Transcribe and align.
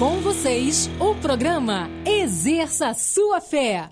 Com 0.00 0.18
vocês, 0.20 0.88
o 0.98 1.14
programa 1.14 1.90
Exerça 2.06 2.94
Sua 2.94 3.38
Fé. 3.38 3.90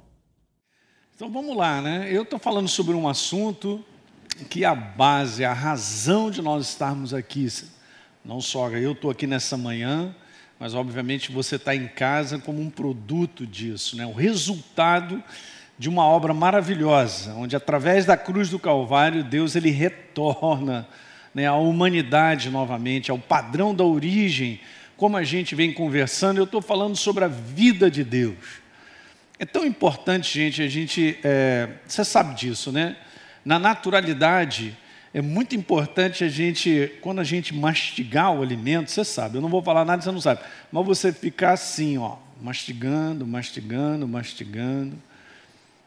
Então 1.14 1.30
vamos 1.30 1.54
lá, 1.54 1.82
né? 1.82 2.08
Eu 2.11 2.22
estou 2.22 2.38
falando 2.38 2.66
sobre 2.66 2.95
um 2.95 3.07
assunto 3.07 3.84
que 4.48 4.64
é 4.64 4.66
a 4.66 4.75
base, 4.75 5.44
a 5.44 5.52
razão 5.52 6.30
de 6.30 6.40
nós 6.40 6.66
estarmos 6.66 7.12
aqui. 7.12 7.46
Não 8.25 8.40
só 8.40 8.71
eu 8.71 8.93
estou 8.93 9.11
aqui 9.11 9.26
nessa 9.26 9.58
manhã, 9.58 10.16
mas 10.58 10.75
obviamente 10.75 11.30
você 11.30 11.57
está 11.57 11.76
em 11.76 11.86
casa 11.86 12.38
como 12.38 12.59
um 12.59 12.70
produto 12.70 13.46
disso, 13.46 13.95
né? 13.95 14.06
o 14.06 14.14
resultado 14.14 15.22
de 15.79 15.90
uma 15.90 16.06
obra 16.06 16.32
maravilhosa, 16.32 17.34
onde 17.34 17.54
através 17.54 18.06
da 18.06 18.17
cruz 18.17 18.48
do 18.48 18.59
Calvário, 18.59 19.22
Deus 19.22 19.54
ele 19.54 19.70
retorna 19.70 20.89
né, 21.34 21.45
à 21.45 21.54
humanidade 21.54 22.48
novamente, 22.48 23.11
ao 23.11 23.18
padrão 23.18 23.75
da 23.75 23.84
origem, 23.84 24.59
como 24.98 25.16
a 25.16 25.22
gente 25.22 25.54
vem 25.54 25.72
conversando, 25.72 26.38
eu 26.38 26.44
estou 26.44 26.61
falando 26.61 26.96
sobre 26.96 27.25
a 27.25 27.29
vida 27.29 27.89
de 27.89 28.02
Deus. 28.02 28.36
É 29.39 29.46
tão 29.46 29.64
importante, 29.64 30.34
gente, 30.34 30.61
a 30.61 30.66
gente, 30.66 31.16
é, 31.22 31.68
você 31.86 32.05
sabe 32.05 32.34
disso, 32.34 32.72
né? 32.72 32.97
Na 33.44 33.61
naturalidade, 33.61 34.77
é 35.14 35.22
muito 35.22 35.55
importante 35.55 36.25
a 36.25 36.28
gente, 36.28 36.92
quando 37.00 37.20
a 37.20 37.25
gente 37.25 37.55
mastigar 37.55 38.34
o 38.34 38.42
alimento, 38.42 38.91
você 38.91 39.05
sabe, 39.05 39.36
eu 39.36 39.41
não 39.41 39.48
vou 39.48 39.62
falar 39.62 39.84
nada, 39.84 40.03
você 40.03 40.11
não 40.11 40.20
sabe, 40.20 40.41
mas 40.72 40.84
você 40.84 41.12
ficar 41.12 41.53
assim, 41.53 41.97
ó, 41.97 42.17
mastigando, 42.42 43.25
mastigando, 43.25 44.08
mastigando, 44.08 45.00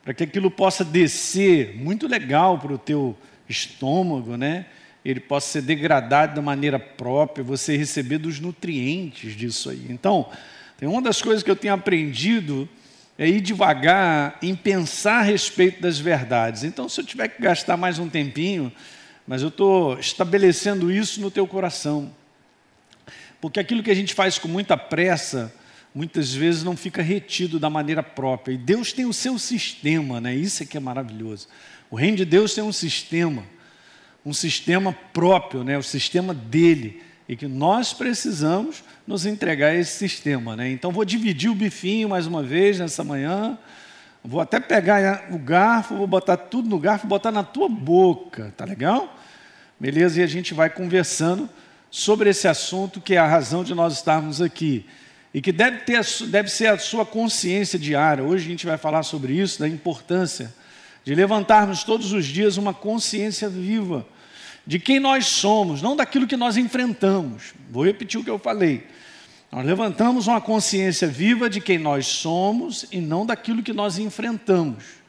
para 0.05 0.13
que 0.13 0.23
aquilo 0.23 0.49
possa 0.49 0.85
descer, 0.85 1.75
muito 1.75 2.07
legal 2.07 2.57
para 2.57 2.71
o 2.71 2.77
teu 2.77 3.17
estômago, 3.49 4.37
né? 4.37 4.67
Ele 5.03 5.19
possa 5.19 5.47
ser 5.47 5.61
degradado 5.61 6.35
da 6.35 6.41
maneira 6.41 6.79
própria, 6.79 7.43
você 7.43 7.75
receber 7.75 8.17
dos 8.17 8.39
nutrientes 8.39 9.35
disso 9.35 9.69
aí. 9.69 9.87
Então, 9.89 10.29
tem 10.77 10.87
uma 10.87 11.01
das 11.01 11.21
coisas 11.21 11.43
que 11.43 11.49
eu 11.49 11.55
tenho 11.55 11.73
aprendido 11.73 12.67
é 13.17 13.27
ir 13.27 13.41
devagar 13.41 14.37
em 14.41 14.55
pensar 14.55 15.19
a 15.19 15.21
respeito 15.21 15.81
das 15.81 15.99
verdades. 15.99 16.63
Então, 16.63 16.89
se 16.89 16.99
eu 16.99 17.05
tiver 17.05 17.27
que 17.27 17.41
gastar 17.41 17.77
mais 17.77 17.99
um 17.99 18.09
tempinho, 18.09 18.71
mas 19.27 19.41
eu 19.41 19.49
estou 19.49 19.99
estabelecendo 19.99 20.91
isso 20.91 21.21
no 21.21 21.29
teu 21.29 21.45
coração. 21.45 22.11
Porque 23.39 23.59
aquilo 23.59 23.83
que 23.83 23.91
a 23.91 23.95
gente 23.95 24.13
faz 24.13 24.37
com 24.37 24.47
muita 24.47 24.75
pressa, 24.75 25.53
muitas 25.93 26.33
vezes 26.33 26.63
não 26.63 26.75
fica 26.75 27.01
retido 27.01 27.59
da 27.59 27.69
maneira 27.69 28.01
própria. 28.01 28.53
E 28.53 28.57
Deus 28.57 28.91
tem 28.91 29.05
o 29.05 29.13
seu 29.13 29.37
sistema, 29.37 30.19
né? 30.21 30.33
Isso 30.35 30.63
é 30.63 30.65
que 30.65 30.77
é 30.77 30.79
maravilhoso. 30.79 31.47
O 31.89 31.95
reino 31.95 32.17
de 32.17 32.25
Deus 32.25 32.55
tem 32.55 32.63
um 32.63 32.73
sistema, 32.73 33.43
um 34.25 34.33
sistema 34.33 34.95
próprio, 35.13 35.63
né? 35.63 35.77
O 35.77 35.83
sistema 35.83 36.33
dele. 36.33 37.01
E 37.27 37.35
que 37.35 37.47
nós 37.47 37.93
precisamos 37.93 38.83
nos 39.07 39.25
entregar 39.25 39.67
a 39.67 39.75
esse 39.75 39.97
sistema, 39.97 40.55
né? 40.55 40.69
Então 40.69 40.91
vou 40.91 41.05
dividir 41.05 41.49
o 41.49 41.55
bifinho 41.55 42.09
mais 42.09 42.27
uma 42.27 42.43
vez 42.43 42.79
nessa 42.79 43.03
manhã. 43.03 43.57
Vou 44.23 44.39
até 44.39 44.59
pegar 44.59 45.29
o 45.31 45.39
garfo, 45.39 45.95
vou 45.95 46.05
botar 46.05 46.37
tudo 46.37 46.69
no 46.69 46.77
garfo, 46.77 47.07
botar 47.07 47.31
na 47.31 47.43
tua 47.43 47.67
boca, 47.67 48.53
tá 48.55 48.65
legal? 48.65 49.17
Beleza? 49.79 50.19
E 50.19 50.23
a 50.23 50.27
gente 50.27 50.53
vai 50.53 50.69
conversando 50.69 51.49
sobre 51.89 52.29
esse 52.29 52.47
assunto 52.47 53.01
que 53.01 53.15
é 53.15 53.17
a 53.17 53.27
razão 53.27 53.63
de 53.63 53.73
nós 53.73 53.93
estarmos 53.93 54.41
aqui 54.41 54.85
e 55.33 55.41
que 55.41 55.51
deve, 55.51 55.79
ter, 55.79 56.01
deve 56.27 56.49
ser 56.49 56.67
a 56.67 56.77
sua 56.77 57.05
consciência 57.05 57.79
diária. 57.79 58.23
Hoje 58.23 58.45
a 58.45 58.49
gente 58.49 58.65
vai 58.65 58.77
falar 58.77 59.03
sobre 59.03 59.33
isso, 59.33 59.59
da 59.59 59.67
importância 59.67 60.53
de 61.03 61.15
levantarmos 61.15 61.83
todos 61.83 62.13
os 62.13 62.25
dias 62.25 62.57
uma 62.57 62.73
consciência 62.73 63.49
viva 63.49 64.05
de 64.65 64.79
quem 64.79 64.99
nós 64.99 65.25
somos, 65.25 65.81
não 65.81 65.95
daquilo 65.95 66.27
que 66.27 66.37
nós 66.37 66.57
enfrentamos. 66.57 67.53
Vou 67.69 67.83
repetir 67.83 68.19
o 68.19 68.23
que 68.23 68.29
eu 68.29 68.37
falei. 68.37 68.85
Nós 69.51 69.65
levantamos 69.65 70.27
uma 70.27 70.39
consciência 70.39 71.07
viva 71.07 71.49
de 71.49 71.59
quem 71.59 71.77
nós 71.77 72.05
somos 72.07 72.85
e 72.91 73.01
não 73.01 73.25
daquilo 73.25 73.63
que 73.63 73.73
nós 73.73 73.97
enfrentamos. 73.97 75.01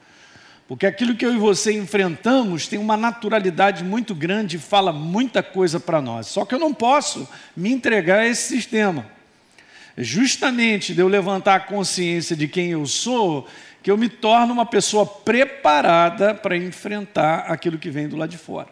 Porque 0.67 0.85
aquilo 0.85 1.15
que 1.15 1.25
eu 1.25 1.33
e 1.33 1.37
você 1.37 1.73
enfrentamos 1.73 2.67
tem 2.67 2.79
uma 2.79 2.97
naturalidade 2.97 3.83
muito 3.83 4.15
grande 4.15 4.57
e 4.57 4.59
fala 4.59 4.91
muita 4.91 5.43
coisa 5.43 5.79
para 5.79 6.01
nós. 6.01 6.27
Só 6.27 6.45
que 6.45 6.55
eu 6.55 6.59
não 6.59 6.73
posso 6.73 7.29
me 7.55 7.71
entregar 7.71 8.19
a 8.19 8.27
esse 8.27 8.47
sistema. 8.47 9.05
Justamente 9.97 10.93
de 10.93 11.01
eu 11.01 11.07
levantar 11.07 11.55
a 11.55 11.59
consciência 11.59 12.35
de 12.35 12.47
quem 12.47 12.71
eu 12.71 12.85
sou, 12.87 13.47
que 13.83 13.91
eu 13.91 13.97
me 13.97 14.09
torno 14.09 14.53
uma 14.53 14.65
pessoa 14.65 15.05
preparada 15.05 16.33
para 16.33 16.57
enfrentar 16.57 17.39
aquilo 17.51 17.77
que 17.77 17.91
vem 17.91 18.07
do 18.07 18.17
lado 18.17 18.29
de 18.29 18.37
fora. 18.37 18.69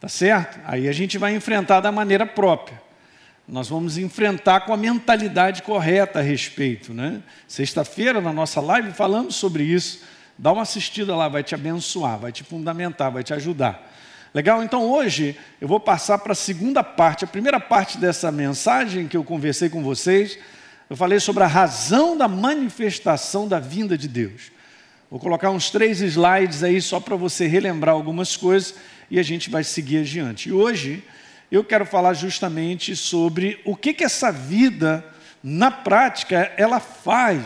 Tá 0.00 0.08
certo? 0.08 0.58
Aí 0.64 0.88
a 0.88 0.92
gente 0.92 1.18
vai 1.18 1.34
enfrentar 1.34 1.80
da 1.80 1.92
maneira 1.92 2.26
própria 2.26 2.80
nós 3.50 3.68
vamos 3.68 3.98
enfrentar 3.98 4.60
com 4.60 4.72
a 4.72 4.76
mentalidade 4.76 5.62
correta 5.62 6.20
a 6.20 6.22
respeito. 6.22 6.94
Né? 6.94 7.20
Sexta-feira, 7.48 8.20
na 8.20 8.32
nossa 8.32 8.60
live, 8.60 8.92
falamos 8.92 9.34
sobre 9.34 9.64
isso. 9.64 10.02
Dá 10.38 10.52
uma 10.52 10.62
assistida 10.62 11.16
lá, 11.16 11.28
vai 11.28 11.42
te 11.42 11.54
abençoar, 11.54 12.16
vai 12.16 12.30
te 12.30 12.44
fundamentar, 12.44 13.10
vai 13.10 13.24
te 13.24 13.34
ajudar. 13.34 13.90
Legal? 14.32 14.62
Então 14.62 14.88
hoje 14.88 15.36
eu 15.60 15.66
vou 15.66 15.80
passar 15.80 16.18
para 16.18 16.32
a 16.32 16.36
segunda 16.36 16.84
parte. 16.84 17.24
A 17.24 17.28
primeira 17.28 17.58
parte 17.58 17.98
dessa 17.98 18.30
mensagem 18.30 19.08
que 19.08 19.16
eu 19.16 19.24
conversei 19.24 19.68
com 19.68 19.82
vocês, 19.82 20.38
eu 20.90 20.96
falei 20.96 21.20
sobre 21.20 21.44
a 21.44 21.46
razão 21.46 22.16
da 22.16 22.26
manifestação 22.26 23.46
da 23.46 23.60
vinda 23.60 23.96
de 23.96 24.08
Deus. 24.08 24.50
Vou 25.08 25.20
colocar 25.20 25.48
uns 25.48 25.70
três 25.70 26.00
slides 26.00 26.64
aí 26.64 26.82
só 26.82 26.98
para 26.98 27.14
você 27.14 27.46
relembrar 27.46 27.94
algumas 27.94 28.36
coisas 28.36 28.74
e 29.08 29.16
a 29.16 29.22
gente 29.22 29.48
vai 29.48 29.62
seguir 29.62 29.98
adiante. 29.98 30.48
E 30.48 30.52
hoje 30.52 31.04
eu 31.48 31.62
quero 31.62 31.86
falar 31.86 32.14
justamente 32.14 32.96
sobre 32.96 33.60
o 33.64 33.76
que, 33.76 33.94
que 33.94 34.02
essa 34.02 34.32
vida, 34.32 35.04
na 35.40 35.70
prática, 35.70 36.52
ela 36.56 36.80
faz 36.80 37.44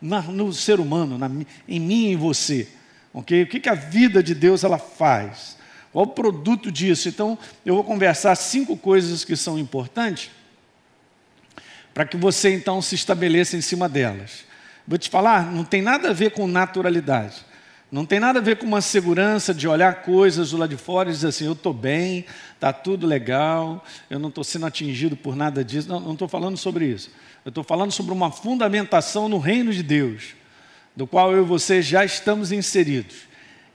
na, 0.00 0.20
no 0.20 0.52
ser 0.52 0.80
humano, 0.80 1.16
na, 1.16 1.30
em 1.68 1.78
mim 1.78 2.06
e 2.06 2.12
em 2.12 2.16
você. 2.16 2.66
Okay? 3.14 3.44
O 3.44 3.46
que, 3.46 3.60
que 3.60 3.68
a 3.68 3.74
vida 3.74 4.20
de 4.20 4.34
Deus 4.34 4.64
ela 4.64 4.78
faz? 4.78 5.56
Qual 5.92 6.04
o 6.04 6.08
produto 6.08 6.72
disso? 6.72 7.08
Então, 7.08 7.38
eu 7.64 7.76
vou 7.76 7.84
conversar 7.84 8.34
cinco 8.34 8.76
coisas 8.76 9.24
que 9.24 9.36
são 9.36 9.56
importantes 9.56 10.32
para 11.92 12.04
que 12.04 12.16
você 12.16 12.54
então 12.54 12.80
se 12.80 12.94
estabeleça 12.94 13.56
em 13.56 13.60
cima 13.60 13.88
delas. 13.88 14.44
Vou 14.86 14.98
te 14.98 15.08
falar, 15.08 15.50
não 15.52 15.64
tem 15.64 15.82
nada 15.82 16.10
a 16.10 16.12
ver 16.12 16.32
com 16.32 16.46
naturalidade. 16.46 17.44
Não 17.92 18.06
tem 18.06 18.18
nada 18.18 18.38
a 18.38 18.42
ver 18.42 18.56
com 18.56 18.64
uma 18.64 18.80
segurança 18.80 19.52
de 19.52 19.68
olhar 19.68 20.02
coisas 20.02 20.50
do 20.50 20.56
lado 20.56 20.70
de 20.70 20.78
fora 20.78 21.10
e 21.10 21.12
dizer 21.12 21.28
assim: 21.28 21.44
eu 21.44 21.52
estou 21.52 21.74
bem, 21.74 22.24
está 22.54 22.72
tudo 22.72 23.06
legal, 23.06 23.84
eu 24.08 24.18
não 24.18 24.30
estou 24.30 24.42
sendo 24.42 24.64
atingido 24.64 25.14
por 25.14 25.36
nada 25.36 25.62
disso. 25.62 25.90
Não, 25.90 26.12
estou 26.12 26.26
falando 26.26 26.56
sobre 26.56 26.86
isso. 26.86 27.10
Eu 27.44 27.50
estou 27.50 27.62
falando 27.62 27.92
sobre 27.92 28.12
uma 28.12 28.30
fundamentação 28.30 29.28
no 29.28 29.38
reino 29.38 29.70
de 29.72 29.82
Deus, 29.82 30.34
do 30.96 31.06
qual 31.06 31.32
eu 31.32 31.42
e 31.42 31.46
você 31.46 31.82
já 31.82 32.02
estamos 32.02 32.50
inseridos. 32.50 33.14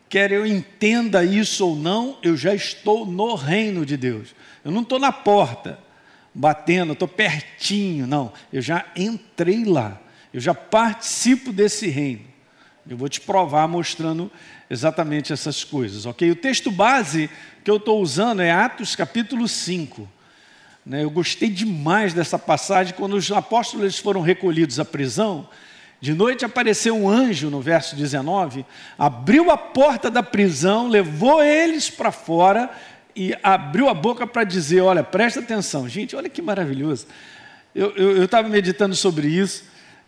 Quer 0.09 0.31
eu 0.31 0.47
entenda 0.47 1.23
isso 1.23 1.67
ou 1.67 1.75
não, 1.75 2.17
eu 2.23 2.35
já 2.35 2.55
estou 2.55 3.05
no 3.05 3.35
reino 3.35 3.85
de 3.85 3.97
Deus. 3.97 4.29
Eu 4.65 4.71
não 4.71 4.81
estou 4.81 4.97
na 4.97 5.11
porta, 5.11 5.77
batendo, 6.37 6.93
estou 6.93 7.07
pertinho, 7.07 8.05
não. 8.05 8.31
Eu 8.53 8.61
já 8.61 8.85
entrei 8.95 9.65
lá, 9.65 9.99
eu 10.31 10.39
já 10.39 10.53
participo 10.53 11.51
desse 11.51 11.87
reino. 11.87 12.21
Eu 12.87 12.95
vou 12.95 13.09
te 13.09 13.19
provar 13.19 13.67
mostrando 13.67 14.31
exatamente 14.69 15.33
essas 15.33 15.63
coisas, 15.63 16.05
ok? 16.05 16.29
O 16.29 16.35
texto 16.35 16.69
base 16.69 17.27
que 17.63 17.71
eu 17.71 17.77
estou 17.77 17.99
usando 17.99 18.41
é 18.41 18.51
Atos 18.51 18.95
capítulo 18.95 19.47
5. 19.47 20.07
Né? 20.85 21.03
Eu 21.03 21.09
gostei 21.09 21.49
demais 21.49 22.13
dessa 22.13 22.37
passagem, 22.37 22.93
quando 22.93 23.15
os 23.15 23.31
apóstolos 23.31 23.97
foram 23.97 24.21
recolhidos 24.21 24.79
à 24.79 24.85
prisão, 24.85 25.49
de 25.99 26.13
noite 26.13 26.45
apareceu 26.45 26.95
um 26.95 27.09
anjo, 27.09 27.49
no 27.49 27.59
verso 27.59 27.95
19, 27.95 28.63
abriu 28.95 29.49
a 29.49 29.57
porta 29.57 30.11
da 30.11 30.21
prisão, 30.21 30.87
levou 30.87 31.43
eles 31.43 31.89
para 31.89 32.11
fora 32.11 32.69
e 33.17 33.35
abriu 33.41 33.89
a 33.89 33.95
boca 33.95 34.27
para 34.27 34.43
dizer: 34.43 34.81
Olha, 34.81 35.03
presta 35.03 35.39
atenção, 35.39 35.89
gente, 35.89 36.15
olha 36.15 36.29
que 36.29 36.39
maravilhoso. 36.39 37.07
Eu 37.73 38.23
estava 38.23 38.47
meditando 38.47 38.95
sobre 38.95 39.27
isso. 39.27 39.63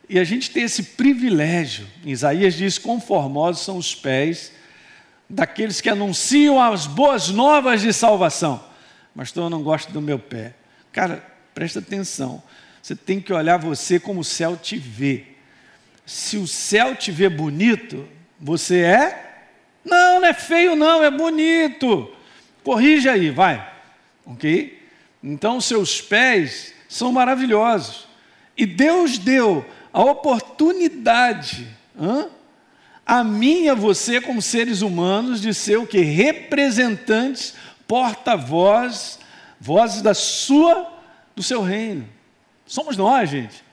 E 0.07 0.19
a 0.19 0.23
gente 0.23 0.51
tem 0.51 0.63
esse 0.63 0.83
privilégio. 0.83 1.88
Isaías 2.06 2.53
diz: 2.53 2.77
conformosos 2.77 3.63
são 3.63 3.77
os 3.77 3.95
pés 3.95 4.51
daqueles 5.27 5.81
que 5.81 5.89
anunciam 5.89 6.61
as 6.61 6.85
boas 6.85 7.29
novas 7.29 7.81
de 7.81 7.91
salvação. 7.91 8.63
Mas 9.15 9.35
eu 9.35 9.50
não 9.50 9.63
gosto 9.63 9.91
do 9.91 10.01
meu 10.01 10.19
pé. 10.19 10.53
Cara, 10.91 11.23
presta 11.55 11.79
atenção. 11.79 12.41
Você 12.81 12.95
tem 12.95 13.19
que 13.19 13.33
olhar 13.33 13.57
você 13.57 14.00
como 14.00 14.21
o 14.21 14.23
céu 14.23 14.55
te 14.55 14.77
vê. 14.77 15.25
Se 16.05 16.38
o 16.38 16.47
céu 16.47 16.95
te 16.95 17.12
vê 17.12 17.27
bonito, 17.27 18.07
você 18.39 18.81
é? 18.81 19.45
Não, 19.83 20.21
não 20.21 20.27
é 20.27 20.33
feio, 20.33 20.75
não, 20.75 21.03
é 21.03 21.12
bonito. 21.12 22.15
Corrija 22.69 23.13
aí, 23.13 23.31
vai. 23.31 23.68
Ok? 24.24 24.80
Então, 25.24 25.60
seus 25.60 26.00
pés 26.00 26.71
são 26.88 27.12
maravilhosos. 27.12 28.07
E 28.56 28.63
Deus 28.63 29.18
deu 29.18 29.66
a 29.92 30.04
oportunidade 30.04 31.68
hã? 32.00 32.27
a 33.04 33.24
mim 33.24 33.63
e 33.63 33.69
a 33.69 33.74
você, 33.74 34.21
como 34.21 34.39
seres 34.39 34.83
humanos, 34.83 35.42
de 35.42 35.51
ser 35.51 35.80
o 35.80 35.88
que? 35.88 36.00
Representantes, 36.01 37.56
porta-voz, 37.88 39.18
vozes 39.60 40.04
da 40.04 40.13
sua, 40.13 40.94
do 41.36 41.42
seu 41.42 41.63
reino. 41.63 42.07
Somos 42.68 42.95
nós, 42.95 43.31
gente. 43.31 43.63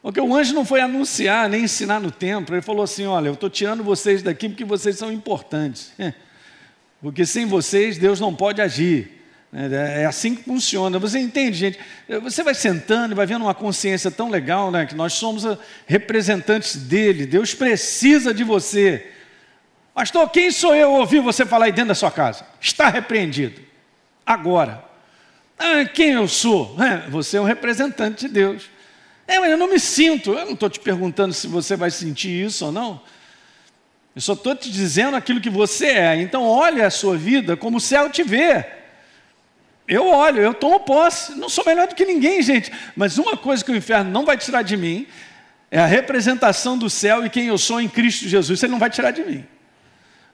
Porque 0.00 0.20
o 0.20 0.32
anjo 0.32 0.54
não 0.54 0.64
foi 0.64 0.80
anunciar 0.80 1.48
nem 1.48 1.64
ensinar 1.64 1.98
no 1.98 2.12
templo, 2.12 2.54
ele 2.54 2.62
falou 2.62 2.84
assim: 2.84 3.04
Olha, 3.04 3.26
eu 3.26 3.34
estou 3.34 3.50
tirando 3.50 3.82
vocês 3.82 4.22
daqui 4.22 4.48
porque 4.48 4.64
vocês 4.64 4.96
são 4.96 5.10
importantes. 5.10 5.92
Porque 7.02 7.26
sem 7.26 7.44
vocês 7.44 7.98
Deus 7.98 8.20
não 8.20 8.34
pode 8.34 8.62
agir. 8.62 9.20
É, 9.52 10.02
é 10.02 10.06
assim 10.06 10.34
que 10.34 10.44
funciona. 10.44 10.98
Você 10.98 11.18
entende, 11.18 11.58
gente? 11.58 11.78
Você 12.22 12.42
vai 12.42 12.54
sentando 12.54 13.12
e 13.12 13.14
vai 13.16 13.26
vendo 13.26 13.42
uma 13.42 13.54
consciência 13.54 14.10
tão 14.10 14.30
legal, 14.30 14.70
né? 14.70 14.86
Que 14.86 14.94
nós 14.94 15.12
somos 15.12 15.44
representantes 15.84 16.76
dele. 16.76 17.26
Deus 17.26 17.52
precisa 17.52 18.32
de 18.32 18.44
você. 18.44 19.10
Pastor, 19.92 20.30
quem 20.30 20.50
sou 20.50 20.74
eu 20.74 20.92
ouvir 20.92 21.20
você 21.20 21.44
falar 21.44 21.66
aí 21.66 21.72
dentro 21.72 21.88
da 21.88 21.94
sua 21.94 22.10
casa? 22.10 22.46
Está 22.58 22.88
repreendido. 22.88 23.60
Agora. 24.24 24.82
Ah, 25.58 25.84
quem 25.84 26.12
eu 26.12 26.26
sou? 26.26 26.76
É, 26.82 27.10
você 27.10 27.36
é 27.36 27.40
um 27.40 27.44
representante 27.44 28.26
de 28.26 28.32
Deus. 28.32 28.70
É, 29.26 29.38
mas 29.38 29.50
eu 29.50 29.58
não 29.58 29.68
me 29.68 29.78
sinto. 29.78 30.32
Eu 30.32 30.46
não 30.46 30.54
estou 30.54 30.70
te 30.70 30.80
perguntando 30.80 31.34
se 31.34 31.46
você 31.46 31.76
vai 31.76 31.90
sentir 31.90 32.46
isso 32.46 32.64
ou 32.66 32.72
não. 32.72 33.02
Eu 34.14 34.20
só 34.20 34.34
estou 34.34 34.54
te 34.54 34.70
dizendo 34.70 35.16
aquilo 35.16 35.40
que 35.40 35.50
você 35.50 35.86
é. 35.86 36.20
Então, 36.20 36.42
olhe 36.44 36.82
a 36.82 36.90
sua 36.90 37.16
vida 37.16 37.56
como 37.56 37.78
o 37.78 37.80
céu 37.80 38.10
te 38.10 38.22
vê. 38.22 38.64
Eu 39.88 40.06
olho, 40.06 40.40
eu 40.40 40.54
tomo 40.54 40.80
posse. 40.80 41.32
Não 41.32 41.48
sou 41.48 41.64
melhor 41.64 41.88
do 41.88 41.94
que 41.94 42.04
ninguém, 42.04 42.42
gente. 42.42 42.70
Mas 42.94 43.18
uma 43.18 43.36
coisa 43.36 43.64
que 43.64 43.72
o 43.72 43.76
inferno 43.76 44.10
não 44.10 44.24
vai 44.24 44.36
tirar 44.36 44.62
de 44.62 44.76
mim 44.76 45.06
é 45.70 45.78
a 45.78 45.86
representação 45.86 46.76
do 46.76 46.90
céu 46.90 47.24
e 47.24 47.30
quem 47.30 47.46
eu 47.46 47.56
sou 47.56 47.80
em 47.80 47.88
Cristo 47.88 48.28
Jesus. 48.28 48.62
Ele 48.62 48.72
não 48.72 48.78
vai 48.78 48.90
tirar 48.90 49.10
de 49.10 49.24
mim. 49.24 49.44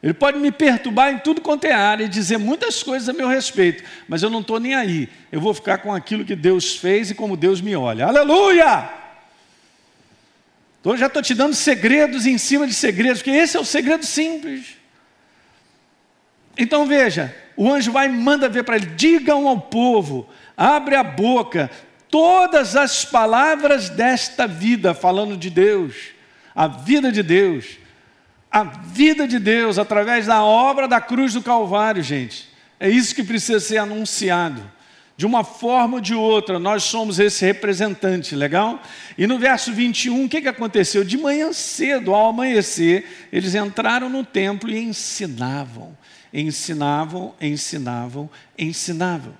Ele 0.02 0.14
pode 0.14 0.38
me 0.38 0.52
perturbar 0.52 1.12
em 1.12 1.18
tudo 1.18 1.40
quanto 1.40 1.64
é 1.64 1.72
área 1.72 2.04
e 2.04 2.08
dizer 2.08 2.38
muitas 2.38 2.82
coisas 2.82 3.08
a 3.08 3.12
meu 3.12 3.26
respeito, 3.26 3.82
mas 4.06 4.22
eu 4.22 4.30
não 4.30 4.40
estou 4.40 4.60
nem 4.60 4.74
aí. 4.74 5.08
Eu 5.32 5.40
vou 5.40 5.52
ficar 5.52 5.78
com 5.78 5.92
aquilo 5.92 6.24
que 6.24 6.36
Deus 6.36 6.76
fez 6.76 7.10
e 7.10 7.14
como 7.14 7.36
Deus 7.36 7.60
me 7.60 7.74
olha. 7.74 8.06
Aleluia! 8.06 8.97
Então, 10.80 10.96
já 10.96 11.06
estou 11.06 11.22
te 11.22 11.34
dando 11.34 11.54
segredos 11.54 12.26
em 12.26 12.38
cima 12.38 12.66
de 12.66 12.74
segredos, 12.74 13.20
porque 13.20 13.36
esse 13.36 13.56
é 13.56 13.60
o 13.60 13.64
segredo 13.64 14.04
simples. 14.06 14.76
Então 16.56 16.86
veja, 16.86 17.34
o 17.56 17.72
anjo 17.72 17.92
vai 17.92 18.06
e 18.06 18.10
manda 18.10 18.48
ver 18.48 18.64
para 18.64 18.76
ele: 18.76 18.86
digam 18.86 19.46
ao 19.46 19.60
povo, 19.60 20.28
abre 20.56 20.96
a 20.96 21.04
boca, 21.04 21.70
todas 22.10 22.74
as 22.74 23.04
palavras 23.04 23.88
desta 23.88 24.46
vida, 24.46 24.92
falando 24.92 25.36
de 25.36 25.50
Deus, 25.50 25.94
a 26.54 26.66
vida 26.66 27.12
de 27.12 27.22
Deus 27.22 27.78
a 28.50 28.64
vida 28.64 29.28
de 29.28 29.38
Deus 29.38 29.78
através 29.78 30.26
da 30.26 30.42
obra 30.42 30.88
da 30.88 31.00
cruz 31.00 31.34
do 31.34 31.42
Calvário, 31.42 32.02
gente. 32.02 32.48
É 32.80 32.88
isso 32.88 33.14
que 33.14 33.22
precisa 33.22 33.60
ser 33.60 33.78
anunciado. 33.78 34.62
De 35.18 35.26
uma 35.26 35.42
forma 35.42 35.96
ou 35.96 36.00
de 36.00 36.14
outra, 36.14 36.60
nós 36.60 36.84
somos 36.84 37.18
esse 37.18 37.44
representante, 37.44 38.36
legal? 38.36 38.80
E 39.18 39.26
no 39.26 39.36
verso 39.36 39.72
21, 39.72 40.24
o 40.24 40.28
que, 40.28 40.40
que 40.40 40.46
aconteceu? 40.46 41.02
De 41.02 41.18
manhã 41.18 41.52
cedo, 41.52 42.14
ao 42.14 42.28
amanhecer, 42.28 43.04
eles 43.32 43.52
entraram 43.56 44.08
no 44.08 44.24
templo 44.24 44.70
e 44.70 44.78
ensinavam. 44.78 45.98
Ensinavam, 46.32 47.34
ensinavam, 47.40 48.30
ensinavam. 48.56 49.34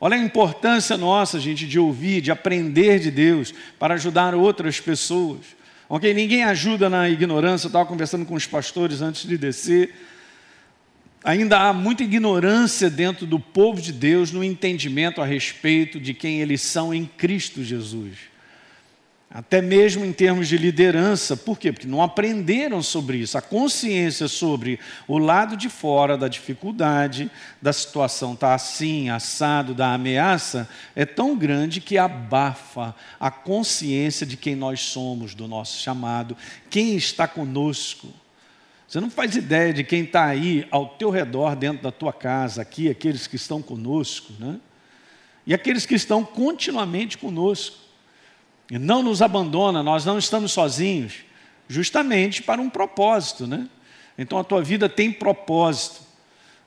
Olha 0.00 0.16
a 0.16 0.20
importância 0.20 0.96
nossa, 0.96 1.38
gente, 1.38 1.64
de 1.64 1.78
ouvir, 1.78 2.20
de 2.20 2.32
aprender 2.32 2.98
de 2.98 3.12
Deus 3.12 3.54
para 3.78 3.94
ajudar 3.94 4.34
outras 4.34 4.80
pessoas. 4.80 5.42
Ok? 5.88 6.12
Ninguém 6.12 6.42
ajuda 6.42 6.90
na 6.90 7.08
ignorância. 7.08 7.66
Eu 7.66 7.68
estava 7.68 7.86
conversando 7.86 8.26
com 8.26 8.34
os 8.34 8.48
pastores 8.48 9.00
antes 9.00 9.28
de 9.28 9.38
descer. 9.38 9.94
Ainda 11.22 11.60
há 11.60 11.72
muita 11.72 12.02
ignorância 12.02 12.88
dentro 12.88 13.26
do 13.26 13.38
povo 13.38 13.80
de 13.80 13.92
Deus 13.92 14.32
no 14.32 14.42
entendimento 14.42 15.20
a 15.20 15.26
respeito 15.26 16.00
de 16.00 16.14
quem 16.14 16.40
eles 16.40 16.62
são 16.62 16.94
em 16.94 17.04
Cristo 17.04 17.62
Jesus 17.62 18.30
até 19.32 19.62
mesmo 19.62 20.04
em 20.04 20.12
termos 20.12 20.48
de 20.48 20.58
liderança. 20.58 21.36
Por 21.36 21.56
quê? 21.56 21.70
Porque 21.70 21.86
não 21.86 22.02
aprenderam 22.02 22.82
sobre 22.82 23.18
isso. 23.18 23.38
A 23.38 23.42
consciência 23.42 24.26
sobre 24.26 24.80
o 25.06 25.18
lado 25.18 25.56
de 25.56 25.68
fora 25.68 26.18
da 26.18 26.26
dificuldade, 26.26 27.30
da 27.62 27.72
situação 27.72 28.34
está 28.34 28.54
assim, 28.54 29.08
assado, 29.08 29.72
da 29.72 29.94
ameaça, 29.94 30.68
é 30.96 31.06
tão 31.06 31.36
grande 31.36 31.80
que 31.80 31.96
abafa 31.96 32.92
a 33.20 33.30
consciência 33.30 34.26
de 34.26 34.36
quem 34.36 34.56
nós 34.56 34.80
somos, 34.80 35.32
do 35.32 35.46
nosso 35.46 35.80
chamado, 35.80 36.36
quem 36.68 36.96
está 36.96 37.28
conosco. 37.28 38.08
Você 38.90 38.98
não 38.98 39.08
faz 39.08 39.36
ideia 39.36 39.72
de 39.72 39.84
quem 39.84 40.02
está 40.02 40.24
aí 40.24 40.66
ao 40.68 40.84
teu 40.84 41.10
redor, 41.10 41.54
dentro 41.54 41.80
da 41.80 41.92
tua 41.92 42.12
casa, 42.12 42.60
aqui, 42.60 42.90
aqueles 42.90 43.28
que 43.28 43.36
estão 43.36 43.62
conosco, 43.62 44.32
né? 44.36 44.58
E 45.46 45.54
aqueles 45.54 45.86
que 45.86 45.94
estão 45.94 46.24
continuamente 46.24 47.16
conosco 47.16 47.76
e 48.68 48.80
não 48.80 49.00
nos 49.00 49.22
abandona, 49.22 49.80
nós 49.80 50.04
não 50.04 50.18
estamos 50.18 50.50
sozinhos, 50.50 51.18
justamente 51.68 52.42
para 52.42 52.60
um 52.60 52.68
propósito, 52.68 53.46
né? 53.46 53.68
Então 54.18 54.40
a 54.40 54.42
tua 54.42 54.60
vida 54.60 54.88
tem 54.88 55.12
propósito. 55.12 56.00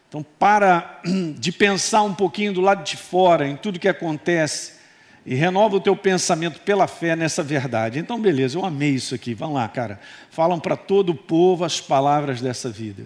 Então 0.08 0.24
para 0.24 1.02
de 1.38 1.52
pensar 1.52 2.04
um 2.04 2.14
pouquinho 2.14 2.54
do 2.54 2.62
lado 2.62 2.86
de 2.86 2.96
fora 2.96 3.50
em 3.50 3.58
tudo 3.58 3.78
que 3.78 3.90
acontece 3.90 4.76
e 5.26 5.36
renova 5.36 5.78
o 5.78 5.82
teu 5.82 5.96
pensamento 5.96 6.60
pela 6.62 6.88
fé 6.88 7.16
nessa 7.16 7.42
verdade. 7.42 8.00
Então 8.00 8.22
beleza, 8.22 8.58
eu 8.58 8.66
amei 8.66 8.92
isso 8.92 9.16
aqui. 9.16 9.34
Vamos 9.34 9.56
lá, 9.56 9.68
cara. 9.68 10.00
Falam 10.30 10.60
para 10.60 10.76
todo 10.76 11.12
o 11.12 11.16
povo 11.16 11.64
as 11.64 11.80
palavras 11.80 12.42
dessa 12.42 12.70
vida. 12.70 13.06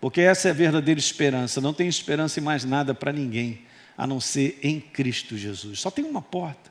Porque 0.00 0.20
essa 0.20 0.48
é 0.48 0.50
a 0.50 0.54
verdadeira 0.54 0.98
esperança. 0.98 1.60
Não 1.60 1.74
tem 1.74 1.86
esperança 1.86 2.40
em 2.40 2.42
mais 2.42 2.64
nada 2.64 2.94
para 2.94 3.12
ninguém, 3.12 3.60
a 3.96 4.06
não 4.06 4.20
ser 4.20 4.58
em 4.62 4.80
Cristo 4.80 5.36
Jesus. 5.36 5.80
Só 5.80 5.90
tem 5.90 6.04
uma 6.04 6.22
porta. 6.22 6.70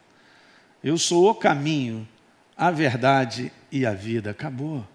Eu 0.84 0.98
sou 0.98 1.30
o 1.30 1.36
caminho, 1.36 2.08
a 2.58 2.72
verdade 2.72 3.52
e 3.72 3.86
a 3.86 3.94
vida. 3.94 4.32
Acabou. 4.32 4.86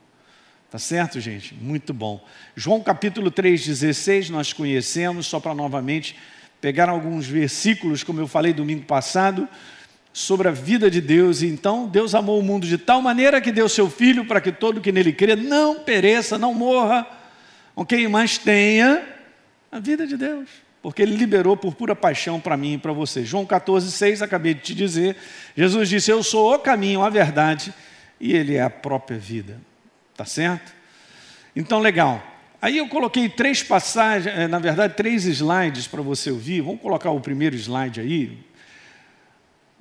Tá 0.70 0.78
certo, 0.78 1.20
gente? 1.20 1.54
Muito 1.54 1.94
bom. 1.94 2.24
João 2.56 2.82
capítulo 2.82 3.30
3,16, 3.30 4.30
nós 4.30 4.52
conhecemos, 4.52 5.26
só 5.26 5.38
para 5.38 5.54
novamente 5.54 6.16
pegar 6.60 6.88
alguns 6.88 7.26
versículos, 7.26 8.02
como 8.02 8.18
eu 8.18 8.26
falei 8.26 8.52
domingo 8.52 8.84
passado, 8.84 9.48
sobre 10.14 10.48
a 10.48 10.52
vida 10.52 10.88
de 10.88 11.00
Deus. 11.00 11.42
Então, 11.42 11.88
Deus 11.88 12.14
amou 12.14 12.38
o 12.38 12.42
mundo 12.42 12.66
de 12.66 12.78
tal 12.78 13.02
maneira 13.02 13.40
que 13.40 13.52
deu 13.52 13.68
seu 13.68 13.90
Filho 13.90 14.24
para 14.24 14.40
que 14.40 14.52
todo 14.52 14.80
que 14.80 14.92
nele 14.92 15.12
crê 15.12 15.36
não 15.36 15.80
pereça, 15.80 16.38
não 16.38 16.54
morra, 16.54 17.06
ok? 17.74 18.08
Mas 18.08 18.38
tenha 18.38 19.02
a 19.70 19.80
vida 19.80 20.06
de 20.06 20.16
Deus 20.16 20.48
porque 20.84 21.00
ele 21.00 21.16
liberou 21.16 21.56
por 21.56 21.74
pura 21.74 21.96
paixão 21.96 22.38
para 22.38 22.58
mim 22.58 22.74
e 22.74 22.78
para 22.78 22.92
você. 22.92 23.24
João 23.24 23.46
14, 23.46 23.90
6, 23.90 24.20
acabei 24.20 24.52
de 24.52 24.60
te 24.60 24.74
dizer. 24.74 25.16
Jesus 25.56 25.88
disse: 25.88 26.10
Eu 26.10 26.22
sou 26.22 26.54
o 26.54 26.58
caminho, 26.58 27.02
a 27.02 27.08
verdade, 27.08 27.72
e 28.20 28.34
ele 28.34 28.56
é 28.56 28.60
a 28.60 28.68
própria 28.68 29.16
vida. 29.16 29.58
Tá 30.14 30.26
certo? 30.26 30.74
Então, 31.56 31.80
legal. 31.80 32.22
Aí 32.60 32.76
eu 32.76 32.86
coloquei 32.86 33.30
três 33.30 33.62
passagens, 33.62 34.36
eh, 34.36 34.46
na 34.46 34.58
verdade, 34.58 34.92
três 34.92 35.24
slides 35.24 35.86
para 35.86 36.02
você 36.02 36.30
ouvir. 36.30 36.60
Vamos 36.60 36.82
colocar 36.82 37.10
o 37.10 37.20
primeiro 37.20 37.56
slide 37.56 38.02
aí. 38.02 38.36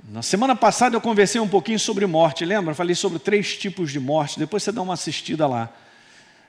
Na 0.10 0.22
semana 0.22 0.54
passada 0.54 0.98
eu 0.98 1.02
conversei 1.02 1.40
um 1.40 1.48
pouquinho 1.48 1.80
sobre 1.80 2.06
morte, 2.06 2.44
lembra? 2.44 2.76
Falei 2.76 2.94
sobre 2.94 3.20
três 3.20 3.58
tipos 3.58 3.90
de 3.90 4.02
morte, 4.02 4.38
depois 4.38 4.62
você 4.62 4.72
dá 4.72 4.82
uma 4.82 4.96
assistida 4.96 5.48
lá. 5.48 5.72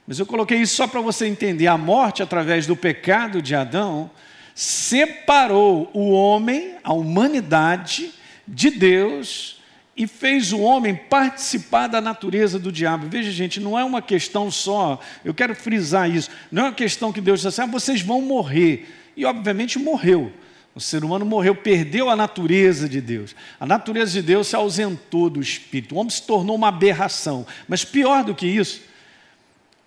Mas 0.06 0.18
eu 0.18 0.26
coloquei 0.26 0.58
isso 0.58 0.74
só 0.74 0.88
para 0.88 1.00
você 1.00 1.26
entender. 1.26 1.68
A 1.68 1.78
morte 1.78 2.20
através 2.20 2.66
do 2.66 2.74
pecado 2.74 3.40
de 3.40 3.54
Adão 3.54 4.10
separou 4.56 5.88
o 5.94 6.10
homem, 6.10 6.74
a 6.82 6.92
humanidade, 6.92 8.12
de 8.46 8.70
Deus 8.70 9.62
e 9.96 10.08
fez 10.08 10.52
o 10.52 10.60
homem 10.60 10.94
participar 10.94 11.86
da 11.86 12.00
natureza 12.00 12.58
do 12.58 12.72
diabo. 12.72 13.06
Veja, 13.08 13.30
gente, 13.30 13.60
não 13.60 13.78
é 13.78 13.84
uma 13.84 14.02
questão 14.02 14.50
só, 14.50 14.98
eu 15.24 15.32
quero 15.32 15.54
frisar 15.54 16.10
isso, 16.10 16.28
não 16.50 16.62
é 16.62 16.66
uma 16.66 16.74
questão 16.74 17.12
que 17.12 17.20
Deus 17.20 17.40
disse 17.40 17.48
assim, 17.48 17.62
ah, 17.62 17.72
vocês 17.72 18.02
vão 18.02 18.20
morrer. 18.20 18.88
E 19.16 19.24
obviamente 19.24 19.78
morreu. 19.78 20.32
O 20.74 20.80
ser 20.80 21.04
humano 21.04 21.24
morreu, 21.24 21.54
perdeu 21.54 22.10
a 22.10 22.16
natureza 22.16 22.88
de 22.88 23.00
Deus. 23.00 23.34
A 23.60 23.66
natureza 23.66 24.12
de 24.12 24.22
Deus 24.22 24.48
se 24.48 24.56
ausentou 24.56 25.30
do 25.30 25.40
espírito. 25.40 25.94
O 25.94 25.98
homem 25.98 26.10
se 26.10 26.22
tornou 26.22 26.56
uma 26.56 26.68
aberração. 26.68 27.46
Mas 27.68 27.84
pior 27.84 28.24
do 28.24 28.34
que 28.34 28.46
isso, 28.46 28.82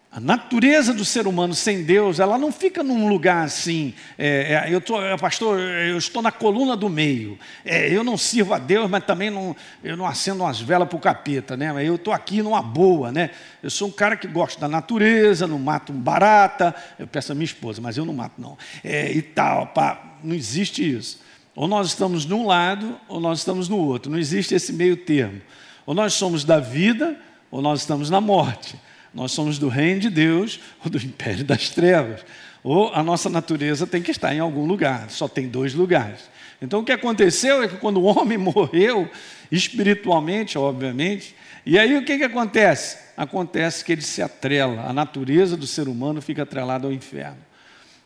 a 0.09 0.19
natureza 0.19 0.93
do 0.93 1.03
ser 1.03 1.27
humano 1.27 1.53
sem 1.53 1.83
Deus, 1.83 2.19
ela 2.19 2.37
não 2.37 2.51
fica 2.51 2.81
num 2.81 3.07
lugar 3.07 3.45
assim, 3.45 3.93
é, 4.17 4.65
é, 4.65 4.73
eu 4.73 4.79
tô, 4.79 4.99
é, 4.99 5.15
pastor, 5.17 5.59
eu 5.59 5.97
estou 5.97 6.21
na 6.21 6.31
coluna 6.31 6.75
do 6.75 6.89
meio, 6.89 7.37
é, 7.63 7.93
eu 7.93 8.03
não 8.03 8.17
sirvo 8.17 8.53
a 8.53 8.57
Deus, 8.57 8.89
mas 8.89 9.03
também 9.03 9.29
não, 9.29 9.55
eu 9.83 9.95
não 9.97 10.07
acendo 10.07 10.43
umas 10.43 10.59
velas 10.59 10.87
para 10.87 10.97
o 10.97 10.99
capeta, 10.99 11.55
né? 11.55 11.71
eu 11.85 11.95
estou 11.95 12.13
aqui 12.13 12.41
numa 12.41 12.63
boa, 12.63 13.11
né? 13.11 13.29
eu 13.61 13.69
sou 13.69 13.89
um 13.89 13.91
cara 13.91 14.15
que 14.15 14.27
gosta 14.27 14.59
da 14.59 14.67
natureza, 14.67 15.45
não 15.45 15.59
mato 15.59 15.91
barata, 15.91 16.73
eu 16.97 17.05
peço 17.05 17.33
a 17.33 17.35
minha 17.35 17.45
esposa, 17.45 17.79
mas 17.79 17.97
eu 17.97 18.05
não 18.05 18.13
mato 18.13 18.41
não, 18.41 18.57
é, 18.83 19.11
e 19.11 19.21
tal, 19.21 19.67
pá, 19.67 20.06
não 20.23 20.35
existe 20.35 20.87
isso. 20.87 21.19
Ou 21.55 21.67
nós 21.67 21.87
estamos 21.87 22.25
num 22.25 22.45
lado, 22.45 22.99
ou 23.07 23.19
nós 23.19 23.39
estamos 23.39 23.67
no 23.67 23.77
outro, 23.77 24.11
não 24.11 24.19
existe 24.19 24.53
esse 24.53 24.71
meio 24.71 24.95
termo. 24.95 25.41
Ou 25.85 25.95
nós 25.95 26.13
somos 26.13 26.43
da 26.43 26.59
vida, 26.59 27.19
ou 27.49 27.61
nós 27.61 27.81
estamos 27.81 28.09
na 28.09 28.21
morte. 28.21 28.75
Nós 29.13 29.31
somos 29.31 29.57
do 29.57 29.67
reino 29.67 30.01
de 30.01 30.09
Deus 30.09 30.59
ou 30.83 30.91
do 30.91 30.97
império 30.97 31.43
das 31.43 31.69
trevas. 31.69 32.23
Ou 32.63 32.93
a 32.93 33.01
nossa 33.01 33.29
natureza 33.29 33.87
tem 33.87 34.01
que 34.01 34.11
estar 34.11 34.35
em 34.35 34.39
algum 34.39 34.65
lugar, 34.65 35.09
só 35.09 35.27
tem 35.27 35.47
dois 35.47 35.73
lugares. 35.73 36.29
Então 36.61 36.81
o 36.81 36.83
que 36.83 36.91
aconteceu 36.91 37.63
é 37.63 37.67
que 37.67 37.77
quando 37.77 37.97
o 37.97 38.03
homem 38.03 38.37
morreu, 38.37 39.09
espiritualmente, 39.51 40.57
obviamente, 40.57 41.35
e 41.65 41.77
aí 41.77 41.97
o 41.97 42.05
que, 42.05 42.17
que 42.17 42.23
acontece? 42.23 42.97
Acontece 43.15 43.83
que 43.83 43.91
ele 43.91 44.01
se 44.01 44.21
atrela, 44.21 44.83
a 44.87 44.93
natureza 44.93 45.57
do 45.57 45.65
ser 45.65 45.87
humano 45.87 46.21
fica 46.21 46.43
atrelada 46.43 46.87
ao 46.87 46.93
inferno. 46.93 47.46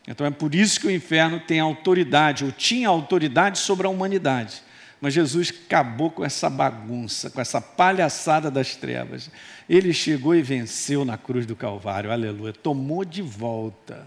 Então 0.08 0.26
é 0.26 0.32
por 0.32 0.56
isso 0.56 0.80
que 0.80 0.88
o 0.88 0.92
inferno 0.92 1.40
tem 1.40 1.60
autoridade, 1.60 2.44
ou 2.44 2.52
tinha 2.52 2.90
autoridade 2.90 3.60
sobre 3.60 3.88
a 3.88 3.90
humanidade. 3.90 4.64
Mas 5.00 5.14
Jesus 5.14 5.52
acabou 5.66 6.12
com 6.12 6.24
essa 6.24 6.50
bagunça, 6.50 7.30
com 7.30 7.42
essa 7.42 7.60
palhaçada 7.60 8.52
das 8.52 8.76
trevas. 8.76 9.32
Ele 9.68 9.94
chegou 9.94 10.36
e 10.36 10.42
venceu 10.42 11.04
na 11.04 11.18
cruz 11.18 11.46
do 11.46 11.56
Calvário, 11.56 12.12
aleluia. 12.12 12.54
Tomou 12.54 13.04
de 13.04 13.22
volta 13.22 14.06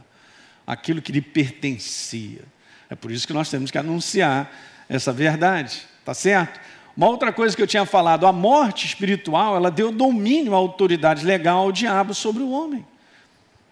aquilo 0.66 1.02
que 1.02 1.10
lhe 1.10 1.20
pertencia. 1.20 2.42
É 2.88 2.94
por 2.94 3.10
isso 3.10 3.26
que 3.26 3.32
nós 3.32 3.50
temos 3.50 3.70
que 3.70 3.78
anunciar 3.78 4.52
essa 4.88 5.12
verdade, 5.12 5.82
tá 6.04 6.14
certo? 6.14 6.60
Uma 6.96 7.08
outra 7.08 7.32
coisa 7.32 7.56
que 7.56 7.62
eu 7.62 7.66
tinha 7.66 7.84
falado, 7.84 8.24
a 8.24 8.32
morte 8.32 8.86
espiritual, 8.86 9.56
ela 9.56 9.70
deu 9.70 9.90
domínio 9.90 10.54
autoridade 10.54 11.24
legal 11.24 11.58
ao 11.58 11.72
diabo 11.72 12.14
sobre 12.14 12.42
o 12.42 12.50
homem. 12.50 12.86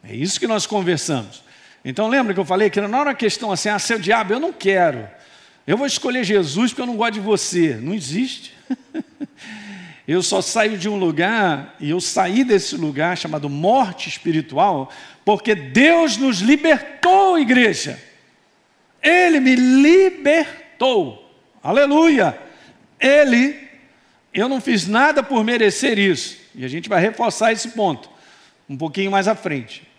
É 0.02 0.14
isso 0.14 0.40
que 0.40 0.46
nós 0.48 0.66
conversamos. 0.66 1.44
Então 1.84 2.08
lembra 2.08 2.32
que 2.32 2.40
eu 2.40 2.44
falei 2.44 2.70
que 2.70 2.80
não 2.80 3.00
era 3.00 3.10
uma 3.10 3.14
questão 3.14 3.50
assim, 3.50 3.68
ah, 3.68 3.78
seu 3.78 3.98
diabo, 3.98 4.32
eu 4.32 4.40
não 4.40 4.52
quero. 4.52 5.08
Eu 5.66 5.76
vou 5.76 5.86
escolher 5.86 6.24
Jesus 6.24 6.70
porque 6.70 6.82
eu 6.82 6.86
não 6.86 6.96
gosto 6.96 7.14
de 7.14 7.20
você. 7.20 7.74
Não 7.74 7.94
existe. 7.94 8.54
eu 10.06 10.22
só 10.22 10.40
saio 10.40 10.76
de 10.76 10.88
um 10.88 10.96
lugar 10.96 11.76
e 11.80 11.90
eu 11.90 12.00
saí 12.00 12.44
desse 12.44 12.76
lugar 12.76 13.16
chamado 13.16 13.48
morte 13.48 14.08
espiritual, 14.08 14.90
porque 15.24 15.54
Deus 15.54 16.16
nos 16.16 16.38
libertou, 16.38 17.38
igreja. 17.38 18.00
Ele 19.02 19.40
me 19.40 19.54
libertou. 19.56 21.30
Aleluia. 21.62 22.38
Ele, 23.00 23.56
eu 24.32 24.48
não 24.48 24.60
fiz 24.60 24.86
nada 24.86 25.22
por 25.22 25.42
merecer 25.42 25.98
isso. 25.98 26.38
E 26.54 26.64
a 26.64 26.68
gente 26.68 26.88
vai 26.88 27.00
reforçar 27.00 27.52
esse 27.52 27.70
ponto 27.70 28.08
um 28.68 28.76
pouquinho 28.76 29.10
mais 29.10 29.26
à 29.26 29.34
frente. 29.34 29.91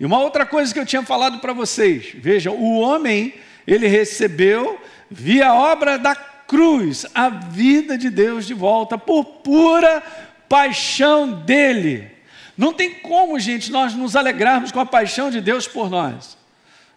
E 0.00 0.04
uma 0.06 0.18
outra 0.18 0.46
coisa 0.46 0.72
que 0.72 0.80
eu 0.80 0.86
tinha 0.86 1.02
falado 1.02 1.40
para 1.40 1.52
vocês, 1.52 2.12
veja, 2.14 2.50
o 2.50 2.78
homem, 2.78 3.34
ele 3.66 3.86
recebeu 3.86 4.80
via 5.10 5.52
obra 5.52 5.98
da 5.98 6.14
cruz 6.14 7.04
a 7.14 7.28
vida 7.28 7.98
de 7.98 8.08
Deus 8.08 8.46
de 8.46 8.54
volta 8.54 8.96
por 8.96 9.24
pura 9.24 10.02
paixão 10.48 11.30
dele. 11.30 12.10
Não 12.56 12.72
tem 12.72 12.94
como, 12.94 13.38
gente, 13.38 13.70
nós 13.70 13.94
nos 13.94 14.16
alegrarmos 14.16 14.72
com 14.72 14.80
a 14.80 14.86
paixão 14.86 15.30
de 15.30 15.40
Deus 15.40 15.68
por 15.68 15.90
nós. 15.90 16.36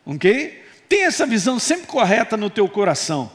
OK? 0.05 0.63
Tem 0.87 1.03
essa 1.03 1.25
visão 1.25 1.59
sempre 1.59 1.87
correta 1.87 2.37
no 2.37 2.49
teu 2.49 2.69
coração. 2.69 3.29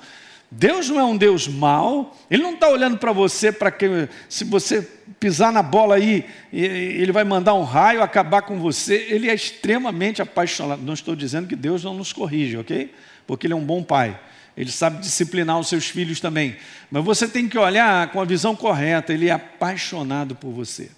Deus 0.51 0.89
não 0.89 0.99
é 0.99 1.05
um 1.05 1.17
Deus 1.17 1.47
mau, 1.47 2.17
Ele 2.31 2.43
não 2.43 2.55
está 2.55 2.69
olhando 2.69 2.97
para 2.97 3.13
você 3.13 3.53
para 3.53 3.71
que, 3.71 4.09
se 4.29 4.45
você 4.45 4.81
pisar 5.21 5.53
na 5.53 5.63
bola 5.63 5.97
aí, 5.97 6.25
Ele 6.51 7.13
vai 7.13 7.23
mandar 7.23 7.53
um 7.53 7.63
raio 7.63 8.03
acabar 8.03 8.43
com 8.43 8.59
você. 8.59 9.07
Ele 9.11 9.29
é 9.29 9.35
extremamente 9.35 10.23
apaixonado. 10.23 10.83
Não 10.83 10.95
estou 10.95 11.15
dizendo 11.15 11.47
que 11.47 11.57
Deus 11.57 11.85
não 11.85 11.93
nos 11.93 12.15
corrige, 12.15 12.57
ok? 12.57 12.95
Porque 13.27 13.47
Ele 13.47 13.53
é 13.53 13.57
um 13.57 13.65
bom 13.65 13.83
pai. 13.83 14.19
Ele 14.57 14.73
sabe 14.73 15.01
disciplinar 15.01 15.59
os 15.59 15.69
seus 15.69 15.87
filhos 15.89 16.19
também. 16.19 16.57
Mas 16.91 17.05
você 17.05 17.29
tem 17.29 17.47
que 17.47 17.59
olhar 17.59 18.11
com 18.11 18.21
a 18.21 18.25
visão 18.25 18.57
correta. 18.57 19.13
Ele 19.13 19.29
é 19.29 19.33
apaixonado 19.33 20.35
por 20.35 20.51
você. 20.51 20.91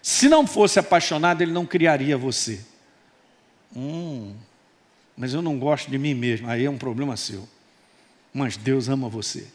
Se 0.00 0.28
não 0.28 0.46
fosse 0.46 0.78
apaixonado, 0.78 1.42
Ele 1.42 1.52
não 1.52 1.66
criaria 1.66 2.16
você. 2.16 2.60
Hum, 3.74 4.32
mas 5.16 5.34
eu 5.34 5.42
não 5.42 5.58
gosto 5.58 5.90
de 5.90 5.98
mim 5.98 6.14
mesmo. 6.14 6.48
Aí 6.48 6.64
é 6.64 6.70
um 6.70 6.78
problema 6.78 7.16
seu 7.16 7.48
mas 8.32 8.56
Deus 8.56 8.88
ama 8.88 9.08
você. 9.08 9.46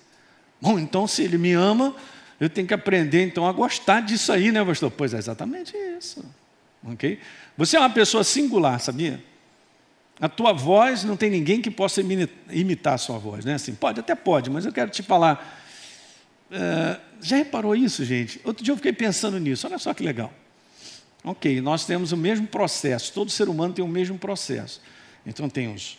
Bom, 0.62 0.80
então 0.80 1.08
se 1.08 1.24
Ele 1.24 1.38
me 1.38 1.54
ama, 1.54 1.96
eu 2.40 2.50
tenho 2.50 2.68
que 2.68 2.74
aprender 2.74 3.24
então 3.26 3.48
a 3.48 3.52
gostar 3.52 4.02
disso 4.02 4.32
aí, 4.32 4.52
né, 4.52 4.64
pastor? 4.64 4.92
Pois 4.92 5.14
é 5.14 5.18
exatamente 5.18 5.76
isso. 5.98 6.24
Ok? 6.84 7.20
Você 7.58 7.78
é 7.78 7.80
uma 7.80 7.90
pessoa 7.90 8.24
singular, 8.24 8.80
sabia? 8.80 9.24
A 10.20 10.30
tua 10.30 10.54
voz 10.54 11.04
não 11.04 11.18
tem 11.18 11.30
ninguém 11.30 11.62
que 11.62 11.70
possa 11.70 12.02
imitar 12.50 12.94
a 12.94 12.98
sua 12.98 13.18
voz, 13.18 13.44
né? 13.44 13.56
Assim, 13.56 13.74
pode, 13.74 14.00
até 14.00 14.16
pode, 14.16 14.50
mas 14.50 14.66
eu 14.66 14.72
quero 14.72 14.90
te 14.90 15.04
falar. 15.04 15.62
Uh, 16.50 17.02
já 17.22 17.38
reparou 17.38 17.76
isso, 17.76 18.06
gente? 18.06 18.40
Outro 18.44 18.64
dia 18.64 18.72
eu 18.72 18.78
fiquei 18.78 18.94
pensando 18.94 19.40
nisso, 19.40 19.68
olha 19.68 19.78
só 19.78 19.94
que 19.94 20.04
legal. 20.04 20.32
Ok, 21.24 21.60
nós 21.60 21.86
temos 21.86 22.12
o 22.12 22.18
mesmo 22.18 22.46
processo, 22.48 23.12
todo 23.12 23.32
ser 23.32 23.50
humano 23.50 23.74
tem 23.74 23.84
o 23.84 23.88
mesmo 23.88 24.18
processo. 24.18 24.80
Então 25.26 25.50
tem 25.50 25.74
os 25.74 25.98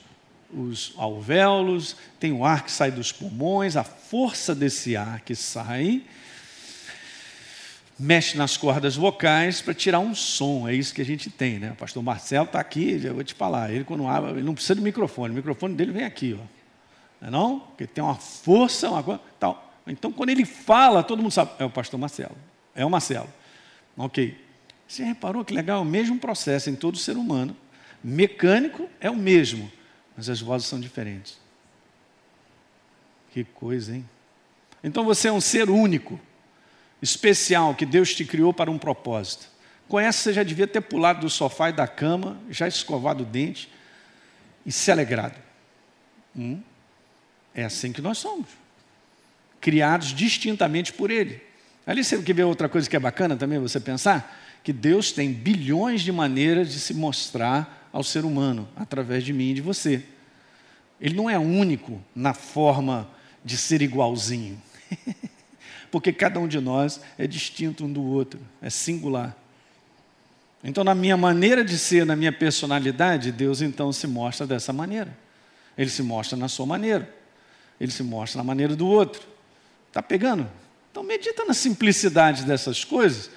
os 0.52 0.94
alvéolos, 0.96 1.96
tem 2.18 2.32
o 2.32 2.44
ar 2.44 2.64
que 2.64 2.70
sai 2.70 2.90
dos 2.90 3.12
pulmões, 3.12 3.76
a 3.76 3.84
força 3.84 4.54
desse 4.54 4.96
ar 4.96 5.20
que 5.20 5.34
sai 5.34 6.04
mexe 7.98 8.36
nas 8.36 8.56
cordas 8.56 8.94
vocais 8.94 9.60
para 9.60 9.74
tirar 9.74 10.00
um 10.00 10.14
som. 10.14 10.68
É 10.68 10.74
isso 10.74 10.94
que 10.94 11.00
a 11.00 11.04
gente 11.04 11.30
tem, 11.30 11.58
né? 11.58 11.72
O 11.72 11.76
pastor 11.76 12.02
Marcelo 12.02 12.46
está 12.46 12.60
aqui, 12.60 12.98
já 12.98 13.12
vou 13.12 13.24
te 13.24 13.34
falar. 13.34 13.70
Ele 13.70 13.84
quando 13.84 14.06
abre, 14.06 14.32
ele 14.32 14.42
não 14.42 14.54
precisa 14.54 14.74
de 14.74 14.80
microfone. 14.80 15.32
O 15.32 15.36
microfone 15.36 15.74
dele 15.74 15.92
vem 15.92 16.04
aqui, 16.04 16.34
ó. 16.38 16.44
Não 17.20 17.28
é 17.28 17.30
não? 17.30 17.60
Porque 17.60 17.86
tem 17.86 18.04
uma 18.04 18.14
força, 18.14 18.90
uma 18.90 19.02
coisa, 19.02 19.20
tal. 19.40 19.72
Então 19.86 20.12
quando 20.12 20.30
ele 20.30 20.44
fala, 20.44 21.02
todo 21.02 21.22
mundo 21.22 21.32
sabe, 21.32 21.52
é 21.58 21.64
o 21.64 21.70
pastor 21.70 21.98
Marcelo. 21.98 22.36
É 22.74 22.84
o 22.84 22.90
Marcelo. 22.90 23.28
OK. 23.96 24.44
Você 24.86 25.02
reparou 25.02 25.44
que 25.44 25.52
legal, 25.52 25.82
o 25.82 25.84
mesmo 25.84 26.18
processo 26.18 26.70
em 26.70 26.76
todo 26.76 26.96
ser 26.98 27.16
humano. 27.16 27.56
Mecânico 28.04 28.88
é 29.00 29.10
o 29.10 29.16
mesmo, 29.16 29.72
mas 30.16 30.28
as 30.28 30.40
vozes 30.40 30.66
são 30.66 30.80
diferentes. 30.80 31.38
Que 33.32 33.44
coisa, 33.44 33.94
hein? 33.94 34.08
Então 34.82 35.04
você 35.04 35.28
é 35.28 35.32
um 35.32 35.40
ser 35.40 35.68
único, 35.68 36.18
especial, 37.02 37.74
que 37.74 37.84
Deus 37.84 38.14
te 38.14 38.24
criou 38.24 38.52
para 38.54 38.70
um 38.70 38.78
propósito. 38.78 39.46
Com 39.88 40.00
essa 40.00 40.22
você 40.22 40.32
já 40.32 40.42
devia 40.42 40.66
ter 40.66 40.80
pulado 40.80 41.20
do 41.20 41.30
sofá 41.30 41.68
e 41.68 41.72
da 41.72 41.86
cama, 41.86 42.40
já 42.50 42.66
escovado 42.66 43.22
o 43.22 43.26
dente 43.26 43.70
e 44.64 44.72
se 44.72 44.90
alegrado. 44.90 45.36
Hum? 46.34 46.60
É 47.54 47.64
assim 47.64 47.92
que 47.92 48.02
nós 48.02 48.18
somos. 48.18 48.48
Criados 49.60 50.08
distintamente 50.08 50.92
por 50.92 51.10
Ele. 51.10 51.42
Ali 51.86 52.02
você 52.02 52.20
quer 52.20 52.32
ver 52.32 52.44
outra 52.44 52.68
coisa 52.68 52.88
que 52.90 52.96
é 52.96 53.00
bacana 53.00 53.36
também 53.36 53.58
você 53.58 53.78
pensar? 53.78 54.36
Que 54.64 54.72
Deus 54.72 55.12
tem 55.12 55.32
bilhões 55.32 56.02
de 56.02 56.10
maneiras 56.10 56.72
de 56.72 56.80
se 56.80 56.92
mostrar 56.92 57.85
ao 57.96 58.04
ser 58.04 58.26
humano, 58.26 58.68
através 58.76 59.24
de 59.24 59.32
mim 59.32 59.52
e 59.52 59.54
de 59.54 59.62
você. 59.62 60.02
Ele 61.00 61.14
não 61.14 61.30
é 61.30 61.38
único 61.38 61.98
na 62.14 62.34
forma 62.34 63.08
de 63.42 63.56
ser 63.56 63.80
igualzinho, 63.80 64.60
porque 65.90 66.12
cada 66.12 66.38
um 66.38 66.46
de 66.46 66.60
nós 66.60 67.00
é 67.16 67.26
distinto 67.26 67.86
um 67.86 67.90
do 67.90 68.02
outro, 68.02 68.38
é 68.60 68.68
singular. 68.68 69.34
Então, 70.62 70.84
na 70.84 70.94
minha 70.94 71.16
maneira 71.16 71.64
de 71.64 71.78
ser, 71.78 72.04
na 72.04 72.14
minha 72.14 72.32
personalidade, 72.32 73.32
Deus 73.32 73.62
então 73.62 73.90
se 73.94 74.06
mostra 74.06 74.46
dessa 74.46 74.74
maneira. 74.74 75.16
Ele 75.78 75.88
se 75.88 76.02
mostra 76.02 76.36
na 76.36 76.48
sua 76.48 76.66
maneira, 76.66 77.10
ele 77.80 77.90
se 77.90 78.02
mostra 78.02 78.36
na 78.36 78.44
maneira 78.44 78.76
do 78.76 78.86
outro. 78.86 79.26
Está 79.88 80.02
pegando? 80.02 80.46
Então, 80.90 81.02
medita 81.02 81.46
na 81.46 81.54
simplicidade 81.54 82.44
dessas 82.44 82.84
coisas. 82.84 83.30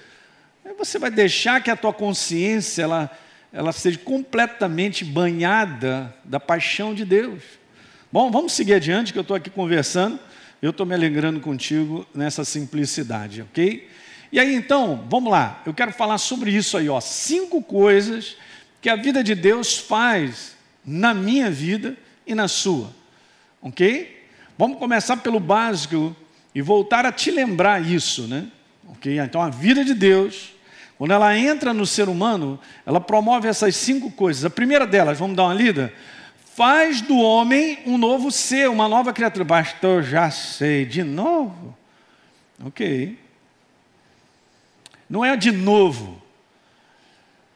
Aí 0.62 0.74
você 0.74 0.98
vai 0.98 1.10
deixar 1.10 1.62
que 1.62 1.70
a 1.70 1.76
tua 1.76 1.94
consciência 1.94 2.82
ela 2.82 3.10
ela 3.52 3.72
seja 3.72 3.98
completamente 3.98 5.04
banhada 5.04 6.14
da 6.24 6.38
paixão 6.38 6.94
de 6.94 7.04
Deus. 7.04 7.42
Bom, 8.12 8.30
vamos 8.30 8.52
seguir 8.52 8.74
adiante, 8.74 9.12
que 9.12 9.18
eu 9.18 9.22
estou 9.22 9.36
aqui 9.36 9.50
conversando, 9.50 10.18
eu 10.60 10.70
estou 10.70 10.84
me 10.84 10.94
alegrando 10.94 11.40
contigo 11.40 12.06
nessa 12.14 12.44
simplicidade, 12.44 13.42
ok? 13.42 13.88
E 14.32 14.38
aí 14.38 14.54
então, 14.54 15.06
vamos 15.08 15.30
lá, 15.30 15.62
eu 15.66 15.74
quero 15.74 15.92
falar 15.92 16.18
sobre 16.18 16.50
isso 16.50 16.76
aí, 16.76 16.88
ó, 16.88 17.00
cinco 17.00 17.62
coisas 17.62 18.36
que 18.80 18.88
a 18.88 18.96
vida 18.96 19.22
de 19.22 19.34
Deus 19.34 19.76
faz 19.78 20.56
na 20.84 21.12
minha 21.12 21.50
vida 21.50 21.96
e 22.26 22.34
na 22.34 22.48
sua, 22.48 22.90
ok? 23.60 24.24
Vamos 24.56 24.78
começar 24.78 25.16
pelo 25.18 25.40
básico 25.40 26.14
e 26.54 26.60
voltar 26.60 27.06
a 27.06 27.12
te 27.12 27.30
lembrar 27.30 27.84
isso, 27.84 28.26
né? 28.26 28.48
Ok? 28.88 29.18
Então, 29.18 29.40
a 29.40 29.48
vida 29.48 29.84
de 29.84 29.94
Deus 29.94 30.52
quando 31.00 31.12
ela 31.12 31.34
entra 31.34 31.72
no 31.72 31.86
ser 31.86 32.10
humano, 32.10 32.60
ela 32.84 33.00
promove 33.00 33.48
essas 33.48 33.74
cinco 33.74 34.10
coisas. 34.10 34.44
A 34.44 34.50
primeira 34.50 34.86
delas, 34.86 35.18
vamos 35.18 35.34
dar 35.34 35.44
uma 35.44 35.54
lida? 35.54 35.90
Faz 36.54 37.00
do 37.00 37.16
homem 37.16 37.78
um 37.86 37.96
novo 37.96 38.30
ser, 38.30 38.68
uma 38.68 38.86
nova 38.86 39.10
criatura. 39.10 39.46
Pastor, 39.46 40.02
já 40.02 40.30
sei, 40.30 40.84
de 40.84 41.02
novo? 41.02 41.74
Ok. 42.66 43.18
Não 45.08 45.24
é 45.24 45.34
de 45.38 45.50
novo. 45.50 46.20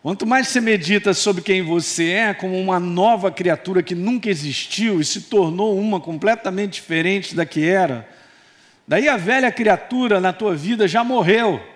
Quanto 0.03 0.27
mais 0.27 0.49
você 0.49 0.59
medita 0.59 1.13
sobre 1.13 1.43
quem 1.43 1.61
você 1.61 2.13
é, 2.13 2.33
como 2.33 2.59
uma 2.59 2.81
nova 2.81 3.31
criatura 3.31 3.83
que 3.83 3.95
nunca 3.95 4.31
existiu 4.31 5.03
e 5.03 5.05
se 5.05 5.21
tornou 5.21 5.79
uma 5.79 6.01
completamente 6.01 6.77
diferente 6.77 7.35
da 7.35 7.45
que 7.45 7.69
era, 7.69 8.09
daí 8.89 9.07
a 9.07 9.19
velha 9.19 9.53
criatura 9.53 10.19
na 10.19 10.33
tua 10.33 10.57
vida 10.57 10.89
já 10.89 11.05
morreu. 11.05 11.74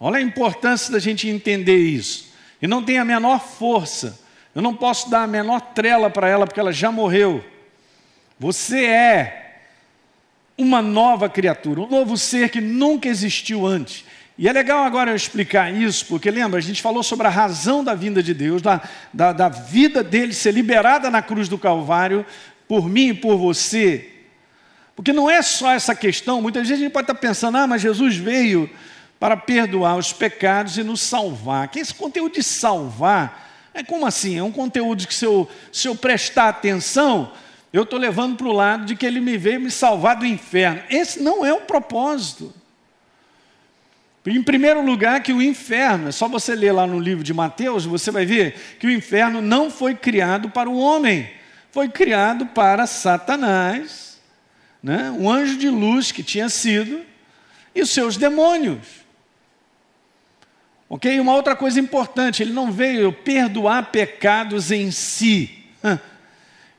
Olha 0.00 0.18
a 0.18 0.22
importância 0.22 0.92
da 0.92 0.98
gente 0.98 1.28
entender 1.28 1.78
isso. 1.78 2.32
E 2.60 2.66
não 2.66 2.82
tem 2.82 2.98
a 2.98 3.04
menor 3.04 3.40
força. 3.40 4.18
Eu 4.54 4.62
não 4.62 4.74
posso 4.74 5.10
dar 5.10 5.22
a 5.22 5.26
menor 5.26 5.60
trela 5.60 6.08
para 6.10 6.28
ela 6.28 6.46
porque 6.46 6.60
ela 6.60 6.72
já 6.72 6.90
morreu. 6.90 7.44
Você 8.38 8.84
é 8.84 9.44
uma 10.56 10.82
nova 10.82 11.28
criatura, 11.28 11.80
um 11.80 11.88
novo 11.88 12.16
ser 12.16 12.48
que 12.48 12.60
nunca 12.60 13.08
existiu 13.08 13.64
antes. 13.64 14.04
E 14.36 14.48
é 14.48 14.52
legal 14.52 14.84
agora 14.84 15.10
eu 15.10 15.16
explicar 15.16 15.72
isso, 15.72 16.06
porque 16.06 16.30
lembra, 16.30 16.58
a 16.58 16.62
gente 16.62 16.80
falou 16.80 17.02
sobre 17.02 17.26
a 17.26 17.30
razão 17.30 17.82
da 17.82 17.94
vinda 17.94 18.22
de 18.22 18.32
Deus, 18.32 18.62
da, 18.62 18.80
da, 19.12 19.32
da 19.32 19.48
vida 19.48 20.02
dele 20.02 20.32
ser 20.32 20.52
liberada 20.52 21.10
na 21.10 21.20
cruz 21.20 21.48
do 21.48 21.58
Calvário, 21.58 22.24
por 22.68 22.88
mim 22.88 23.08
e 23.08 23.14
por 23.14 23.36
você. 23.36 24.12
Porque 24.94 25.12
não 25.12 25.28
é 25.28 25.42
só 25.42 25.72
essa 25.72 25.94
questão, 25.94 26.40
muitas 26.40 26.68
vezes 26.68 26.80
a 26.80 26.84
gente 26.84 26.92
pode 26.92 27.04
estar 27.04 27.14
pensando, 27.14 27.58
ah, 27.58 27.66
mas 27.66 27.82
Jesus 27.82 28.16
veio 28.16 28.70
para 29.18 29.36
perdoar 29.36 29.96
os 29.96 30.12
pecados 30.12 30.78
e 30.78 30.82
nos 30.82 31.00
salvar. 31.00 31.68
Que 31.68 31.80
esse 31.80 31.94
conteúdo 31.94 32.34
de 32.34 32.42
salvar, 32.42 33.70
é 33.74 33.82
como 33.82 34.06
assim? 34.06 34.38
É 34.38 34.42
um 34.42 34.52
conteúdo 34.52 35.06
que 35.06 35.14
se 35.14 35.24
eu, 35.24 35.48
se 35.72 35.88
eu 35.88 35.96
prestar 35.96 36.48
atenção, 36.48 37.32
eu 37.72 37.82
estou 37.82 37.98
levando 37.98 38.36
para 38.36 38.46
o 38.46 38.52
lado 38.52 38.84
de 38.84 38.96
que 38.96 39.04
ele 39.04 39.20
me 39.20 39.36
veio 39.36 39.60
me 39.60 39.70
salvar 39.70 40.16
do 40.16 40.26
inferno. 40.26 40.82
Esse 40.88 41.20
não 41.20 41.44
é 41.44 41.52
o 41.52 41.60
propósito. 41.60 42.54
Em 44.26 44.42
primeiro 44.42 44.84
lugar, 44.84 45.22
que 45.22 45.32
o 45.32 45.40
inferno, 45.40 46.08
é 46.08 46.12
só 46.12 46.28
você 46.28 46.54
ler 46.54 46.72
lá 46.72 46.86
no 46.86 47.00
livro 47.00 47.24
de 47.24 47.32
Mateus, 47.32 47.86
você 47.86 48.10
vai 48.10 48.26
ver 48.26 48.76
que 48.78 48.86
o 48.86 48.90
inferno 48.90 49.40
não 49.40 49.70
foi 49.70 49.94
criado 49.94 50.50
para 50.50 50.68
o 50.68 50.78
homem, 50.78 51.30
foi 51.70 51.88
criado 51.88 52.44
para 52.46 52.86
Satanás, 52.86 54.20
né? 54.82 55.10
um 55.18 55.30
anjo 55.30 55.56
de 55.56 55.70
luz 55.70 56.12
que 56.12 56.22
tinha 56.22 56.48
sido, 56.50 57.00
e 57.74 57.80
os 57.80 57.90
seus 57.90 58.16
demônios. 58.16 59.07
Ok? 60.88 61.20
Uma 61.20 61.34
outra 61.34 61.54
coisa 61.54 61.78
importante, 61.78 62.42
ele 62.42 62.52
não 62.52 62.72
veio 62.72 63.12
perdoar 63.12 63.90
pecados 63.90 64.70
em 64.70 64.90
si. 64.90 65.66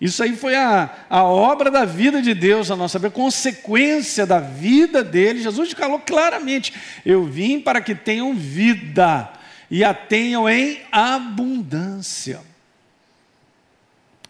Isso 0.02 0.24
aí 0.24 0.34
foi 0.36 0.56
a, 0.56 0.90
a 1.10 1.24
obra 1.24 1.70
da 1.70 1.84
vida 1.84 2.22
de 2.22 2.34
Deus, 2.34 2.72
a 2.72 2.76
nossa 2.76 2.98
vida, 2.98 3.12
consequência 3.12 4.26
da 4.26 4.40
vida 4.40 5.04
dele. 5.04 5.44
Jesus 5.44 5.74
falou 5.74 6.00
claramente: 6.00 6.74
Eu 7.06 7.26
vim 7.26 7.60
para 7.60 7.82
que 7.82 7.94
tenham 7.94 8.34
vida 8.34 9.30
e 9.70 9.84
a 9.84 9.94
tenham 9.94 10.50
em 10.50 10.82
abundância. 10.92 12.40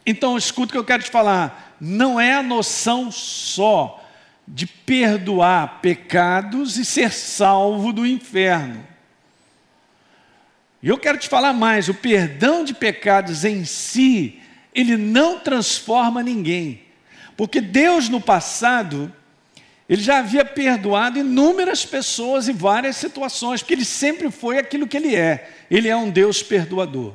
Então, 0.05 0.38
escuta 0.38 0.71
o 0.71 0.74
que 0.74 0.77
eu 0.77 0.86
quero 0.86 1.03
te 1.03 1.12
falar: 1.12 1.75
não 1.79 2.19
é 2.19 2.33
a 2.33 2.43
noção 2.43 3.12
só 3.12 4.03
de 4.48 4.65
perdoar 4.65 5.81
pecados 5.81 6.77
e 6.77 6.83
ser 6.83 7.12
salvo 7.12 7.93
do 7.93 8.07
inferno. 8.07 8.88
E 10.81 10.88
eu 10.89 10.98
quero 10.98 11.17
te 11.17 11.27
falar 11.27 11.53
mais: 11.53 11.89
o 11.89 11.93
perdão 11.93 12.63
de 12.63 12.74
pecados 12.74 13.43
em 13.45 13.65
si 13.65 14.39
ele 14.74 14.98
não 14.98 15.39
transforma 15.39 16.24
ninguém. 16.24 16.81
Porque 17.36 17.62
Deus 17.62 18.09
no 18.09 18.19
passado, 18.21 19.13
ele 19.88 20.01
já 20.01 20.19
havia 20.19 20.45
perdoado 20.45 21.19
inúmeras 21.19 21.86
pessoas 21.86 22.48
em 22.48 22.53
várias 22.53 22.95
situações, 22.98 23.62
porque 23.62 23.74
ele 23.74 23.86
sempre 23.86 24.29
foi 24.29 24.57
aquilo 24.57 24.88
que 24.88 24.98
ele 24.98 25.15
é. 25.15 25.50
Ele 25.69 25.88
é 25.88 25.95
um 25.95 26.09
Deus 26.09 26.43
perdoador. 26.43 27.13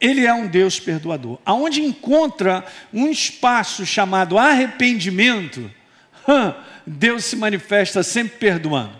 Ele 0.00 0.24
é 0.24 0.32
um 0.32 0.46
Deus 0.46 0.80
perdoador. 0.80 1.38
Aonde 1.44 1.82
encontra 1.82 2.64
um 2.92 3.08
espaço 3.08 3.84
chamado 3.84 4.38
arrependimento, 4.38 5.70
Deus 6.86 7.24
se 7.24 7.36
manifesta 7.36 8.02
sempre 8.02 8.38
perdoando. 8.38 8.99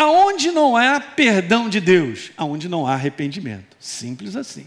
Aonde 0.00 0.50
não 0.50 0.76
há 0.76 1.00
perdão 1.00 1.68
de 1.68 1.80
Deus? 1.80 2.30
Aonde 2.36 2.68
não 2.68 2.86
há 2.86 2.94
arrependimento. 2.94 3.76
Simples 3.78 4.36
assim 4.36 4.66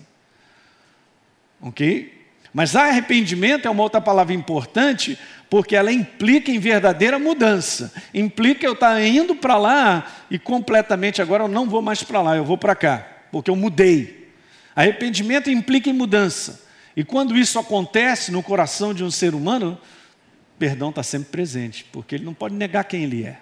ok? 1.63 2.21
Mas 2.53 2.75
arrependimento 2.75 3.67
é 3.67 3.71
uma 3.71 3.81
outra 3.81 3.99
palavra 3.99 4.33
importante, 4.33 5.17
porque 5.49 5.75
ela 5.75 5.91
implica 5.91 6.51
em 6.51 6.59
verdadeira 6.59 7.17
mudança. 7.17 7.91
Implica 8.13 8.65
eu 8.65 8.73
estar 8.73 9.01
indo 9.01 9.33
para 9.33 9.57
lá 9.57 10.05
e 10.29 10.37
completamente 10.37 11.21
agora 11.21 11.45
eu 11.45 11.47
não 11.47 11.67
vou 11.67 11.81
mais 11.81 12.03
para 12.03 12.21
lá, 12.21 12.35
eu 12.35 12.45
vou 12.45 12.57
para 12.57 12.75
cá, 12.75 13.07
porque 13.31 13.49
eu 13.49 13.55
mudei. 13.55 14.31
Arrependimento 14.75 15.49
implica 15.49 15.89
em 15.89 15.93
mudança. 15.93 16.61
E 16.95 17.03
quando 17.03 17.35
isso 17.35 17.57
acontece 17.57 18.31
no 18.31 18.43
coração 18.43 18.93
de 18.93 19.03
um 19.03 19.09
ser 19.09 19.33
humano, 19.33 19.79
perdão 20.59 20.89
está 20.89 21.01
sempre 21.01 21.29
presente, 21.29 21.85
porque 21.91 22.15
ele 22.15 22.25
não 22.25 22.35
pode 22.35 22.53
negar 22.53 22.83
quem 22.83 23.03
ele 23.03 23.23
é. 23.23 23.39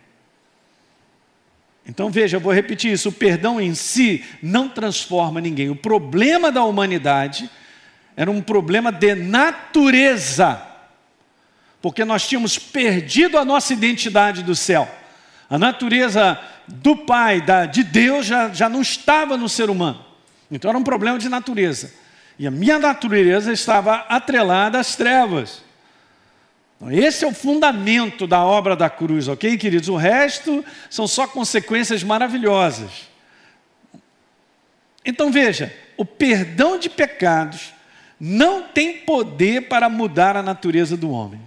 Então 1.92 2.10
veja, 2.10 2.38
eu 2.38 2.42
vou 2.42 2.54
repetir 2.54 2.94
isso: 2.94 3.10
o 3.10 3.12
perdão 3.12 3.60
em 3.60 3.76
si 3.76 4.24
não 4.42 4.70
transforma 4.70 5.42
ninguém. 5.42 5.70
O 5.70 5.76
problema 5.76 6.50
da 6.50 6.64
humanidade 6.64 7.50
era 8.16 8.32
um 8.32 8.42
problema 8.42 8.94
de 8.94 9.14
natureza, 9.14 10.62
porque 11.82 12.06
nós 12.06 12.26
tínhamos 12.26 12.58
perdido 12.58 13.38
a 13.38 13.44
nossa 13.44 13.74
identidade 13.74 14.42
do 14.42 14.56
céu. 14.56 14.90
A 15.50 15.60
natureza 15.60 16.40
do 16.66 16.96
Pai, 16.96 17.42
da, 17.42 17.66
de 17.66 17.84
Deus, 17.84 18.26
já, 18.26 18.48
já 18.54 18.70
não 18.70 18.82
estava 18.82 19.36
no 19.36 19.50
ser 19.50 19.70
humano. 19.70 20.06
Então 20.50 20.70
era 20.70 20.78
um 20.78 20.84
problema 20.84 21.20
de 21.20 21.28
natureza. 21.28 21.94
E 22.40 22.48
a 22.48 22.52
minha 22.52 22.80
natureza 22.80 23.52
estava 23.52 23.96
atrelada 24.08 24.80
às 24.80 24.96
trevas. 24.96 25.62
Esse 26.90 27.24
é 27.24 27.28
o 27.28 27.34
fundamento 27.34 28.26
da 28.26 28.44
obra 28.44 28.76
da 28.76 28.90
cruz, 28.90 29.28
ok, 29.28 29.56
queridos? 29.58 29.88
O 29.88 29.96
resto 29.96 30.66
são 30.90 31.08
só 31.08 31.28
consequências 31.28 32.02
maravilhosas. 32.02 33.10
Então 35.06 35.32
veja: 35.32 35.76
o 35.96 36.04
perdão 36.04 36.80
de 36.80 36.90
pecados 36.90 37.74
não 38.20 38.64
tem 38.64 39.00
poder 39.00 39.68
para 39.68 39.90
mudar 39.90 40.36
a 40.36 40.42
natureza 40.42 40.98
do 40.98 41.12
homem. 41.12 41.42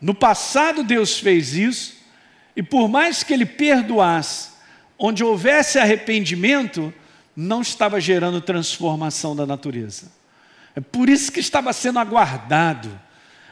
No 0.00 0.14
passado, 0.14 0.82
Deus 0.84 1.18
fez 1.18 1.54
isso, 1.54 1.96
e 2.56 2.62
por 2.62 2.88
mais 2.88 3.22
que 3.22 3.34
Ele 3.34 3.44
perdoasse, 3.44 4.50
onde 4.98 5.22
houvesse 5.22 5.78
arrependimento, 5.78 6.94
não 7.36 7.60
estava 7.60 8.00
gerando 8.00 8.40
transformação 8.40 9.36
da 9.36 9.44
natureza. 9.44 10.10
É 10.74 10.80
por 10.80 11.08
isso 11.08 11.30
que 11.30 11.40
estava 11.40 11.72
sendo 11.72 11.98
aguardado 11.98 13.07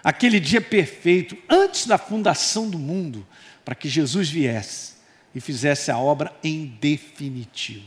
aquele 0.07 0.39
dia 0.39 0.61
perfeito, 0.61 1.37
antes 1.49 1.85
da 1.85 1.99
fundação 1.99 2.71
do 2.71 2.79
mundo, 2.79 3.27
para 3.65 3.75
que 3.75 3.89
Jesus 3.89 4.31
viesse 4.31 4.93
e 5.35 5.41
fizesse 5.41 5.91
a 5.91 5.99
obra 5.99 6.33
em 6.45 6.79
definitivo. 6.81 7.83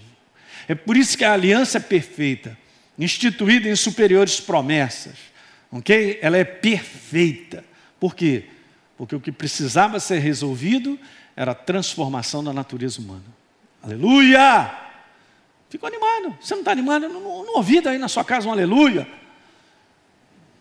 É 0.67 0.75
por 0.75 0.97
isso 0.97 1.17
que 1.17 1.23
a 1.23 1.31
aliança 1.31 1.77
é 1.77 1.81
perfeita 1.81 2.57
instituída 2.97 3.69
em 3.69 3.75
superiores 3.77 4.41
promessas, 4.41 5.15
ok? 5.71 6.19
Ela 6.21 6.35
é 6.35 6.43
perfeita. 6.43 7.63
Por 7.97 8.13
quê? 8.13 8.47
Porque 8.97 9.15
o 9.15 9.21
que 9.21 9.31
precisava 9.31 9.97
ser 9.97 10.19
resolvido 10.19 10.99
era 11.37 11.53
a 11.53 11.55
transformação 11.55 12.43
da 12.43 12.51
natureza 12.51 12.99
humana. 12.99 13.23
Aleluia! 13.81 14.69
Ficou 15.69 15.87
animado. 15.87 16.37
Você 16.41 16.53
não 16.53 16.63
está 16.63 16.73
animado? 16.73 17.07
Não, 17.07 17.21
não, 17.21 17.45
não 17.45 17.55
ouvi 17.55 17.79
aí 17.87 17.97
na 17.97 18.09
sua 18.09 18.25
casa 18.25 18.49
um 18.49 18.51
aleluia. 18.51 19.07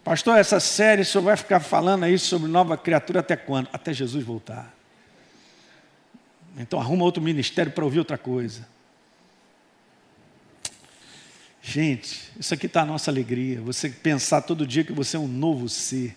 Pastor, 0.09 0.39
essa 0.39 0.59
série 0.59 1.03
o 1.03 1.05
senhor 1.05 1.23
vai 1.23 1.37
ficar 1.37 1.61
falando 1.61 2.05
aí 2.05 2.19
sobre 2.19 2.49
nova 2.49 2.79
criatura 2.79 3.21
até 3.21 3.37
quando? 3.37 3.69
Até 3.71 3.93
Jesus 3.93 4.25
voltar. 4.25 4.75
Então 6.57 6.81
arruma 6.81 7.05
outro 7.05 7.23
ministério 7.23 7.71
para 7.71 7.85
ouvir 7.85 7.99
outra 7.99 8.17
coisa. 8.17 8.67
Gente, 11.61 12.33
isso 12.41 12.55
aqui 12.55 12.65
está 12.65 12.81
a 12.81 12.87
nossa 12.87 13.11
alegria. 13.11 13.61
Você 13.61 13.91
pensar 13.91 14.41
todo 14.41 14.67
dia 14.67 14.83
que 14.83 14.95
você 14.95 15.19
é 15.19 15.21
um 15.21 15.29
novo 15.29 15.69
ser. 15.69 16.17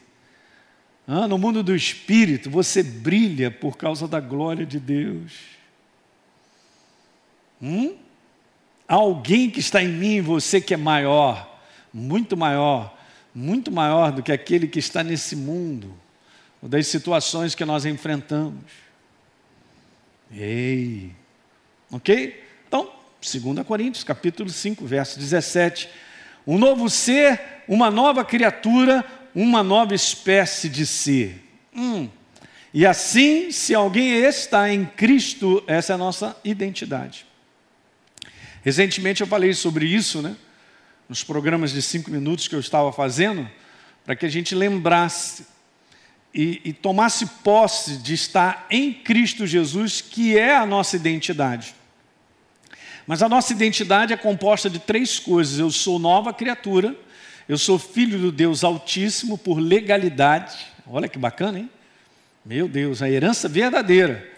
Ah, 1.06 1.28
no 1.28 1.38
mundo 1.38 1.62
do 1.62 1.76
espírito, 1.76 2.50
você 2.50 2.82
brilha 2.82 3.52
por 3.52 3.76
causa 3.76 4.08
da 4.08 4.22
glória 4.22 4.66
de 4.66 4.80
Deus. 4.80 5.34
Hum? 7.62 7.98
Alguém 8.88 9.50
que 9.50 9.60
está 9.60 9.84
em 9.84 9.90
mim, 9.90 10.22
você 10.22 10.62
que 10.62 10.74
é 10.74 10.78
maior, 10.78 11.60
muito 11.94 12.38
maior, 12.38 13.01
muito 13.34 13.72
maior 13.72 14.12
do 14.12 14.22
que 14.22 14.32
aquele 14.32 14.68
que 14.68 14.80
está 14.80 15.04
nesse 15.04 15.36
mundo, 15.36 15.94
ou 16.62 16.70
das 16.70 16.88
situações 16.88 17.56
que 17.56 17.66
nós 17.66 17.86
enfrentamos. 17.86 18.64
Ei, 20.32 21.12
ok? 21.92 22.42
Então, 22.68 22.90
2 23.22 23.66
Coríntios, 23.66 24.04
capítulo 24.04 24.50
5, 24.50 24.86
verso 24.86 25.20
17. 25.20 25.90
Um 26.46 26.58
novo 26.58 26.90
ser, 26.90 27.40
uma 27.68 27.92
nova 27.92 28.24
criatura, 28.24 29.06
uma 29.34 29.64
nova 29.64 29.94
espécie 29.94 30.70
de 30.70 30.86
ser. 30.86 31.44
Hum. 31.76 32.10
E 32.74 32.86
assim, 32.86 33.52
se 33.52 33.76
alguém 33.76 34.14
está 34.14 34.70
em 34.70 34.86
Cristo, 34.86 35.64
essa 35.68 35.94
é 35.94 35.96
a 35.96 35.98
nossa 35.98 36.38
identidade. 36.44 37.26
Recentemente 38.64 39.22
eu 39.22 39.28
falei 39.28 39.54
sobre 39.54 39.86
isso, 39.86 40.22
né? 40.22 40.36
Nos 41.12 41.26
programas 41.26 41.74
de 41.74 41.82
cinco 41.82 42.10
minutos 42.10 42.48
que 42.48 42.56
eu 42.56 42.60
estava 42.62 42.90
fazendo, 42.94 43.46
para 44.06 44.16
que 44.16 44.26
a 44.26 44.30
gente 44.30 44.56
lembrasse 44.56 45.46
e, 46.34 46.62
e 46.64 46.72
tomasse 46.72 47.26
posse 47.44 47.98
de 47.98 48.14
estar 48.14 48.66
em 48.70 48.94
Cristo 48.94 49.46
Jesus, 49.46 50.00
que 50.00 50.38
é 50.38 50.56
a 50.56 50.66
nossa 50.66 50.96
identidade. 50.96 51.76
Mas 53.06 53.22
a 53.22 53.28
nossa 53.28 53.52
identidade 53.52 54.14
é 54.14 54.16
composta 54.16 54.70
de 54.70 54.80
três 54.80 55.20
coisas: 55.20 55.60
eu 55.60 55.70
sou 55.70 56.00
nova 56.00 56.34
criatura, 56.34 56.96
Eu 57.46 57.58
sou 57.58 57.78
filho 57.78 58.18
do 58.18 58.32
Deus 58.32 58.64
Altíssimo 58.64 59.38
por 59.38 59.60
legalidade. 59.60 60.66
Olha 60.88 61.10
que 61.10 61.20
bacana, 61.20 61.60
hein? 61.60 61.70
Meu 62.46 62.70
Deus, 62.70 63.02
a 63.02 63.10
herança 63.10 63.50
verdadeira. 63.50 64.31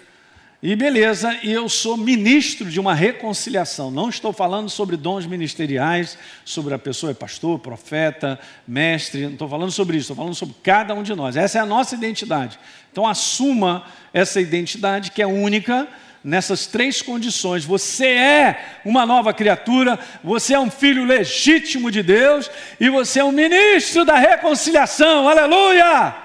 E 0.65 0.77
beleza, 0.77 1.37
e 1.43 1.51
eu 1.51 1.67
sou 1.67 1.97
ministro 1.97 2.69
de 2.69 2.79
uma 2.79 2.93
reconciliação. 2.93 3.91
Não 3.91 4.07
estou 4.07 4.31
falando 4.31 4.69
sobre 4.69 4.95
dons 4.95 5.25
ministeriais, 5.25 6.17
sobre 6.45 6.73
a 6.73 6.79
pessoa 6.79 7.11
é 7.11 7.13
pastor, 7.13 7.59
profeta, 7.59 8.39
mestre, 8.65 9.23
não 9.23 9.33
estou 9.33 9.49
falando 9.49 9.73
sobre 9.73 9.97
isso, 9.97 10.03
estou 10.03 10.15
falando 10.15 10.33
sobre 10.33 10.55
cada 10.63 10.93
um 10.93 11.03
de 11.03 11.13
nós. 11.15 11.35
Essa 11.35 11.57
é 11.57 11.61
a 11.61 11.65
nossa 11.65 11.95
identidade. 11.95 12.57
Então 12.89 13.05
assuma 13.05 13.83
essa 14.13 14.39
identidade 14.39 15.11
que 15.11 15.21
é 15.21 15.27
única 15.27 15.85
nessas 16.23 16.65
três 16.65 17.01
condições. 17.01 17.65
Você 17.65 18.07
é 18.07 18.79
uma 18.85 19.05
nova 19.05 19.33
criatura, 19.33 19.99
você 20.23 20.53
é 20.53 20.59
um 20.61 20.71
filho 20.71 21.03
legítimo 21.03 21.91
de 21.91 22.01
Deus 22.01 22.49
e 22.79 22.87
você 22.87 23.19
é 23.19 23.23
um 23.25 23.33
ministro 23.33 24.05
da 24.05 24.15
reconciliação. 24.15 25.27
Aleluia! 25.27 26.15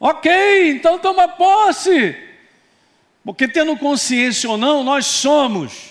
Ok, 0.00 0.70
então 0.70 0.98
toma 0.98 1.28
posse. 1.28 2.29
Porque 3.24 3.46
tendo 3.46 3.76
consciência 3.76 4.48
ou 4.48 4.56
não, 4.56 4.82
nós 4.82 5.06
somos 5.06 5.90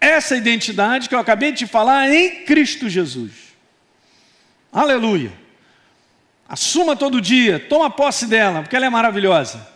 essa 0.00 0.36
identidade 0.36 1.08
que 1.08 1.14
eu 1.14 1.18
acabei 1.18 1.52
de 1.52 1.66
falar 1.66 2.12
em 2.12 2.44
Cristo 2.44 2.88
Jesus. 2.88 3.32
Aleluia. 4.72 5.32
Assuma 6.48 6.96
todo 6.96 7.20
dia, 7.20 7.58
toma 7.58 7.90
posse 7.90 8.26
dela, 8.26 8.62
porque 8.62 8.74
ela 8.74 8.86
é 8.86 8.90
maravilhosa. 8.90 9.66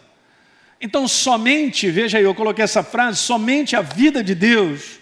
Então, 0.80 1.06
somente, 1.06 1.90
veja 1.90 2.18
aí, 2.18 2.24
eu 2.24 2.34
coloquei 2.34 2.64
essa 2.64 2.82
frase: 2.82 3.18
somente 3.18 3.76
a 3.76 3.82
vida 3.82 4.22
de 4.24 4.34
Deus 4.34 4.98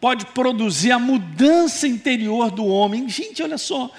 pode 0.00 0.26
produzir 0.26 0.90
a 0.90 0.98
mudança 0.98 1.86
interior 1.86 2.50
do 2.50 2.66
homem. 2.66 3.08
Gente, 3.08 3.42
olha 3.42 3.58
só, 3.58 3.90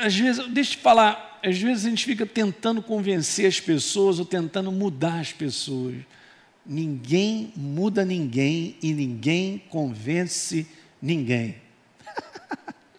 às 0.00 0.14
vezes, 0.14 0.46
deixa 0.48 0.72
eu 0.72 0.76
te 0.76 0.82
falar, 0.82 1.31
às 1.42 1.58
vezes 1.58 1.86
a 1.86 1.90
gente 1.90 2.04
fica 2.04 2.24
tentando 2.24 2.80
convencer 2.80 3.46
as 3.46 3.58
pessoas 3.58 4.18
ou 4.18 4.24
tentando 4.24 4.70
mudar 4.70 5.18
as 5.18 5.32
pessoas. 5.32 5.96
Ninguém 6.64 7.52
muda 7.56 8.04
ninguém 8.04 8.76
e 8.80 8.92
ninguém 8.92 9.58
convence 9.68 10.66
ninguém. 11.00 11.56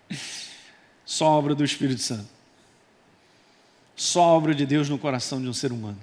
Só 1.06 1.28
obra 1.28 1.56
do 1.56 1.64
Espírito 1.64 2.02
Santo. 2.02 2.28
Só 3.96 4.22
obra 4.22 4.54
de 4.54 4.66
Deus 4.66 4.90
no 4.90 4.98
coração 4.98 5.42
de 5.42 5.48
um 5.48 5.54
ser 5.54 5.72
humano. 5.72 6.00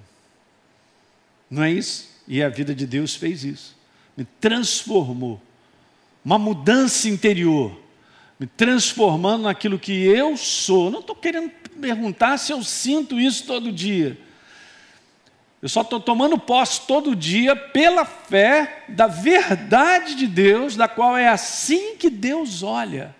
Não 1.49 1.61
é 1.61 1.71
isso? 1.71 2.09
E 2.27 2.41
a 2.41 2.49
vida 2.49 2.73
de 2.73 2.87
Deus 2.87 3.13
fez 3.13 3.43
isso. 3.43 3.75
Me 4.17 4.25
transformou. 4.39 5.39
Uma 6.23 6.39
mudança 6.39 7.07
interior. 7.07 7.77
Me 8.41 8.47
transformando 8.47 9.43
naquilo 9.43 9.77
que 9.77 10.03
eu 10.03 10.35
sou. 10.35 10.89
Não 10.89 11.01
estou 11.01 11.15
querendo 11.15 11.51
perguntar 11.79 12.39
se 12.39 12.51
eu 12.51 12.63
sinto 12.63 13.19
isso 13.19 13.45
todo 13.45 13.71
dia. 13.71 14.17
Eu 15.61 15.69
só 15.69 15.81
estou 15.81 15.99
tomando 15.99 16.39
posse 16.39 16.81
todo 16.87 17.15
dia 17.15 17.55
pela 17.55 18.03
fé 18.03 18.85
da 18.89 19.05
verdade 19.05 20.15
de 20.15 20.25
Deus, 20.25 20.75
da 20.75 20.87
qual 20.87 21.15
é 21.15 21.27
assim 21.27 21.95
que 21.97 22.09
Deus 22.09 22.63
olha. 22.63 23.15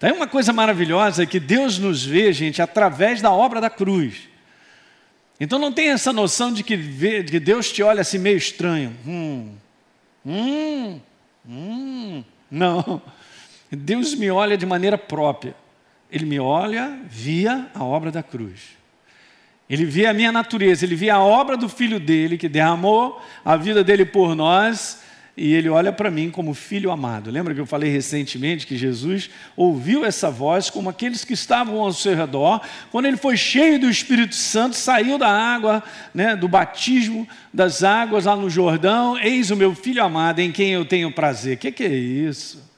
Tem 0.00 0.10
uma 0.10 0.26
coisa 0.26 0.52
maravilhosa 0.52 1.24
que 1.24 1.38
Deus 1.38 1.78
nos 1.78 2.04
vê, 2.04 2.32
gente, 2.32 2.60
através 2.60 3.22
da 3.22 3.30
obra 3.30 3.60
da 3.60 3.70
cruz. 3.70 4.28
Então 5.38 5.56
não 5.56 5.70
tem 5.70 5.90
essa 5.90 6.12
noção 6.12 6.52
de 6.52 6.64
que, 6.64 6.76
de 6.76 7.30
que 7.30 7.38
Deus 7.38 7.70
te 7.70 7.80
olha 7.80 8.00
assim 8.00 8.18
meio 8.18 8.38
estranho. 8.38 8.92
Hum, 9.06 9.54
hum, 10.26 11.00
hum. 11.48 12.24
Não. 12.50 13.00
Deus 13.76 14.14
me 14.14 14.30
olha 14.30 14.56
de 14.56 14.66
maneira 14.66 14.98
própria. 14.98 15.54
Ele 16.10 16.24
me 16.24 16.40
olha 16.40 16.98
via 17.08 17.68
a 17.74 17.84
obra 17.84 18.10
da 18.10 18.22
cruz. 18.22 18.80
Ele 19.68 19.84
via 19.84 20.10
a 20.10 20.14
minha 20.14 20.32
natureza, 20.32 20.84
ele 20.84 20.96
via 20.96 21.14
a 21.14 21.22
obra 21.22 21.56
do 21.56 21.68
filho 21.68 22.00
dele, 22.00 22.36
que 22.36 22.48
derramou 22.48 23.22
a 23.44 23.56
vida 23.56 23.84
dele 23.84 24.04
por 24.04 24.34
nós, 24.34 25.00
e 25.36 25.54
ele 25.54 25.68
olha 25.68 25.92
para 25.92 26.10
mim 26.10 26.28
como 26.28 26.52
filho 26.54 26.90
amado. 26.90 27.30
Lembra 27.30 27.54
que 27.54 27.60
eu 27.60 27.66
falei 27.66 27.88
recentemente 27.88 28.66
que 28.66 28.76
Jesus 28.76 29.30
ouviu 29.56 30.04
essa 30.04 30.28
voz 30.28 30.68
como 30.68 30.90
aqueles 30.90 31.24
que 31.24 31.34
estavam 31.34 31.80
ao 31.80 31.92
seu 31.92 32.16
redor, 32.16 32.60
quando 32.90 33.06
ele 33.06 33.16
foi 33.16 33.36
cheio 33.36 33.78
do 33.78 33.88
Espírito 33.88 34.34
Santo, 34.34 34.74
saiu 34.74 35.16
da 35.16 35.28
água, 35.28 35.84
né, 36.12 36.34
do 36.34 36.48
batismo 36.48 37.28
das 37.54 37.84
águas 37.84 38.24
lá 38.24 38.34
no 38.34 38.50
Jordão, 38.50 39.16
eis 39.16 39.52
o 39.52 39.56
meu 39.56 39.72
filho 39.72 40.02
amado 40.02 40.40
em 40.40 40.50
quem 40.50 40.72
eu 40.72 40.84
tenho 40.84 41.12
prazer. 41.12 41.56
O 41.56 41.58
que, 41.60 41.70
que 41.70 41.84
é 41.84 41.94
isso? 41.94 42.69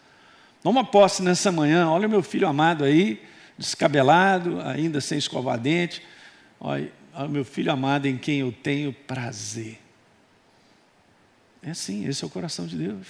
Toma 0.63 0.85
posse 0.85 1.23
nessa 1.23 1.51
manhã, 1.51 1.89
olha 1.89 2.07
o 2.07 2.11
meu 2.11 2.23
filho 2.23 2.47
amado 2.47 2.85
aí, 2.85 3.21
descabelado, 3.59 4.61
ainda 4.61 5.01
sem 5.01 5.19
escovar 5.19 5.59
dente. 5.59 6.03
Olha, 6.61 6.91
olha 7.15 7.27
o 7.27 7.31
meu 7.31 7.45
filho 7.45 7.73
amado 7.73 8.07
em 8.07 8.17
quem 8.17 8.41
eu 8.41 8.53
tenho 8.53 8.93
prazer. 8.93 9.81
É 11.63 11.71
assim, 11.71 12.07
esse 12.07 12.23
é 12.23 12.27
o 12.27 12.31
coração 12.31 12.67
de 12.67 12.77
Deus. 12.77 13.07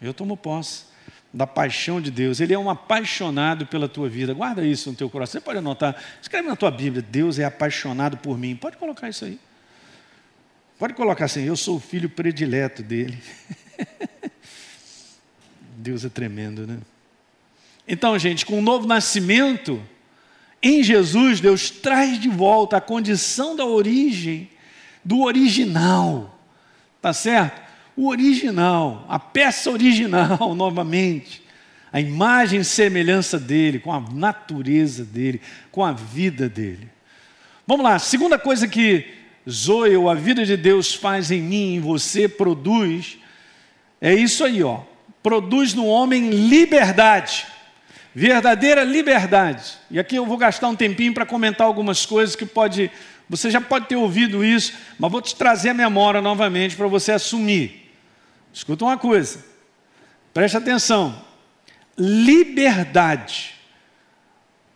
Eu 0.00 0.12
tomo 0.12 0.36
posse 0.36 0.84
da 1.32 1.46
paixão 1.46 2.00
de 2.00 2.10
Deus. 2.10 2.40
Ele 2.40 2.54
é 2.54 2.58
um 2.58 2.70
apaixonado 2.70 3.66
pela 3.66 3.88
tua 3.88 4.08
vida. 4.08 4.32
Guarda 4.32 4.64
isso 4.64 4.90
no 4.90 4.96
teu 4.96 5.10
coração. 5.10 5.40
Você 5.40 5.44
pode 5.44 5.58
anotar, 5.58 5.96
escreve 6.20 6.48
na 6.48 6.56
tua 6.56 6.70
Bíblia: 6.70 7.02
Deus 7.02 7.38
é 7.38 7.44
apaixonado 7.44 8.16
por 8.16 8.38
mim. 8.38 8.54
Pode 8.54 8.76
colocar 8.76 9.08
isso 9.08 9.24
aí. 9.24 9.38
Pode 10.78 10.94
colocar 10.94 11.24
assim: 11.24 11.42
Eu 11.42 11.56
sou 11.56 11.76
o 11.76 11.80
filho 11.80 12.08
predileto 12.08 12.82
dele. 12.82 13.20
Deus 15.84 16.02
é 16.02 16.08
tremendo, 16.08 16.66
né? 16.66 16.78
Então, 17.86 18.18
gente, 18.18 18.46
com 18.46 18.58
o 18.58 18.62
novo 18.62 18.86
nascimento, 18.86 19.82
em 20.62 20.82
Jesus, 20.82 21.40
Deus 21.40 21.68
traz 21.68 22.18
de 22.18 22.30
volta 22.30 22.78
a 22.78 22.80
condição 22.80 23.54
da 23.54 23.66
origem, 23.66 24.48
do 25.04 25.20
original, 25.20 26.40
tá 27.02 27.12
certo? 27.12 27.60
O 27.94 28.08
original, 28.08 29.04
a 29.10 29.18
peça 29.18 29.70
original, 29.70 30.54
novamente, 30.56 31.42
a 31.92 32.00
imagem 32.00 32.60
e 32.60 32.64
semelhança 32.64 33.38
dele, 33.38 33.78
com 33.78 33.92
a 33.92 34.00
natureza 34.00 35.04
dele, 35.04 35.38
com 35.70 35.84
a 35.84 35.92
vida 35.92 36.48
dele. 36.48 36.88
Vamos 37.66 37.84
lá, 37.84 37.98
segunda 37.98 38.38
coisa 38.38 38.66
que 38.66 39.06
Zoe, 39.48 39.94
ou 39.94 40.08
a 40.08 40.14
vida 40.14 40.46
de 40.46 40.56
Deus 40.56 40.94
faz 40.94 41.30
em 41.30 41.42
mim, 41.42 41.74
em 41.74 41.80
você, 41.80 42.26
produz, 42.26 43.18
é 44.00 44.14
isso 44.14 44.42
aí, 44.42 44.62
ó 44.62 44.93
produz 45.24 45.72
no 45.72 45.86
homem 45.86 46.28
liberdade, 46.28 47.46
verdadeira 48.14 48.84
liberdade. 48.84 49.72
E 49.90 49.98
aqui 49.98 50.16
eu 50.16 50.26
vou 50.26 50.36
gastar 50.36 50.68
um 50.68 50.76
tempinho 50.76 51.14
para 51.14 51.24
comentar 51.24 51.66
algumas 51.66 52.04
coisas 52.04 52.36
que 52.36 52.44
pode, 52.44 52.90
você 53.26 53.50
já 53.50 53.58
pode 53.58 53.86
ter 53.86 53.96
ouvido 53.96 54.44
isso, 54.44 54.74
mas 54.98 55.10
vou 55.10 55.22
te 55.22 55.34
trazer 55.34 55.70
a 55.70 55.74
memória 55.74 56.20
novamente 56.20 56.76
para 56.76 56.86
você 56.88 57.10
assumir. 57.10 57.90
Escuta 58.52 58.84
uma 58.84 58.98
coisa, 58.98 59.42
preste 60.34 60.58
atenção: 60.58 61.18
liberdade. 61.96 63.54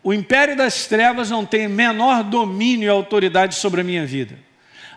O 0.03 0.15
império 0.15 0.57
das 0.57 0.87
trevas 0.87 1.29
não 1.29 1.45
tem 1.45 1.69
menor 1.69 2.25
domínio 2.25 2.87
e 2.87 2.89
autoridade 2.89 3.55
sobre 3.57 3.83
a 3.83 3.85
minha 3.85 4.07
vida. 4.07 4.39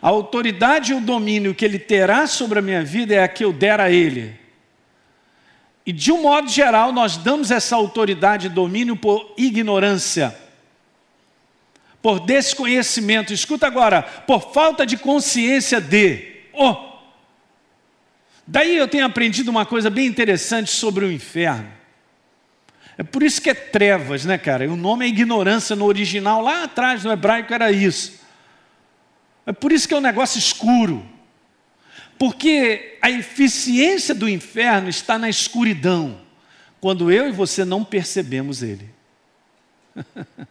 A 0.02 0.08
autoridade 0.08 0.94
e 0.94 0.96
o 0.96 1.02
domínio 1.02 1.54
que 1.54 1.66
ele 1.66 1.78
terá 1.78 2.26
sobre 2.26 2.60
a 2.60 2.62
minha 2.62 2.86
vida 2.86 3.16
é 3.16 3.22
a 3.22 3.28
que 3.28 3.44
eu 3.44 3.52
der 3.52 3.82
a 3.82 3.92
ele. 3.92 4.40
E 5.86 5.92
de 5.92 6.12
um 6.12 6.22
modo 6.22 6.48
geral, 6.50 6.92
nós 6.92 7.18
damos 7.18 7.50
essa 7.50 7.76
autoridade 7.76 8.48
e 8.48 8.50
domínio 8.50 8.96
por 8.96 9.34
ignorância, 9.38 10.36
por 12.02 12.20
desconhecimento. 12.20 13.34
Escuta 13.34 13.66
agora, 13.66 14.04
por 14.04 14.52
falta 14.54 14.86
de 14.86 14.98
consciência 14.98 15.82
de. 15.82 16.42
Oh. 16.54 16.92
Daí 18.46 18.76
eu 18.76 18.88
tenho 18.88 19.06
aprendido 19.06 19.50
uma 19.50 19.66
coisa 19.66 19.90
bem 19.90 20.06
interessante 20.06 20.70
sobre 20.70 21.06
o 21.06 21.12
inferno. 21.12 21.72
É 22.98 23.04
por 23.04 23.24
isso 23.24 23.42
que 23.42 23.50
é 23.50 23.54
trevas, 23.54 24.26
né, 24.26 24.38
cara? 24.38 24.70
o 24.70 24.76
nome 24.76 25.06
é 25.06 25.08
ignorância 25.08 25.76
no 25.76 25.86
original, 25.86 26.42
lá 26.42 26.64
atrás 26.64 27.04
no 27.04 27.12
hebraico 27.12 27.54
era 27.54 27.72
isso. 27.72 28.22
É 29.46 29.52
por 29.52 29.72
isso 29.72 29.88
que 29.88 29.94
é 29.94 29.98
um 29.98 30.02
negócio 30.02 30.38
escuro. 30.38 31.04
Porque 32.22 33.00
a 33.02 33.10
eficiência 33.10 34.14
do 34.14 34.30
inferno 34.30 34.88
está 34.88 35.18
na 35.18 35.28
escuridão, 35.28 36.22
quando 36.80 37.12
eu 37.12 37.28
e 37.28 37.32
você 37.32 37.66
não 37.66 37.84
percebemos 37.84 38.62
ele. 38.62 38.94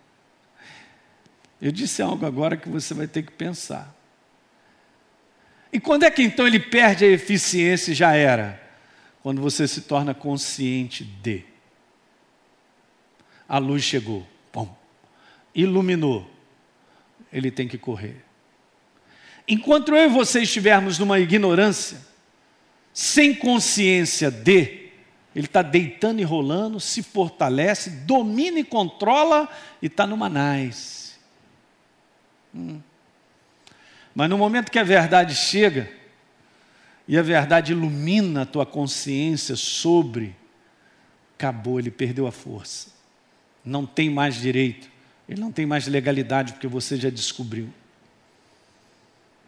Eu 1.62 1.70
disse 1.70 2.02
algo 2.02 2.26
agora 2.26 2.56
que 2.56 2.68
você 2.68 2.92
vai 2.92 3.06
ter 3.06 3.22
que 3.22 3.30
pensar. 3.30 3.94
E 5.72 5.78
quando 5.78 6.02
é 6.02 6.10
que 6.10 6.22
então 6.22 6.44
ele 6.44 6.58
perde 6.58 7.04
a 7.04 7.08
eficiência 7.08 7.92
e 7.92 7.94
já 7.94 8.14
era? 8.14 8.60
Quando 9.22 9.40
você 9.40 9.68
se 9.68 9.82
torna 9.82 10.12
consciente 10.12 11.04
de. 11.04 11.44
A 13.48 13.58
luz 13.58 13.84
chegou, 13.84 14.26
pum, 14.50 14.68
iluminou. 15.54 16.28
Ele 17.32 17.48
tem 17.48 17.68
que 17.68 17.78
correr. 17.78 18.24
Enquanto 19.50 19.96
eu 19.96 20.04
e 20.04 20.08
você 20.08 20.42
estivermos 20.42 20.96
numa 20.96 21.18
ignorância, 21.18 21.98
sem 22.94 23.34
consciência 23.34 24.30
de, 24.30 24.90
Ele 25.34 25.46
está 25.46 25.60
deitando 25.60 26.20
e 26.20 26.22
rolando, 26.22 26.78
se 26.78 27.02
fortalece, 27.02 27.90
domina 27.90 28.60
e 28.60 28.64
controla 28.64 29.48
e 29.82 29.86
está 29.86 30.06
no 30.06 30.16
manais. 30.16 31.18
Hum. 32.54 32.80
Mas 34.14 34.30
no 34.30 34.38
momento 34.38 34.70
que 34.70 34.78
a 34.78 34.84
verdade 34.84 35.34
chega, 35.34 35.90
e 37.08 37.18
a 37.18 37.22
verdade 37.22 37.72
ilumina 37.72 38.42
a 38.42 38.46
tua 38.46 38.64
consciência 38.64 39.56
sobre, 39.56 40.36
acabou, 41.36 41.80
ele 41.80 41.90
perdeu 41.90 42.24
a 42.24 42.30
força. 42.30 42.90
Não 43.64 43.84
tem 43.84 44.08
mais 44.08 44.36
direito, 44.36 44.88
ele 45.28 45.40
não 45.40 45.50
tem 45.50 45.66
mais 45.66 45.88
legalidade, 45.88 46.52
porque 46.52 46.68
você 46.68 46.96
já 46.96 47.10
descobriu. 47.10 47.68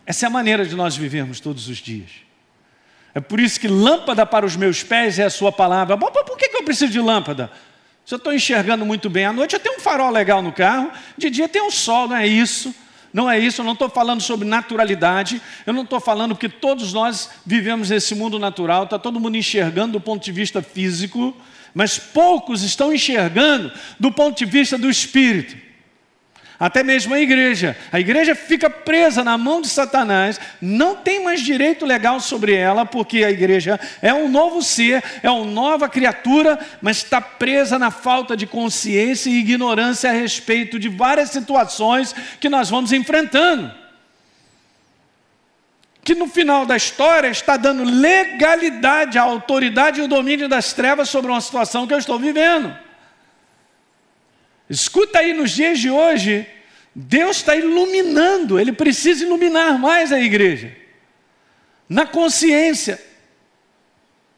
Essa 0.05 0.27
é 0.27 0.29
a 0.29 0.31
maneira 0.31 0.67
de 0.67 0.75
nós 0.75 0.97
vivermos 0.97 1.41
todos 1.41 1.69
os 1.69 1.79
dias. 1.79 2.11
É 3.15 3.21
por 3.21 3.39
isso 3.39 3.61
que 3.61 3.69
lâmpada 3.69 4.25
para 4.25 4.45
os 4.45 4.57
meus 4.57 4.83
pés 4.83 5.19
é 5.19 5.25
a 5.25 5.31
sua 5.31 5.53
palavra. 5.53 5.97
Bom, 5.97 6.11
por 6.11 6.37
que 6.37 6.51
eu 6.55 6.65
preciso 6.65 6.91
de 6.91 7.01
lâmpada? 7.01 7.51
Se 8.05 8.15
eu 8.15 8.17
estou 8.17 8.33
enxergando 8.33 8.85
muito 8.85 9.09
bem 9.09 9.27
à 9.27 9.33
noite, 9.33 9.55
eu 9.55 9.61
tenho 9.61 9.77
um 9.77 9.81
farol 9.81 10.11
legal 10.11 10.43
no 10.43 10.53
carro, 10.53 10.91
de 11.17 11.31
dia 11.31 11.49
tem 11.49 11.63
um 11.63 11.71
sol, 11.71 12.09
não 12.09 12.17
é 12.17 12.27
isso? 12.27 12.75
Não 13.13 13.31
é 13.31 13.39
isso, 13.39 13.61
eu 13.61 13.65
não 13.65 13.75
estou 13.75 13.91
falando 13.91 14.23
sobre 14.23 14.49
naturalidade, 14.49 15.41
eu 15.67 15.73
não 15.73 15.83
estou 15.83 16.01
falando 16.01 16.35
porque 16.35 16.49
todos 16.49 16.93
nós 16.93 17.29
vivemos 17.45 17.91
nesse 17.91 18.15
mundo 18.15 18.39
natural, 18.39 18.85
está 18.85 18.99
todo 18.99 19.21
mundo 19.21 19.37
enxergando 19.37 19.93
do 19.93 20.01
ponto 20.01 20.25
de 20.25 20.33
vista 20.33 20.63
físico, 20.63 21.37
mas 21.75 21.99
poucos 21.99 22.63
estão 22.63 22.93
enxergando 22.93 23.71
do 24.01 24.11
ponto 24.11 24.39
de 24.39 24.47
vista 24.47 24.79
do 24.79 24.89
espírito 24.89 25.62
até 26.63 26.85
mesmo 26.85 27.13
a 27.13 27.19
igreja. 27.19 27.77
A 27.91 27.99
igreja 27.99 28.37
fica 28.37 28.71
presa 28.71 29.25
na 29.25 29.37
mão 29.37 29.61
de 29.61 29.69
Satanás, 29.69 30.39
não 30.61 30.95
tem 30.95 31.25
mais 31.25 31.41
direito 31.41 31.85
legal 31.85 32.21
sobre 32.21 32.55
ela, 32.55 32.87
porque 32.87 33.25
a 33.25 33.33
igreja 33.33 33.81
é 34.01 34.15
um 34.15 34.29
novo 34.29 34.63
ser, 34.63 35.03
é 35.25 35.29
uma 35.29 35.45
nova 35.45 35.89
criatura, 35.89 36.57
mas 36.81 36.99
está 36.99 37.21
presa 37.21 37.81
na 37.81 37.91
falta 37.91 38.37
de 38.37 38.47
consciência 38.47 39.29
e 39.29 39.41
ignorância 39.41 40.09
a 40.09 40.13
respeito 40.13 40.79
de 40.79 40.89
várias 40.89 41.31
situações 41.31 42.15
que 42.39 42.49
nós 42.49 42.71
vamos 42.71 42.93
enfrentando. 42.93 43.75
Que 46.05 46.15
no 46.15 46.29
final 46.29 46.65
da 46.65 46.77
história 46.77 47.27
está 47.27 47.57
dando 47.57 47.83
legalidade 47.83 49.19
à 49.19 49.23
autoridade 49.23 49.99
e 49.99 50.05
o 50.05 50.09
domínio 50.09 50.49
das 50.49 50.73
trevas 50.73 51.09
sobre 51.09 51.29
uma 51.29 51.41
situação 51.41 51.89
que 51.89 51.95
eu 51.95 51.99
estou 51.99 52.21
vivendo. 52.21 52.73
Escuta 54.73 55.19
aí, 55.19 55.35
nos 55.35 55.51
dias 55.51 55.79
de 55.79 55.91
hoje, 55.91 56.47
Deus 56.95 57.37
está 57.37 57.55
iluminando, 57.55 58.59
Ele 58.59 58.73
precisa 58.73 59.23
iluminar 59.23 59.79
mais 59.79 60.11
a 60.11 60.19
igreja, 60.19 60.75
na 61.87 62.07
consciência, 62.07 62.99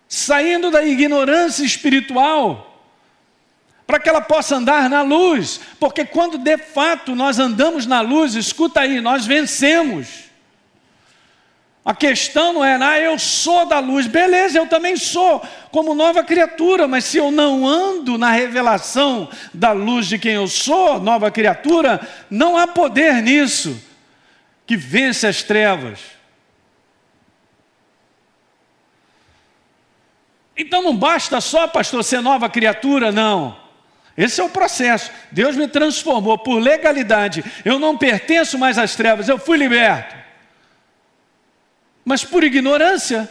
saindo 0.08 0.72
da 0.72 0.84
ignorância 0.84 1.64
espiritual, 1.64 2.84
para 3.86 4.00
que 4.00 4.08
ela 4.08 4.20
possa 4.20 4.56
andar 4.56 4.90
na 4.90 5.02
luz, 5.02 5.60
porque 5.78 6.04
quando 6.04 6.36
de 6.36 6.58
fato 6.58 7.14
nós 7.14 7.38
andamos 7.38 7.86
na 7.86 8.00
luz, 8.00 8.34
escuta 8.34 8.80
aí, 8.80 9.00
nós 9.00 9.24
vencemos. 9.24 10.24
A 11.84 11.94
questão 11.94 12.54
não 12.54 12.64
é, 12.64 12.76
ah, 12.82 12.98
eu 12.98 13.18
sou 13.18 13.66
da 13.66 13.78
luz, 13.78 14.06
beleza, 14.06 14.56
eu 14.56 14.66
também 14.66 14.96
sou, 14.96 15.42
como 15.70 15.94
nova 15.94 16.24
criatura, 16.24 16.88
mas 16.88 17.04
se 17.04 17.18
eu 17.18 17.30
não 17.30 17.66
ando 17.66 18.16
na 18.16 18.30
revelação 18.30 19.28
da 19.52 19.72
luz 19.72 20.06
de 20.06 20.18
quem 20.18 20.32
eu 20.32 20.48
sou, 20.48 20.98
nova 20.98 21.30
criatura, 21.30 22.00
não 22.30 22.56
há 22.56 22.66
poder 22.66 23.22
nisso 23.22 23.78
que 24.66 24.78
vence 24.78 25.26
as 25.26 25.42
trevas. 25.42 26.00
Então 30.56 30.82
não 30.82 30.96
basta 30.96 31.38
só, 31.38 31.68
pastor, 31.68 32.02
ser 32.02 32.22
nova 32.22 32.48
criatura, 32.48 33.12
não. 33.12 33.62
Esse 34.16 34.40
é 34.40 34.44
o 34.44 34.48
processo. 34.48 35.10
Deus 35.30 35.54
me 35.54 35.68
transformou 35.68 36.38
por 36.38 36.60
legalidade. 36.60 37.44
Eu 37.62 37.78
não 37.78 37.98
pertenço 37.98 38.58
mais 38.58 38.78
às 38.78 38.96
trevas, 38.96 39.28
eu 39.28 39.36
fui 39.36 39.58
liberto 39.58 40.23
mas 42.04 42.24
por 42.24 42.44
ignorância 42.44 43.30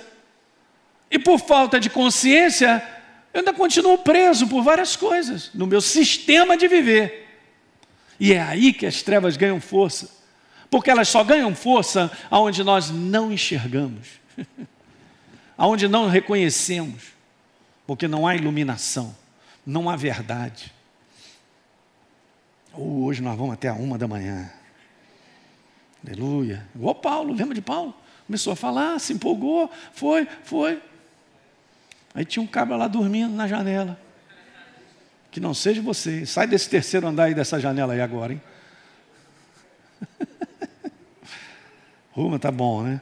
e 1.10 1.20
por 1.20 1.40
falta 1.40 1.80
de 1.80 1.90
consciência, 1.90 2.82
eu 3.34 3.40
ainda 3.40 3.54
continuo 3.54 3.98
preso 4.00 4.48
por 4.48 4.64
várias 4.64 4.96
coisas 4.96 5.52
no 5.54 5.68
meu 5.68 5.80
sistema 5.82 6.58
de 6.58 6.68
viver. 6.68 7.24
E 8.20 8.34
é 8.34 8.42
aí 8.42 8.74
que 8.74 8.86
as 8.86 9.02
trevas 9.02 9.38
ganham 9.38 9.60
força, 9.60 10.10
porque 10.70 10.90
elas 10.90 11.08
só 11.08 11.24
ganham 11.24 11.54
força 11.54 12.12
aonde 12.32 12.64
nós 12.64 12.90
não 12.90 13.32
enxergamos, 13.32 14.08
aonde 15.58 15.88
não 15.88 16.08
reconhecemos, 16.08 17.04
porque 17.86 18.08
não 18.08 18.26
há 18.26 18.36
iluminação, 18.36 19.16
não 19.66 19.90
há 19.90 19.96
verdade. 19.96 20.74
hoje 22.74 23.22
nós 23.22 23.38
vamos 23.38 23.54
até 23.54 23.68
a 23.68 23.74
uma 23.74 23.98
da 23.98 24.08
manhã. 24.08 24.52
Aleluia. 26.06 26.68
Igual 26.76 26.96
Paulo, 26.96 27.34
lembra 27.34 27.56
de 27.56 27.62
Paulo? 27.62 27.96
Começou 28.26 28.54
a 28.54 28.56
falar, 28.56 29.00
se 29.00 29.14
empolgou, 29.14 29.70
foi, 29.94 30.28
foi. 30.44 30.82
Aí 32.16 32.24
tinha 32.26 32.44
um 32.44 32.48
cabra 32.48 32.76
lá 32.76 32.88
dormindo 32.88 33.34
na 33.34 33.48
janela. 33.48 34.00
Que 35.32 35.40
não 35.40 35.54
seja 35.54 35.82
você. 35.82 36.26
Sai 36.26 36.48
desse 36.48 36.70
terceiro 36.70 37.08
andar 37.08 37.26
aí 37.26 37.34
dessa 37.34 37.60
janela 37.60 37.94
aí 37.94 38.02
agora, 38.02 38.34
hein? 38.34 38.42
Ruma, 42.12 42.38
tá 42.38 42.52
bom, 42.52 42.84
né? 42.84 43.02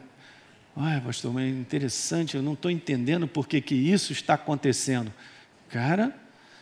Ai, 0.74 1.00
pastor, 1.02 1.34
mas 1.34 1.44
é 1.44 1.48
interessante, 1.48 2.34
eu 2.34 2.42
não 2.42 2.54
estou 2.54 2.70
entendendo 2.70 3.28
por 3.28 3.46
que, 3.46 3.60
que 3.60 3.74
isso 3.74 4.12
está 4.12 4.34
acontecendo. 4.34 5.12
Cara, 5.68 6.16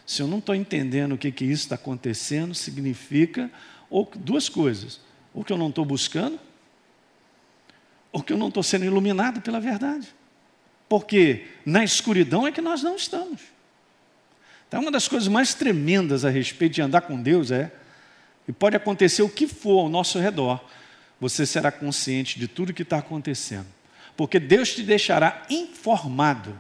se 0.04 0.20
eu 0.20 0.26
não 0.26 0.38
estou 0.38 0.52
entendendo 0.54 1.12
o 1.12 1.18
que, 1.18 1.30
que 1.30 1.44
isso 1.44 1.62
está 1.62 1.76
acontecendo, 1.76 2.52
significa 2.52 3.48
ou 3.88 4.10
duas 4.16 4.48
coisas. 4.48 5.00
Ou 5.32 5.44
que 5.44 5.52
eu 5.52 5.56
não 5.56 5.68
estou 5.68 5.84
buscando, 5.84 6.40
ou 8.12 8.22
que 8.22 8.32
eu 8.32 8.38
não 8.38 8.48
estou 8.48 8.62
sendo 8.62 8.84
iluminado 8.84 9.40
pela 9.40 9.60
verdade. 9.60 10.08
Porque 10.88 11.46
na 11.64 11.84
escuridão 11.84 12.46
é 12.46 12.52
que 12.52 12.60
nós 12.60 12.82
não 12.82 12.96
estamos. 12.96 13.40
Então, 14.66 14.80
uma 14.80 14.90
das 14.90 15.08
coisas 15.08 15.28
mais 15.28 15.54
tremendas 15.54 16.24
a 16.24 16.30
respeito 16.30 16.74
de 16.74 16.82
andar 16.82 17.02
com 17.02 17.20
Deus 17.20 17.50
é, 17.50 17.72
e 18.46 18.52
pode 18.52 18.76
acontecer 18.76 19.22
o 19.22 19.28
que 19.28 19.46
for 19.46 19.80
ao 19.80 19.88
nosso 19.88 20.18
redor, 20.18 20.64
você 21.20 21.44
será 21.44 21.70
consciente 21.70 22.38
de 22.38 22.48
tudo 22.48 22.72
que 22.72 22.82
está 22.82 22.98
acontecendo. 22.98 23.66
Porque 24.16 24.38
Deus 24.38 24.74
te 24.74 24.82
deixará 24.82 25.42
informado, 25.50 26.58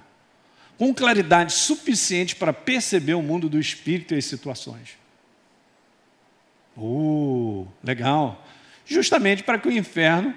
com 0.78 0.94
claridade 0.94 1.52
suficiente 1.52 2.36
para 2.36 2.52
perceber 2.52 3.14
o 3.14 3.22
mundo 3.22 3.48
do 3.48 3.58
espírito 3.58 4.14
e 4.14 4.18
as 4.18 4.24
situações. 4.24 4.90
Uh, 6.76 7.66
legal. 7.82 8.46
Justamente 8.86 9.42
para 9.42 9.58
que 9.58 9.68
o 9.68 9.72
inferno 9.72 10.34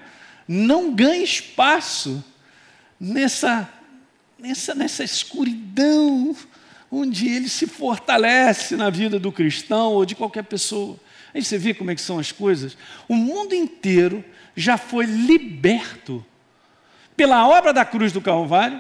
não 0.48 0.94
ganhe 0.94 1.24
espaço 1.24 2.24
nessa, 3.00 3.70
nessa, 4.38 4.76
nessa 4.76 5.04
escuridão 5.04 6.36
onde 6.92 7.28
ele 7.28 7.50
se 7.50 7.66
fortalece 7.66 8.76
na 8.76 8.90
vida 8.90 9.20
do 9.20 9.32
cristão 9.32 9.94
ou 9.94 10.06
de 10.06 10.16
qualquer 10.16 10.44
pessoa. 10.44 10.98
Aí 11.34 11.44
você 11.44 11.58
vê 11.58 11.74
como 11.74 11.90
é 11.90 11.96
que 11.96 12.02
são 12.02 12.20
as 12.20 12.32
coisas. 12.32 12.78
O 13.08 13.16
mundo 13.16 13.56
inteiro 13.56 14.24
já 14.56 14.78
foi 14.78 15.06
liberto 15.06 16.24
pela 17.18 17.48
obra 17.48 17.74
da 17.74 17.84
cruz 17.84 18.12
do 18.12 18.22
Calvário, 18.22 18.80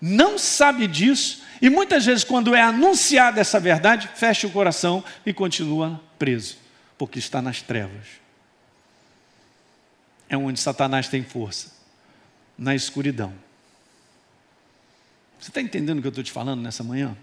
não 0.00 0.38
sabe 0.38 0.86
disso, 0.86 1.42
e 1.60 1.70
muitas 1.70 2.04
vezes, 2.04 2.22
quando 2.22 2.54
é 2.54 2.60
anunciada 2.60 3.40
essa 3.40 3.58
verdade, 3.58 4.08
fecha 4.14 4.46
o 4.46 4.50
coração 4.50 5.02
e 5.24 5.32
continua 5.32 6.00
preso, 6.18 6.58
porque 6.98 7.18
está 7.18 7.40
nas 7.40 7.62
trevas 7.62 8.25
é 10.28 10.36
onde 10.36 10.60
Satanás 10.60 11.08
tem 11.08 11.22
força 11.22 11.72
na 12.58 12.74
escuridão. 12.74 13.32
Você 15.38 15.50
está 15.50 15.60
entendendo 15.60 15.98
o 15.98 16.00
que 16.00 16.08
eu 16.08 16.10
estou 16.10 16.24
te 16.24 16.32
falando 16.32 16.62
nessa 16.62 16.82
manhã? 16.82 17.16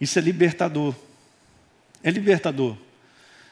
Isso 0.00 0.18
é 0.18 0.22
libertador. 0.22 0.94
É 2.02 2.10
libertador. 2.10 2.76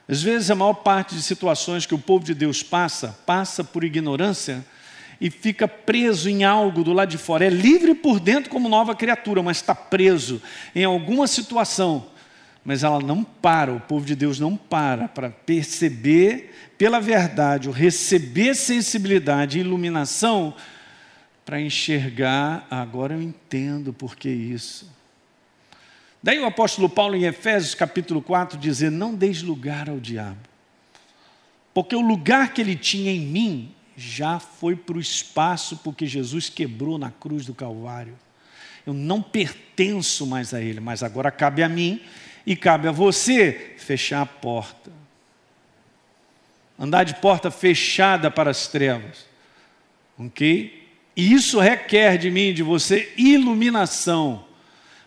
Às 0.08 0.22
vezes, 0.22 0.50
a 0.50 0.54
maior 0.54 0.74
parte 0.74 1.14
de 1.14 1.22
situações 1.22 1.86
que 1.86 1.94
o 1.94 1.98
povo 1.98 2.24
de 2.24 2.34
Deus 2.34 2.62
passa, 2.62 3.16
passa 3.24 3.62
por 3.62 3.84
ignorância 3.84 4.64
e 5.20 5.30
fica 5.30 5.68
preso 5.68 6.28
em 6.28 6.42
algo 6.42 6.82
do 6.82 6.92
lado 6.92 7.10
de 7.10 7.18
fora. 7.18 7.44
É 7.44 7.50
livre 7.50 7.94
por 7.94 8.18
dentro 8.18 8.50
como 8.50 8.68
nova 8.68 8.94
criatura, 8.94 9.42
mas 9.42 9.58
está 9.58 9.74
preso 9.74 10.42
em 10.74 10.82
alguma 10.82 11.26
situação 11.26 12.09
mas 12.64 12.84
ela 12.84 13.00
não 13.00 13.24
para, 13.24 13.72
o 13.72 13.80
povo 13.80 14.04
de 14.04 14.14
Deus 14.14 14.38
não 14.38 14.56
para 14.56 15.08
para 15.08 15.30
perceber 15.30 16.54
pela 16.76 17.00
verdade, 17.00 17.68
ou 17.68 17.74
receber 17.74 18.54
sensibilidade 18.54 19.58
e 19.58 19.60
iluminação 19.60 20.54
para 21.44 21.60
enxergar, 21.60 22.66
agora 22.70 23.14
eu 23.14 23.22
entendo 23.22 23.92
por 23.92 24.16
que 24.16 24.28
isso. 24.28 24.90
Daí 26.22 26.38
o 26.38 26.46
apóstolo 26.46 26.88
Paulo 26.88 27.16
em 27.16 27.24
Efésios 27.24 27.74
capítulo 27.74 28.20
4 28.20 28.58
dizer: 28.58 28.90
Não 28.90 29.14
deis 29.14 29.42
lugar 29.42 29.88
ao 29.88 29.98
diabo, 29.98 30.38
porque 31.72 31.96
o 31.96 32.00
lugar 32.00 32.52
que 32.52 32.60
ele 32.60 32.76
tinha 32.76 33.10
em 33.10 33.20
mim 33.20 33.74
já 33.96 34.38
foi 34.38 34.76
para 34.76 34.96
o 34.96 35.00
espaço, 35.00 35.78
porque 35.78 36.06
Jesus 36.06 36.48
quebrou 36.48 36.98
na 36.98 37.10
cruz 37.10 37.44
do 37.44 37.54
Calvário. 37.54 38.16
Eu 38.86 38.94
não 38.94 39.20
pertenço 39.20 40.26
mais 40.26 40.54
a 40.54 40.60
Ele, 40.60 40.80
mas 40.80 41.02
agora 41.02 41.30
cabe 41.30 41.62
a 41.62 41.68
mim 41.68 42.00
e 42.50 42.56
cabe 42.56 42.88
a 42.88 42.90
você 42.90 43.76
fechar 43.78 44.22
a 44.22 44.26
porta. 44.26 44.90
Andar 46.76 47.04
de 47.04 47.14
porta 47.14 47.48
fechada 47.48 48.28
para 48.28 48.50
as 48.50 48.66
trevas. 48.66 49.24
Ok? 50.18 50.88
E 51.14 51.32
isso 51.32 51.60
requer 51.60 52.18
de 52.18 52.28
mim, 52.28 52.52
de 52.52 52.64
você, 52.64 53.12
iluminação 53.16 54.44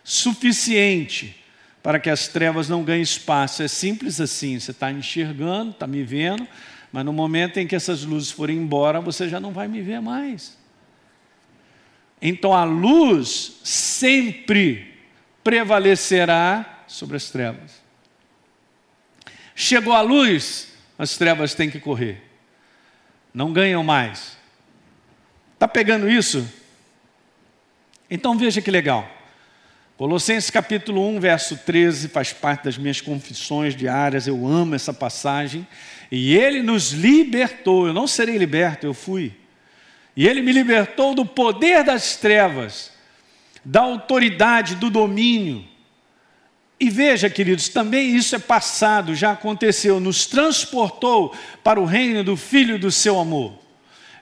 suficiente 0.02 1.36
para 1.82 2.00
que 2.00 2.08
as 2.08 2.28
trevas 2.28 2.66
não 2.66 2.82
ganhem 2.82 3.02
espaço. 3.02 3.62
É 3.62 3.68
simples 3.68 4.22
assim: 4.22 4.58
você 4.58 4.70
está 4.70 4.90
enxergando, 4.90 5.72
está 5.72 5.86
me 5.86 6.02
vendo, 6.02 6.48
mas 6.90 7.04
no 7.04 7.12
momento 7.12 7.58
em 7.58 7.66
que 7.66 7.76
essas 7.76 8.04
luzes 8.04 8.30
forem 8.30 8.56
embora, 8.56 9.02
você 9.02 9.28
já 9.28 9.38
não 9.38 9.52
vai 9.52 9.68
me 9.68 9.82
ver 9.82 10.00
mais. 10.00 10.56
Então 12.22 12.54
a 12.54 12.64
luz 12.64 13.60
sempre 13.62 14.94
prevalecerá 15.42 16.70
sobre 16.86 17.16
as 17.16 17.30
trevas. 17.30 17.82
Chegou 19.54 19.92
a 19.92 20.00
luz, 20.00 20.72
as 20.98 21.16
trevas 21.16 21.54
têm 21.54 21.70
que 21.70 21.80
correr. 21.80 22.22
Não 23.32 23.52
ganham 23.52 23.82
mais. 23.82 24.36
Está 25.54 25.68
pegando 25.68 26.10
isso? 26.10 26.46
Então 28.10 28.36
veja 28.36 28.60
que 28.60 28.70
legal. 28.70 29.08
Colossenses 29.96 30.50
capítulo 30.50 31.08
1, 31.08 31.20
verso 31.20 31.56
13, 31.56 32.08
faz 32.08 32.32
parte 32.32 32.64
das 32.64 32.76
minhas 32.76 33.00
confissões 33.00 33.76
diárias, 33.76 34.26
eu 34.26 34.46
amo 34.46 34.74
essa 34.74 34.92
passagem. 34.92 35.66
E 36.10 36.36
ele 36.36 36.62
nos 36.62 36.90
libertou, 36.90 37.86
eu 37.86 37.92
não 37.92 38.06
serei 38.06 38.36
liberto, 38.36 38.86
eu 38.86 38.92
fui. 38.92 39.32
E 40.16 40.26
ele 40.26 40.42
me 40.42 40.52
libertou 40.52 41.14
do 41.14 41.24
poder 41.24 41.84
das 41.84 42.16
trevas, 42.16 42.92
da 43.64 43.82
autoridade, 43.82 44.74
do 44.74 44.90
domínio. 44.90 45.64
E 46.78 46.90
veja, 46.90 47.30
queridos, 47.30 47.68
também 47.68 48.14
isso 48.16 48.34
é 48.34 48.38
passado, 48.38 49.14
já 49.14 49.32
aconteceu, 49.32 50.00
nos 50.00 50.26
transportou 50.26 51.34
para 51.62 51.80
o 51.80 51.84
reino 51.84 52.24
do 52.24 52.36
Filho 52.36 52.78
do 52.78 52.90
seu 52.90 53.18
amor. 53.18 53.58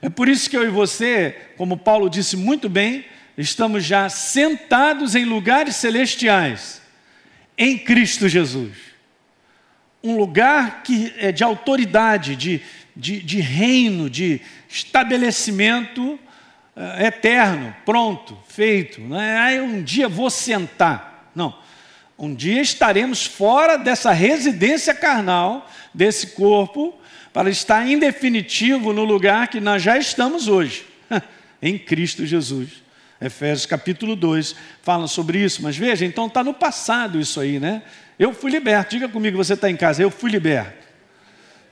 É 0.01 0.09
por 0.09 0.27
isso 0.29 0.49
que 0.49 0.57
eu 0.57 0.63
e 0.63 0.69
você, 0.69 1.35
como 1.57 1.77
Paulo 1.77 2.09
disse 2.09 2.37
muito 2.37 2.69
bem, 2.69 3.05
estamos 3.37 3.83
já 3.83 4.09
sentados 4.09 5.15
em 5.15 5.25
lugares 5.25 5.77
celestiais, 5.77 6.81
em 7.57 7.77
Cristo 7.77 8.27
Jesus. 8.27 8.77
Um 10.03 10.17
lugar 10.17 10.83
que 10.83 11.13
é 11.17 11.31
de 11.31 11.43
autoridade, 11.43 12.35
de, 12.35 12.61
de, 12.95 13.21
de 13.21 13.39
reino, 13.39 14.09
de 14.09 14.41
estabelecimento 14.69 16.19
uh, 16.75 17.01
eterno, 17.01 17.75
pronto, 17.85 18.37
feito. 18.47 19.01
Não 19.01 19.19
é 19.19 19.37
aí 19.37 19.61
um 19.61 19.81
dia 19.81 20.07
vou 20.09 20.29
sentar. 20.29 21.31
Não. 21.33 21.62
Um 22.17 22.33
dia 22.33 22.61
estaremos 22.61 23.25
fora 23.25 23.77
dessa 23.77 24.11
residência 24.11 24.93
carnal, 24.93 25.69
desse 25.93 26.27
corpo, 26.27 26.93
para 27.33 27.49
estar 27.49 27.87
em 27.87 27.97
definitivo 27.97 28.93
no 28.93 29.03
lugar 29.03 29.47
que 29.47 29.59
nós 29.59 29.81
já 29.81 29.97
estamos 29.97 30.47
hoje, 30.47 30.85
em 31.61 31.77
Cristo 31.77 32.25
Jesus. 32.25 32.83
Efésios 33.19 33.65
capítulo 33.65 34.15
2 34.15 34.55
fala 34.81 35.07
sobre 35.07 35.39
isso, 35.39 35.63
mas 35.63 35.75
veja, 35.75 36.05
então 36.05 36.27
está 36.27 36.43
no 36.43 36.53
passado 36.53 37.19
isso 37.19 37.39
aí, 37.39 37.59
né? 37.59 37.81
Eu 38.19 38.33
fui 38.33 38.51
liberto, 38.51 38.91
diga 38.91 39.09
comigo, 39.09 39.37
você 39.37 39.53
está 39.53 39.69
em 39.69 39.75
casa, 39.75 40.03
eu 40.03 40.11
fui 40.11 40.29
liberto. 40.29 40.83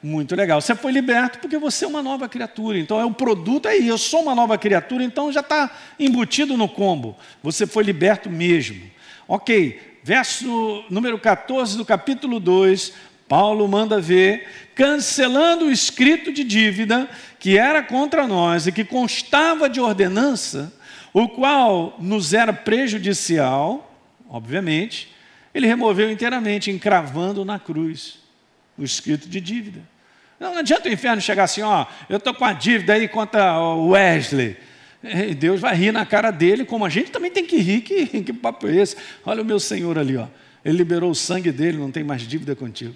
Muito 0.02 0.36
legal, 0.36 0.60
você 0.60 0.74
foi 0.74 0.92
liberto 0.92 1.38
porque 1.38 1.60
você 1.60 1.86
é 1.86 1.88
uma 1.88 2.02
nova 2.02 2.28
criatura, 2.28 2.80
então 2.80 3.00
é 3.00 3.06
o 3.06 3.12
produto 3.12 3.68
aí, 3.68 3.88
eu 3.88 3.98
sou 3.98 4.24
uma 4.24 4.34
nova 4.34 4.58
criatura, 4.58 5.04
então 5.04 5.32
já 5.32 5.42
está 5.42 5.70
embutido 6.00 6.58
no 6.58 6.68
combo, 6.68 7.16
você 7.44 7.68
foi 7.68 7.84
liberto 7.84 8.28
mesmo. 8.28 8.90
Ok, 9.28 9.91
verso 10.04 10.84
número 10.90 11.18
14 11.20 11.78
do 11.78 11.86
capítulo 11.86 12.40
2, 12.40 12.94
Paulo 13.28 13.68
manda 13.68 14.02
ver, 14.02 14.48
cancelando 14.76 15.66
o 15.66 15.72
escrito 15.72 16.34
de 16.34 16.44
dívida 16.44 17.10
que 17.40 17.58
era 17.58 17.82
contra 17.82 18.28
nós 18.28 18.68
e 18.68 18.72
que 18.72 18.84
constava 18.84 19.70
de 19.70 19.80
ordenança, 19.80 20.74
o 21.14 21.30
qual 21.30 21.96
nos 22.00 22.34
era 22.34 22.52
prejudicial, 22.52 23.96
obviamente, 24.30 25.14
ele 25.54 25.68
removeu 25.68 26.12
inteiramente, 26.12 26.72
encravando 26.72 27.44
na 27.46 27.60
cruz 27.60 28.20
o 28.78 28.84
escrito 28.84 29.28
de 29.30 29.40
dívida. 29.40 29.82
Não, 30.40 30.54
não 30.54 30.60
adianta 30.60 30.90
o 30.90 30.92
inferno 30.92 31.22
chegar 31.22 31.44
assim, 31.44 31.62
ó, 31.62 31.86
eu 32.10 32.18
estou 32.18 32.34
com 32.34 32.46
a 32.46 32.54
dívida 32.54 32.94
aí 32.94 33.08
contra 33.08 33.60
o 33.60 33.90
Wesley. 33.90 34.58
E 35.04 35.34
Deus 35.34 35.60
vai 35.60 35.76
rir 35.76 35.92
na 35.92 36.06
cara 36.06 36.32
dele, 36.32 36.64
como 36.64 36.86
a 36.86 36.90
gente 36.90 37.12
também 37.12 37.32
tem 37.32 37.46
que 37.46 37.58
rir, 37.58 37.82
que, 37.82 38.06
que 38.06 38.34
papo 38.34 38.68
é 38.68 38.76
esse? 38.76 38.96
Olha 39.26 39.42
o 39.42 39.46
meu 39.46 39.60
Senhor 39.60 39.98
ali, 39.98 40.18
ó. 40.18 40.28
Ele 40.64 40.78
liberou 40.78 41.10
o 41.10 41.16
sangue 41.16 41.52
dele, 41.52 41.78
não 41.78 41.92
tem 41.92 42.04
mais 42.04 42.22
dívida 42.22 42.56
contigo. 42.56 42.96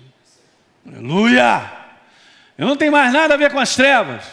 Aleluia! 0.87 1.71
Eu 2.57 2.67
não 2.67 2.77
tenho 2.77 2.91
mais 2.91 3.11
nada 3.11 3.33
a 3.33 3.37
ver 3.37 3.51
com 3.51 3.59
as 3.59 3.75
trevas. 3.75 4.23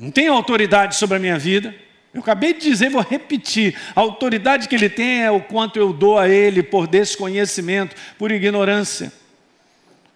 não 0.00 0.10
tem 0.10 0.28
autoridade 0.28 0.96
sobre 0.96 1.18
a 1.18 1.20
minha 1.20 1.38
vida. 1.38 1.74
Eu 2.12 2.22
acabei 2.22 2.54
de 2.54 2.60
dizer, 2.60 2.88
vou 2.88 3.02
repetir: 3.02 3.76
a 3.94 4.00
autoridade 4.00 4.66
que 4.66 4.74
ele 4.74 4.88
tem 4.88 5.22
é 5.22 5.30
o 5.30 5.42
quanto 5.42 5.78
eu 5.78 5.92
dou 5.92 6.18
a 6.18 6.26
ele 6.26 6.62
por 6.62 6.86
desconhecimento, 6.86 7.94
por 8.18 8.32
ignorância, 8.32 9.12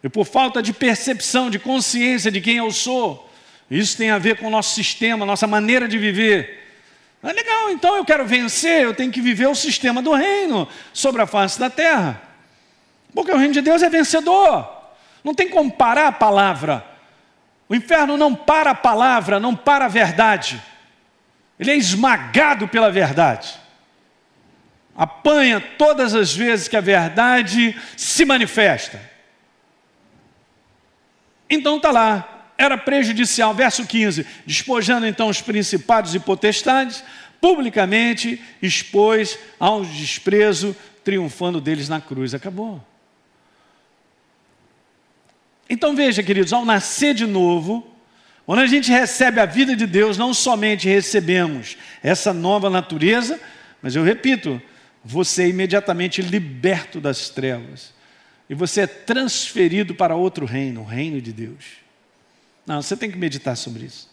e 0.02 0.08
por 0.08 0.24
falta 0.24 0.62
de 0.62 0.72
percepção, 0.72 1.50
de 1.50 1.58
consciência 1.58 2.30
de 2.30 2.40
quem 2.40 2.56
eu 2.56 2.70
sou. 2.70 3.30
Isso 3.70 3.96
tem 3.96 4.10
a 4.10 4.18
ver 4.18 4.38
com 4.38 4.46
o 4.46 4.50
nosso 4.50 4.74
sistema, 4.74 5.24
nossa 5.24 5.46
maneira 5.46 5.88
de 5.88 5.98
viver. 5.98 6.62
É 7.22 7.32
legal, 7.32 7.70
então 7.70 7.96
eu 7.96 8.04
quero 8.04 8.26
vencer, 8.26 8.82
eu 8.82 8.94
tenho 8.94 9.10
que 9.10 9.20
viver 9.20 9.46
o 9.46 9.54
sistema 9.54 10.02
do 10.02 10.12
reino 10.12 10.68
sobre 10.92 11.22
a 11.22 11.26
face 11.26 11.58
da 11.58 11.70
terra. 11.70 12.20
Porque 13.14 13.32
o 13.32 13.36
reino 13.36 13.54
de 13.54 13.62
Deus 13.62 13.82
é 13.82 13.88
vencedor. 13.88 14.68
Não 15.22 15.34
tem 15.34 15.48
como 15.48 15.72
parar 15.72 16.08
a 16.08 16.12
palavra. 16.12 16.84
O 17.66 17.74
inferno 17.74 18.18
não 18.18 18.34
para 18.34 18.72
a 18.72 18.74
palavra, 18.74 19.40
não 19.40 19.56
para 19.56 19.86
a 19.86 19.88
verdade. 19.88 20.62
Ele 21.58 21.70
é 21.70 21.76
esmagado 21.76 22.68
pela 22.68 22.90
verdade. 22.90 23.58
Apanha 24.94 25.60
todas 25.78 26.14
as 26.14 26.34
vezes 26.34 26.68
que 26.68 26.76
a 26.76 26.80
verdade 26.80 27.74
se 27.96 28.24
manifesta. 28.24 29.00
Então 31.48 31.78
está 31.78 31.90
lá, 31.90 32.33
era 32.56 32.78
prejudicial, 32.78 33.54
verso 33.54 33.86
15: 33.86 34.26
despojando 34.46 35.06
então 35.06 35.28
os 35.28 35.40
principados 35.40 36.14
e 36.14 36.20
potestades, 36.20 37.02
publicamente 37.40 38.40
expôs 38.62 39.38
ao 39.58 39.84
desprezo, 39.84 40.74
triunfando 41.02 41.60
deles 41.60 41.88
na 41.88 42.00
cruz. 42.00 42.34
Acabou. 42.34 42.82
Então 45.68 45.94
veja, 45.94 46.22
queridos, 46.22 46.52
ao 46.52 46.64
nascer 46.64 47.14
de 47.14 47.26
novo, 47.26 47.86
quando 48.46 48.60
a 48.60 48.66
gente 48.66 48.90
recebe 48.90 49.40
a 49.40 49.46
vida 49.46 49.74
de 49.74 49.86
Deus, 49.86 50.18
não 50.18 50.34
somente 50.34 50.88
recebemos 50.88 51.76
essa 52.02 52.32
nova 52.32 52.68
natureza, 52.68 53.40
mas 53.80 53.96
eu 53.96 54.02
repito, 54.02 54.60
você 55.04 55.44
é 55.44 55.48
imediatamente 55.48 56.22
liberto 56.22 57.00
das 57.00 57.28
trevas. 57.28 57.92
E 58.48 58.54
você 58.54 58.82
é 58.82 58.86
transferido 58.86 59.94
para 59.94 60.14
outro 60.14 60.44
reino, 60.44 60.82
o 60.82 60.84
reino 60.84 61.20
de 61.20 61.32
Deus. 61.32 61.83
Não, 62.66 62.80
você 62.80 62.96
tem 62.96 63.10
que 63.10 63.18
meditar 63.18 63.56
sobre 63.56 63.84
isso. 63.84 64.08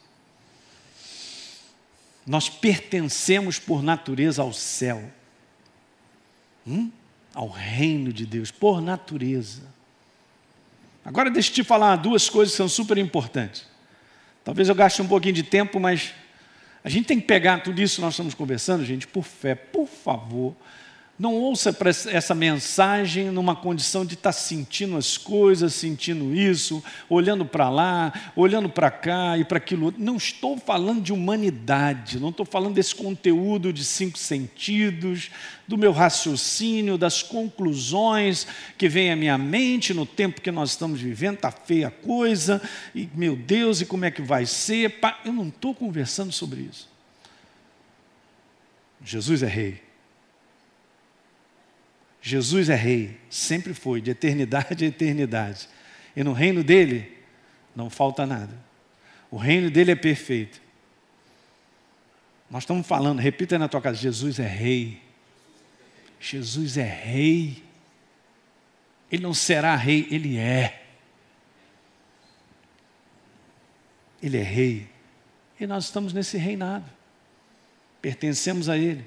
Nós 2.25 2.49
pertencemos 2.49 3.57
por 3.57 3.81
natureza 3.81 4.41
ao 4.41 4.53
céu, 4.53 5.11
hum? 6.67 6.91
ao 7.33 7.49
reino 7.49 8.11
de 8.13 8.25
Deus, 8.25 8.51
por 8.51 8.81
natureza. 8.81 9.63
Agora 11.03 11.31
deixa 11.31 11.49
eu 11.49 11.55
te 11.55 11.63
falar 11.63 11.95
duas 11.95 12.29
coisas 12.29 12.53
que 12.53 12.57
são 12.57 12.69
super 12.69 12.97
importantes. 12.97 13.65
Talvez 14.43 14.69
eu 14.69 14.75
gaste 14.75 15.01
um 15.01 15.07
pouquinho 15.07 15.33
de 15.33 15.43
tempo, 15.43 15.79
mas 15.79 16.13
a 16.83 16.89
gente 16.89 17.05
tem 17.05 17.19
que 17.19 17.25
pegar 17.25 17.59
tudo 17.63 17.81
isso 17.81 17.95
que 17.95 18.01
nós 18.01 18.13
estamos 18.13 18.33
conversando, 18.33 18.85
gente, 18.85 19.07
por 19.07 19.23
fé, 19.23 19.55
por 19.55 19.87
favor. 19.87 20.55
Não 21.21 21.35
ouça 21.35 21.77
essa 22.09 22.33
mensagem 22.33 23.29
numa 23.29 23.55
condição 23.55 24.03
de 24.03 24.15
estar 24.15 24.31
sentindo 24.31 24.97
as 24.97 25.19
coisas, 25.19 25.75
sentindo 25.75 26.35
isso, 26.35 26.83
olhando 27.07 27.45
para 27.45 27.69
lá, 27.69 28.31
olhando 28.35 28.67
para 28.67 28.89
cá 28.89 29.37
e 29.37 29.45
para 29.45 29.59
aquilo. 29.59 29.93
Não 29.99 30.15
estou 30.15 30.57
falando 30.57 30.99
de 30.99 31.13
humanidade, 31.13 32.19
não 32.19 32.29
estou 32.29 32.43
falando 32.43 32.73
desse 32.73 32.95
conteúdo 32.95 33.71
de 33.71 33.85
cinco 33.85 34.17
sentidos, 34.17 35.29
do 35.67 35.77
meu 35.77 35.91
raciocínio, 35.91 36.97
das 36.97 37.21
conclusões 37.21 38.47
que 38.75 38.89
vem 38.89 39.11
à 39.11 39.15
minha 39.15 39.37
mente 39.37 39.93
no 39.93 40.07
tempo 40.07 40.41
que 40.41 40.49
nós 40.49 40.71
estamos 40.71 40.99
vivendo. 40.99 41.35
Está 41.35 41.51
feia 41.51 41.89
a 41.89 41.91
coisa, 41.91 42.59
e 42.95 43.07
meu 43.13 43.35
Deus, 43.35 43.79
e 43.79 43.85
como 43.85 44.05
é 44.05 44.09
que 44.09 44.23
vai 44.23 44.47
ser? 44.47 44.99
Eu 45.23 45.33
não 45.33 45.49
estou 45.49 45.75
conversando 45.75 46.31
sobre 46.31 46.61
isso. 46.61 46.89
Jesus 49.05 49.43
é 49.43 49.47
rei. 49.47 49.90
Jesus 52.21 52.69
é 52.69 52.75
rei, 52.75 53.19
sempre 53.29 53.73
foi, 53.73 53.99
de 53.99 54.11
eternidade 54.11 54.85
a 54.85 54.87
eternidade. 54.87 55.67
E 56.15 56.23
no 56.23 56.33
reino 56.33 56.63
dele 56.63 57.17
não 57.75 57.89
falta 57.89 58.25
nada. 58.25 58.55
O 59.31 59.37
reino 59.37 59.71
dele 59.71 59.91
é 59.91 59.95
perfeito. 59.95 60.61
Nós 62.49 62.63
estamos 62.63 62.85
falando, 62.85 63.19
repita 63.19 63.55
aí 63.55 63.59
na 63.59 63.67
tua 63.67 63.81
casa: 63.81 63.97
Jesus 63.97 64.39
é 64.39 64.47
rei. 64.47 65.01
Jesus 66.19 66.77
é 66.77 66.83
rei. 66.83 67.63
Ele 69.11 69.23
não 69.23 69.33
será 69.33 69.75
rei, 69.75 70.07
ele 70.11 70.37
é. 70.37 70.83
Ele 74.21 74.37
é 74.37 74.43
rei. 74.43 74.87
E 75.59 75.65
nós 75.65 75.85
estamos 75.85 76.13
nesse 76.13 76.37
reinado. 76.37 76.85
Pertencemos 78.01 78.69
a 78.69 78.77
ele. 78.77 79.05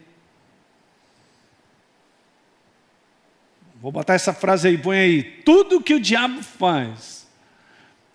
Vou 3.84 3.92
botar 3.92 4.14
essa 4.14 4.32
frase 4.32 4.68
aí, 4.68 4.78
põe 4.78 4.96
aí. 4.96 5.22
Tudo 5.44 5.78
que 5.78 5.92
o 5.92 6.00
diabo 6.00 6.42
faz 6.42 7.26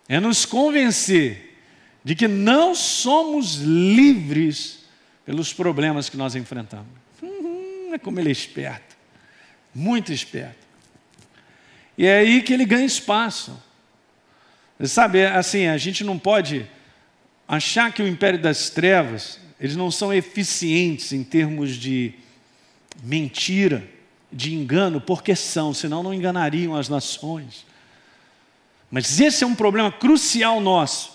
é 0.07 0.20
nos 0.20 0.43
convencer 0.43 1.59
de 2.03 2.15
que 2.15 2.28
não 2.28 2.74
somos 2.74 3.57
livres 3.57 4.80
pelos 5.24 5.53
problemas 5.53 6.09
que 6.09 6.17
nós 6.17 6.34
enfrentamos. 6.34 6.88
Hum, 7.22 7.91
é 7.93 7.99
como 7.99 8.20
ele 8.20 8.30
é 8.30 8.32
esperto, 8.32 8.97
muito 9.72 10.11
esperto. 10.11 10.65
E 11.95 12.07
é 12.07 12.17
aí 12.17 12.41
que 12.41 12.51
ele 12.51 12.65
ganha 12.65 12.84
espaço. 12.84 13.55
Sabe, 14.86 15.24
assim, 15.24 15.67
a 15.67 15.78
gente 15.78 16.03
não 16.03 16.17
pode 16.17 16.65
achar 17.47 17.93
que 17.93 18.01
o 18.01 18.07
império 18.07 18.41
das 18.41 18.72
trevas, 18.72 19.39
eles 19.59 19.76
não 19.76 19.91
são 19.91 20.11
eficientes 20.11 21.13
em 21.13 21.24
termos 21.24 21.76
de 21.76 22.15
mentira 23.03 23.98
de 24.32 24.53
engano, 24.53 25.01
porque 25.01 25.36
são, 25.36 25.73
senão 25.73 26.03
não 26.03 26.13
enganariam 26.13 26.75
as 26.75 26.88
nações. 26.88 27.65
Mas 28.91 29.19
esse 29.19 29.43
é 29.43 29.47
um 29.47 29.55
problema 29.55 29.91
crucial 29.91 30.61
nosso. 30.61 31.11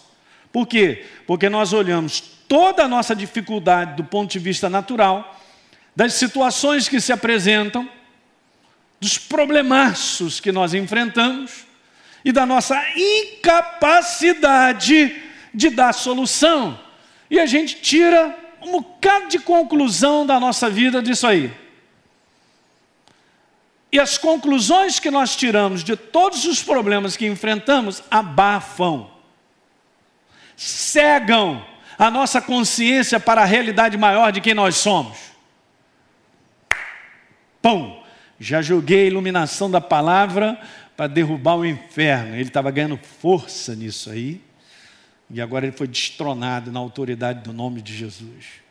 Por 0.53 0.67
quê? 0.67 1.07
Porque 1.27 1.49
nós 1.49 1.73
olhamos 1.73 2.21
toda 2.49 2.85
a 2.85 2.89
nossa 2.89 3.17
dificuldade 3.17 3.97
do 3.97 4.05
ponto 4.05 4.31
de 4.31 4.39
vista 4.39 4.71
natural, 4.71 5.41
das 5.97 6.12
situações 6.15 6.89
que 6.89 7.01
se 7.01 7.12
apresentam, 7.12 7.89
dos 9.01 9.19
problemaços 9.19 10.39
que 10.41 10.53
nós 10.53 10.75
enfrentamos 10.75 11.67
e 12.25 12.31
da 12.33 12.47
nossa 12.47 12.83
incapacidade 12.97 15.21
de 15.53 15.71
dar 15.71 15.93
solução. 15.93 16.81
E 17.31 17.39
a 17.39 17.45
gente 17.47 17.77
tira 17.77 18.35
um 18.62 18.73
bocado 18.73 19.29
de 19.29 19.39
conclusão 19.39 20.25
da 20.25 20.41
nossa 20.41 20.71
vida 20.71 21.03
disso 21.03 21.27
aí. 21.27 21.53
E 23.95 24.01
as 24.01 24.19
conclusões 24.19 24.99
que 24.99 25.09
nós 25.09 25.37
tiramos 25.37 25.85
de 25.85 25.95
todos 25.95 26.47
os 26.47 26.61
problemas 26.61 27.17
que 27.17 27.29
enfrentamos 27.29 28.03
abafam, 28.11 29.09
cegam 30.57 31.65
a 31.97 32.11
nossa 32.11 32.43
consciência 32.43 33.21
para 33.21 33.43
a 33.43 33.45
realidade 33.45 33.97
maior 33.97 34.33
de 34.33 34.41
quem 34.41 34.53
nós 34.53 34.75
somos. 34.75 35.17
Pão, 37.63 38.03
já 38.41 38.61
joguei 38.61 39.05
a 39.05 39.07
iluminação 39.07 39.71
da 39.71 39.81
palavra 39.81 40.61
para 40.97 41.07
derrubar 41.07 41.55
o 41.55 41.65
inferno. 41.65 42.35
Ele 42.35 42.49
estava 42.49 42.73
ganhando 42.73 42.99
força 43.21 43.77
nisso 43.77 44.11
aí, 44.11 44.41
e 45.31 45.41
agora 45.41 45.67
ele 45.67 45.77
foi 45.77 45.87
destronado 45.87 46.73
na 46.73 46.81
autoridade 46.81 47.45
do 47.45 47.53
nome 47.53 47.81
de 47.81 47.97
Jesus. 47.97 48.64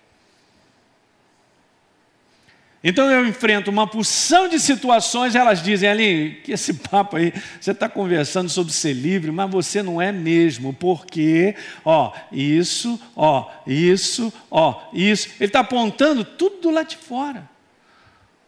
Então 2.84 3.10
eu 3.10 3.26
enfrento 3.26 3.72
uma 3.72 3.88
porção 3.88 4.50
de 4.50 4.60
situações, 4.60 5.36
elas 5.36 5.64
dizem 5.64 5.88
ali, 5.88 6.42
que 6.44 6.52
esse 6.52 6.74
papo 6.90 7.16
aí, 7.16 7.34
você 7.60 7.72
está 7.72 7.88
conversando 7.88 8.50
sobre 8.50 8.74
ser 8.74 8.92
livre, 8.92 9.32
mas 9.32 9.50
você 9.50 9.82
não 9.82 10.02
é 10.02 10.12
mesmo, 10.12 10.74
porque, 10.74 11.56
ó, 11.86 12.12
isso, 12.30 13.00
ó, 13.16 13.50
isso, 13.66 14.34
ó, 14.52 14.82
isso. 14.92 15.30
Ele 15.40 15.48
está 15.48 15.62
apontando 15.62 16.26
tudo 16.26 16.58
do 16.58 16.70
lado 16.72 16.90
de 16.90 16.98
fora. 16.98 17.50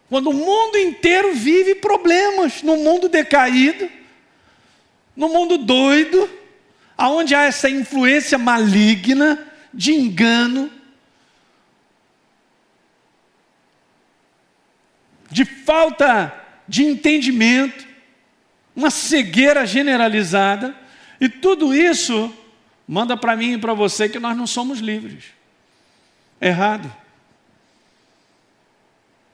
Quando 0.10 0.30
o 0.30 0.34
mundo 0.34 0.78
inteiro 0.78 1.34
vive 1.34 1.76
problemas, 1.76 2.62
no 2.62 2.76
mundo 2.76 3.08
decaído, 3.08 3.90
no 5.16 5.30
mundo 5.30 5.58
doido, 5.58 6.30
aonde 6.98 7.34
há 7.34 7.44
essa 7.44 7.70
influência 7.70 8.38
maligna 8.38 9.48
de 9.74 9.94
engano, 9.94 10.70
de 15.36 15.44
falta 15.44 16.34
de 16.66 16.82
entendimento, 16.82 17.86
uma 18.74 18.90
cegueira 18.90 19.66
generalizada, 19.66 20.74
e 21.20 21.28
tudo 21.28 21.76
isso 21.76 22.34
manda 22.88 23.18
para 23.18 23.36
mim 23.36 23.56
e 23.56 23.58
para 23.58 23.74
você 23.74 24.08
que 24.08 24.18
nós 24.18 24.38
não 24.38 24.48
somos 24.48 24.80
livres. 24.80 25.26
Errado. 26.40 26.90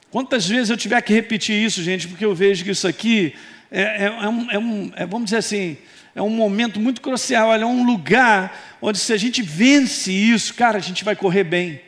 Quantas 0.10 0.48
vezes 0.48 0.72
eu 0.72 0.78
tiver 0.78 1.00
que 1.04 1.14
repetir 1.14 1.64
isso, 1.64 1.84
gente, 1.84 2.08
porque 2.08 2.26
eu 2.26 2.34
vejo 2.34 2.64
que 2.64 2.72
isso 2.72 2.88
aqui 2.88 3.36
é, 3.70 3.82
é, 3.82 4.06
é 4.06 4.28
um, 4.28 4.52
é 4.52 4.58
um 4.58 4.92
é, 4.96 5.06
vamos 5.06 5.26
dizer 5.26 5.38
assim, 5.38 5.78
é 6.16 6.22
um 6.24 6.32
momento 6.32 6.80
muito 6.80 7.00
crucial, 7.00 7.54
é 7.54 7.64
um 7.64 7.86
lugar 7.86 8.76
onde 8.82 8.98
se 8.98 9.14
a 9.14 9.18
gente 9.18 9.44
vence 9.44 10.12
isso, 10.12 10.56
cara, 10.56 10.80
a 10.80 10.82
gente 10.82 11.04
vai 11.04 11.16
correr 11.16 11.44
bem. 11.44 11.80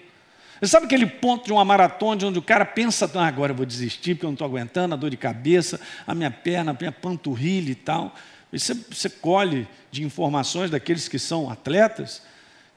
Você 0.64 0.70
sabe 0.70 0.86
aquele 0.86 1.06
ponto 1.06 1.46
de 1.46 1.52
uma 1.52 1.66
maratona 1.66 2.26
onde 2.26 2.40
o 2.40 2.42
cara 2.42 2.64
pensa, 2.64 3.12
ah, 3.16 3.28
agora 3.28 3.52
eu 3.52 3.56
vou 3.58 3.66
desistir 3.66 4.16
porque 4.16 4.26
eu 4.26 4.30
não 4.30 4.34
estou 4.34 4.48
aguentando, 4.48 4.94
a 4.94 4.98
dor 4.98 5.10
de 5.10 5.18
cabeça, 5.18 5.78
a 6.08 6.16
minha 6.16 6.32
perna, 6.32 6.72
a 6.72 6.74
minha 6.74 6.90
panturrilha 6.90 7.70
e 7.70 7.76
tal. 7.76 8.16
E 8.50 8.58
você, 8.58 8.74
você 8.74 9.10
colhe 9.10 9.68
de 9.92 10.06
informações 10.06 10.72
daqueles 10.72 11.10
que 11.10 11.20
são 11.20 11.50
atletas, 11.50 12.22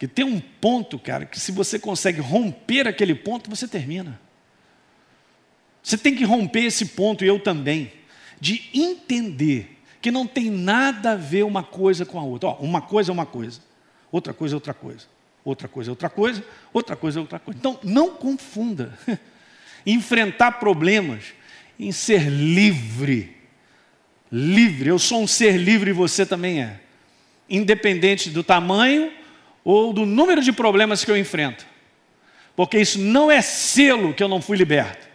que 0.00 0.08
tem 0.08 0.24
um 0.24 0.40
ponto, 0.40 0.98
cara, 0.98 1.26
que 1.26 1.38
se 1.38 1.52
você 1.52 1.78
consegue 1.78 2.20
romper 2.20 2.88
aquele 2.88 3.14
ponto, 3.14 3.48
você 3.48 3.68
termina. 3.68 4.20
Você 5.80 5.96
tem 5.96 6.12
que 6.12 6.24
romper 6.24 6.64
esse 6.64 6.86
ponto, 6.86 7.24
e 7.24 7.28
eu 7.28 7.38
também, 7.38 7.92
de 8.40 8.68
entender 8.74 9.80
que 10.02 10.10
não 10.10 10.26
tem 10.26 10.50
nada 10.50 11.12
a 11.12 11.14
ver 11.14 11.44
uma 11.44 11.62
coisa 11.62 12.04
com 12.04 12.18
a 12.18 12.24
outra. 12.24 12.48
Ó, 12.48 12.56
uma 12.56 12.82
coisa 12.82 13.12
é 13.12 13.14
uma 13.14 13.26
coisa, 13.26 13.60
outra 14.10 14.34
coisa 14.34 14.54
é 14.54 14.56
outra 14.56 14.74
coisa 14.74 15.06
outra 15.46 15.68
coisa 15.68 15.90
é 15.90 15.92
outra 15.92 16.10
coisa, 16.10 16.44
outra 16.72 16.96
coisa 16.96 17.18
é 17.18 17.22
outra 17.22 17.38
coisa. 17.38 17.58
Então, 17.58 17.78
não 17.84 18.10
confunda. 18.10 18.98
Enfrentar 19.86 20.52
problemas 20.52 21.26
em 21.78 21.92
ser 21.92 22.28
livre. 22.28 23.36
Livre, 24.30 24.88
eu 24.88 24.98
sou 24.98 25.22
um 25.22 25.26
ser 25.26 25.56
livre 25.56 25.90
e 25.90 25.92
você 25.92 26.26
também 26.26 26.62
é. 26.62 26.80
Independente 27.48 28.28
do 28.28 28.42
tamanho 28.42 29.12
ou 29.64 29.92
do 29.92 30.04
número 30.04 30.42
de 30.42 30.52
problemas 30.52 31.04
que 31.04 31.10
eu 31.10 31.16
enfrento. 31.16 31.64
Porque 32.56 32.78
isso 32.78 32.98
não 32.98 33.30
é 33.30 33.40
selo 33.40 34.12
que 34.12 34.22
eu 34.22 34.28
não 34.28 34.42
fui 34.42 34.56
liberto. 34.56 35.06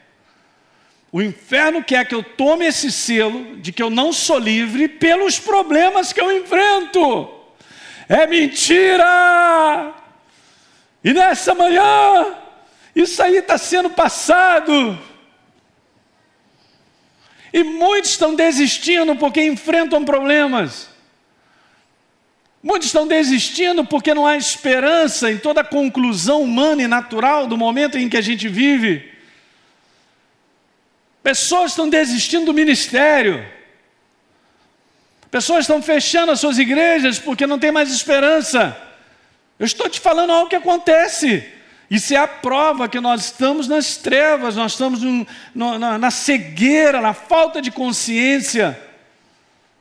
O 1.12 1.22
inferno 1.22 1.84
quer 1.84 2.08
que 2.08 2.16
eu 2.16 2.24
tome 2.24 2.66
esse 2.66 2.90
selo 2.90 3.58
de 3.58 3.74
que 3.74 3.84
eu 3.84 3.90
não 3.90 4.14
sou 4.14 4.40
livre 4.40 4.88
pelos 4.88 5.38
problemas 5.38 6.14
que 6.14 6.22
eu 6.22 6.32
enfrento. 6.32 7.30
É 8.08 8.26
mentira! 8.26 10.01
E 11.04 11.14
nessa 11.14 11.56
manhã, 11.56 12.36
isso 12.96 13.22
aí 13.22 13.38
está 13.38 13.58
sendo 13.58 13.90
passado. 13.90 14.98
E 17.54 17.64
muitos 17.64 18.12
estão 18.12 18.36
desistindo 18.36 19.16
porque 19.16 19.44
enfrentam 19.44 20.06
problemas. 20.06 20.90
Muitos 22.64 22.88
estão 22.88 23.08
desistindo 23.08 23.84
porque 23.84 24.14
não 24.14 24.28
há 24.28 24.38
esperança 24.38 25.32
em 25.32 25.38
toda 25.38 25.62
a 25.62 25.66
conclusão 25.66 26.44
humana 26.44 26.84
e 26.84 26.88
natural 26.88 27.48
do 27.48 27.58
momento 27.58 27.98
em 27.98 28.08
que 28.08 28.18
a 28.18 28.22
gente 28.22 28.48
vive. 28.48 29.12
Pessoas 31.24 31.72
estão 31.72 31.90
desistindo 31.90 32.46
do 32.46 32.54
ministério. 32.54 33.46
Pessoas 35.32 35.62
estão 35.62 35.82
fechando 35.82 36.32
as 36.32 36.40
suas 36.40 36.60
igrejas 36.60 37.18
porque 37.18 37.48
não 37.48 37.58
tem 37.58 37.72
mais 37.72 37.92
esperança. 37.92 38.78
Eu 39.62 39.66
estou 39.66 39.88
te 39.88 40.00
falando 40.00 40.32
algo 40.32 40.50
que 40.50 40.56
acontece. 40.56 41.48
Isso 41.88 42.16
é 42.16 42.18
a 42.18 42.28
prova 42.28 42.90
que 42.90 43.00
nós 43.00 43.26
estamos 43.26 43.68
nas 43.68 43.96
trevas, 43.96 44.56
nós 44.56 44.72
estamos 44.72 45.04
no, 45.04 45.28
no, 45.54 45.78
na, 45.78 46.00
na, 46.00 46.10
cegueira, 46.10 47.00
na 47.00 47.14
falta 47.14 47.62
de 47.62 47.70
consciência. 47.70 48.82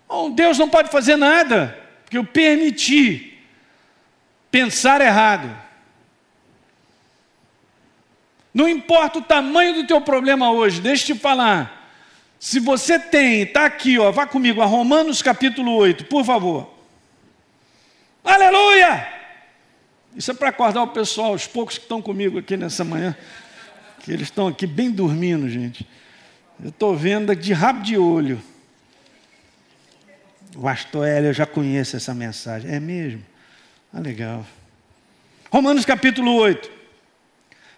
Bom, 0.07 0.31
Deus 0.31 0.59
não 0.59 0.69
pode 0.69 0.91
fazer 0.91 1.17
nada, 1.17 1.79
porque 2.05 2.19
eu 2.19 2.25
permiti 2.25 3.39
pensar 4.51 5.01
errado. 5.01 5.51
Não 8.53 8.69
importa 8.69 9.21
o 9.21 9.23
tamanho 9.23 9.73
do 9.77 9.87
teu 9.87 10.03
problema 10.03 10.53
hoje, 10.53 10.83
deixa 10.83 11.11
eu 11.11 11.17
te 11.17 11.23
falar. 11.23 11.91
Se 12.39 12.61
você 12.61 12.99
tem, 12.99 13.41
está 13.43 13.65
aqui, 13.65 13.99
ó, 13.99 14.13
vá 14.13 14.27
comigo 14.27 14.61
a 14.61 14.67
Romanos 14.67 15.23
capítulo 15.23 15.75
8, 15.75 16.05
por 16.05 16.23
favor. 16.23 16.71
Aleluia! 18.23 19.20
Isso 20.17 20.31
é 20.31 20.35
para 20.35 20.49
acordar 20.49 20.83
o 20.83 20.89
pessoal, 20.89 21.33
os 21.33 21.47
poucos 21.47 21.79
que 21.79 21.85
estão 21.85 22.03
comigo 22.03 22.39
aqui 22.39 22.57
nessa 22.57 22.85
manhã, 22.85 23.17
que 24.01 24.13
eles 24.13 24.29
estão 24.29 24.49
aqui 24.49 24.67
bem 24.67 24.91
dormindo, 24.91 25.49
gente. 25.49 25.87
Eu 26.63 26.71
estou 26.71 26.97
vendo 26.97 27.35
de 27.35 27.53
rabo 27.53 27.83
de 27.83 27.97
olho. 27.97 28.41
O 30.57 30.63
pastor 30.63 31.07
Hélio, 31.07 31.29
eu 31.29 31.33
já 31.33 31.47
conheço 31.47 31.97
essa 31.97 32.13
mensagem. 32.13 32.71
É 32.71 32.81
mesmo? 32.81 33.23
Ah, 33.93 34.01
legal. 34.01 34.45
Romanos 35.51 35.85
capítulo 35.85 36.35
8. 36.35 36.71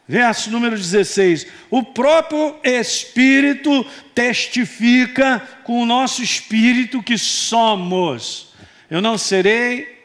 Verso 0.08 0.50
número 0.50 0.76
16: 0.76 1.46
O 1.70 1.82
próprio 1.82 2.58
Espírito 2.64 3.84
testifica 4.14 5.40
com 5.64 5.80
o 5.80 5.86
nosso 5.86 6.22
espírito 6.22 7.02
que 7.02 7.16
somos. 7.16 8.52
Eu 8.90 9.00
não 9.00 9.16
serei. 9.16 10.01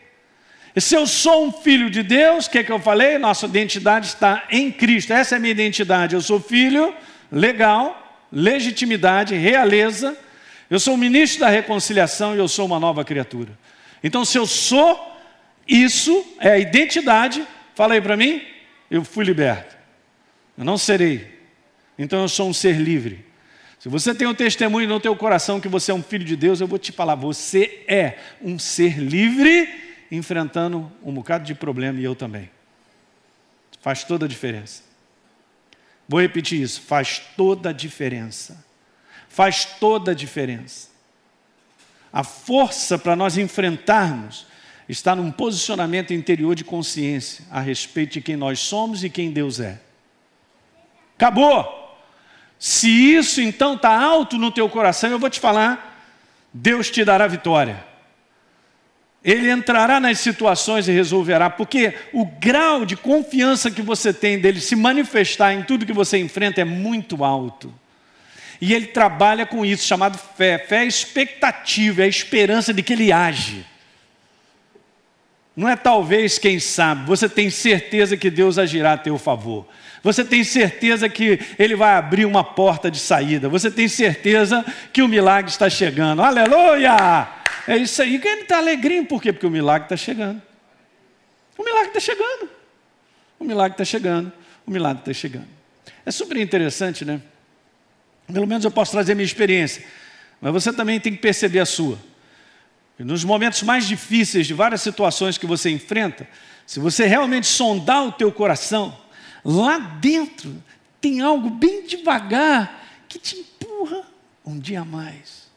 Se 0.80 0.96
eu 0.96 1.08
sou 1.08 1.48
um 1.48 1.52
filho 1.52 1.90
de 1.90 2.04
Deus, 2.04 2.46
o 2.46 2.52
que, 2.52 2.60
é 2.60 2.64
que 2.64 2.72
eu 2.72 2.80
falei? 2.80 3.18
Nossa 3.18 3.46
identidade 3.46 4.08
está 4.08 4.46
em 4.52 4.72
Cristo. 4.72 5.12
Essa 5.12 5.36
é 5.36 5.38
a 5.38 5.40
minha 5.40 5.52
identidade. 5.52 6.14
Eu 6.14 6.22
sou 6.22 6.40
filho, 6.40 6.94
legal, 7.32 8.26
legitimidade, 8.32 9.34
realeza. 9.34 10.16
Eu 10.70 10.80
sou 10.80 10.94
o 10.94 10.98
ministro 10.98 11.40
da 11.40 11.50
reconciliação 11.50 12.36
e 12.36 12.38
eu 12.38 12.48
sou 12.48 12.66
uma 12.66 12.80
nova 12.80 13.04
criatura. 13.04 13.58
Então, 14.04 14.24
se 14.24 14.38
eu 14.38 14.46
sou 14.46 15.18
isso, 15.68 16.26
é 16.40 16.52
a 16.52 16.60
identidade, 16.60 17.46
fala 17.74 17.96
aí 17.96 18.02
para 18.02 18.16
mim, 18.16 18.42
eu 18.92 19.04
fui 19.04 19.26
liberto. 19.26 19.76
Eu 20.58 20.64
não 20.64 20.78
serei. 20.78 21.38
Então 21.98 22.22
eu 22.22 22.30
sou 22.30 22.50
um 22.50 22.54
ser 22.54 22.78
livre. 22.78 23.26
Se 23.80 23.90
você 23.90 24.14
tem 24.14 24.28
um 24.28 24.34
testemunho 24.34 24.88
no 24.88 25.00
teu 25.00 25.16
coração 25.16 25.60
que 25.60 25.68
você 25.68 25.92
é 25.92 25.94
um 25.94 26.04
filho 26.04 26.26
de 26.26 26.36
Deus, 26.36 26.62
eu 26.62 26.68
vou 26.68 26.78
te 26.78 26.92
falar, 26.92 27.16
você 27.16 27.84
é 27.88 28.18
um 28.42 28.60
ser 28.60 29.00
livre 29.00 29.87
enfrentando 30.12 30.92
um 31.04 31.14
bocado 31.14 31.44
de 31.44 31.54
problema 31.54 32.00
e 32.00 32.04
eu 32.04 32.16
também. 32.16 32.50
Faz 33.82 34.04
toda 34.04 34.26
a 34.26 34.30
diferença. 34.30 34.84
Vou 36.08 36.22
repetir 36.22 36.62
isso, 36.62 36.82
faz 36.82 37.20
toda 37.36 37.70
a 37.70 37.74
diferença. 37.74 38.66
Faz 39.28 39.66
toda 39.66 40.12
a 40.12 40.16
diferença. 40.16 40.90
A 42.12 42.24
força 42.24 42.98
para 42.98 43.16
nós 43.16 43.38
enfrentarmos 43.38 44.48
está 44.88 45.16
num 45.16 45.32
posicionamento 45.32 46.14
interior 46.14 46.56
de 46.56 46.64
consciência 46.64 47.46
a 47.52 47.60
respeito 47.60 48.14
de 48.14 48.22
quem 48.22 48.36
nós 48.36 48.60
somos 48.60 49.04
e 49.04 49.10
quem 49.10 49.32
Deus 49.32 49.60
é. 49.60 49.80
Acabou. 51.16 51.78
Se 52.58 52.90
isso 52.90 53.42
então 53.42 53.76
está 53.76 54.02
alto 54.02 54.38
no 54.38 54.52
teu 54.52 54.68
coração, 54.70 55.10
eu 55.10 55.20
vou 55.20 55.30
te 55.30 55.40
falar, 55.40 56.02
Deus 56.54 56.90
te 56.90 57.04
dará 57.04 57.28
vitória. 57.28 57.86
Ele 59.28 59.52
entrará 59.52 60.00
nas 60.00 60.20
situações 60.20 60.88
e 60.88 60.94
resolverá, 60.94 61.50
porque 61.50 61.94
o 62.14 62.24
grau 62.24 62.86
de 62.86 62.96
confiança 62.96 63.70
que 63.70 63.82
você 63.82 64.14
tem 64.14 64.40
dele 64.40 64.62
se 64.62 64.74
manifestar 64.74 65.54
em 65.54 65.64
tudo 65.64 65.86
que 65.86 65.92
você 65.92 66.18
enfrenta 66.18 66.62
é 66.62 66.64
muito 66.64 67.26
alto. 67.26 67.74
E 68.62 68.74
ele 68.74 68.86
trabalha 68.86 69.46
com 69.46 69.66
isso, 69.66 69.86
chamado 69.86 70.18
fé. 70.18 70.58
Fé 70.58 70.78
é 70.78 70.86
expectativa, 70.86 72.04
é 72.04 72.06
a 72.06 72.08
esperança 72.08 72.74
de 72.74 72.82
que 72.82 72.94
ele 72.94 73.12
age. 73.12 73.66
Não 75.54 75.68
é 75.68 75.76
talvez, 75.76 76.40
quem 76.40 76.58
sabe, 76.58 77.06
você 77.06 77.28
tem 77.28 77.50
certeza 77.50 78.16
que 78.16 78.30
Deus 78.30 78.58
agirá 78.58 78.94
a 78.94 78.98
teu 78.98 79.18
favor. 79.18 79.68
Você 80.04 80.24
tem 80.24 80.42
certeza 80.42 81.10
que 81.10 81.38
Ele 81.60 81.76
vai 81.76 81.96
abrir 81.96 82.24
uma 82.24 82.44
porta 82.44 82.90
de 82.90 83.00
saída. 83.00 83.50
Você 83.50 83.70
tem 83.70 83.90
certeza 83.90 84.64
que 84.94 85.02
o 85.02 85.08
milagre 85.08 85.52
está 85.52 85.70
chegando. 85.70 86.22
Aleluia! 86.22 87.37
É 87.68 87.76
isso 87.76 88.02
aí 88.02 88.18
que 88.18 88.28
ele 88.28 88.42
está 88.42 88.58
alegrinho. 88.58 89.06
Por 89.06 89.22
quê? 89.22 89.34
Porque 89.34 89.46
o 89.46 89.52
milagre 89.52 89.86
está 89.86 89.98
chegando. 89.98 90.42
O 91.58 91.64
milagre 91.64 91.90
está 91.90 92.00
chegando. 92.00 92.50
O 93.38 93.44
milagre 93.44 93.74
está 93.74 93.84
chegando. 93.84 94.32
O 94.66 94.72
milagre 94.72 95.02
está 95.02 95.14
chegando. 95.14 95.48
É 96.06 96.12
super 96.12 96.38
interessante, 96.38 97.04
né? 97.04 97.22
Pelo 98.32 98.48
menos 98.48 98.64
eu 98.64 98.72
posso 98.72 98.92
trazer 98.92 99.16
minha 99.16 99.26
experiência. 99.26 99.86
Mas 100.40 100.54
você 100.54 100.72
também 100.72 101.00
tem 101.00 101.14
que 101.14 101.20
perceber 101.20 101.60
a 101.60 101.66
sua. 101.66 102.00
Nos 102.98 103.24
momentos 103.24 103.62
mais 103.64 103.86
difíceis 103.86 104.48
de 104.48 104.54
várias 104.54 104.82
situações 104.82 105.38
que 105.38 105.46
você 105.46 105.70
enfrenta, 105.70 106.28
se 106.66 106.80
você 106.80 107.06
realmente 107.06 107.48
sondar 107.48 108.06
o 108.06 108.12
teu 108.12 108.32
coração, 108.32 108.98
lá 109.44 109.78
dentro 109.78 110.64
tem 111.00 111.22
algo 111.22 111.50
bem 111.50 111.86
devagar 111.86 112.86
que 113.08 113.20
te 113.20 113.38
empurra 113.38 114.04
um 114.46 114.58
dia 114.58 114.82
a 114.82 114.86
mais. 114.86 115.48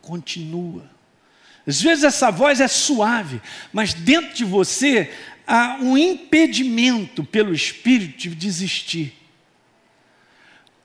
Continua. 0.00 0.93
Às 1.66 1.80
vezes 1.80 2.04
essa 2.04 2.30
voz 2.30 2.60
é 2.60 2.68
suave, 2.68 3.40
mas 3.72 3.94
dentro 3.94 4.34
de 4.34 4.44
você 4.44 5.10
há 5.46 5.78
um 5.80 5.96
impedimento 5.96 7.24
pelo 7.24 7.54
Espírito 7.54 8.18
de 8.18 8.34
desistir. 8.34 9.14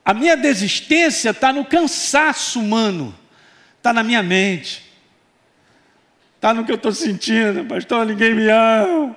A 0.04 0.14
minha 0.14 0.36
desistência 0.36 1.30
está 1.30 1.52
no 1.52 1.64
cansaço 1.64 2.60
humano, 2.60 3.14
está 3.76 3.92
na 3.92 4.02
minha 4.02 4.22
mente, 4.22 4.82
está 6.36 6.54
no 6.54 6.64
que 6.64 6.72
eu 6.72 6.76
estou 6.76 6.92
sentindo, 6.92 7.64
pastor, 7.66 8.06
ninguém 8.06 8.34
me 8.34 8.48
ama. 8.48 9.14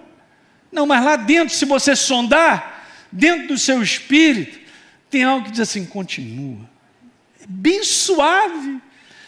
Não, 0.72 0.86
mas 0.86 1.03
lá 1.03 1.16
dentro, 1.16 1.53
se 1.53 1.66
você 1.66 1.95
sondar, 1.95 2.88
dentro 3.11 3.49
do 3.49 3.57
seu 3.57 3.82
espírito, 3.82 4.59
tem 5.09 5.24
algo 5.24 5.45
que 5.45 5.51
diz 5.51 5.61
assim: 5.61 5.86
continua. 5.86 6.70
É 7.41 7.45
bem 7.47 7.84
suave 7.84 8.82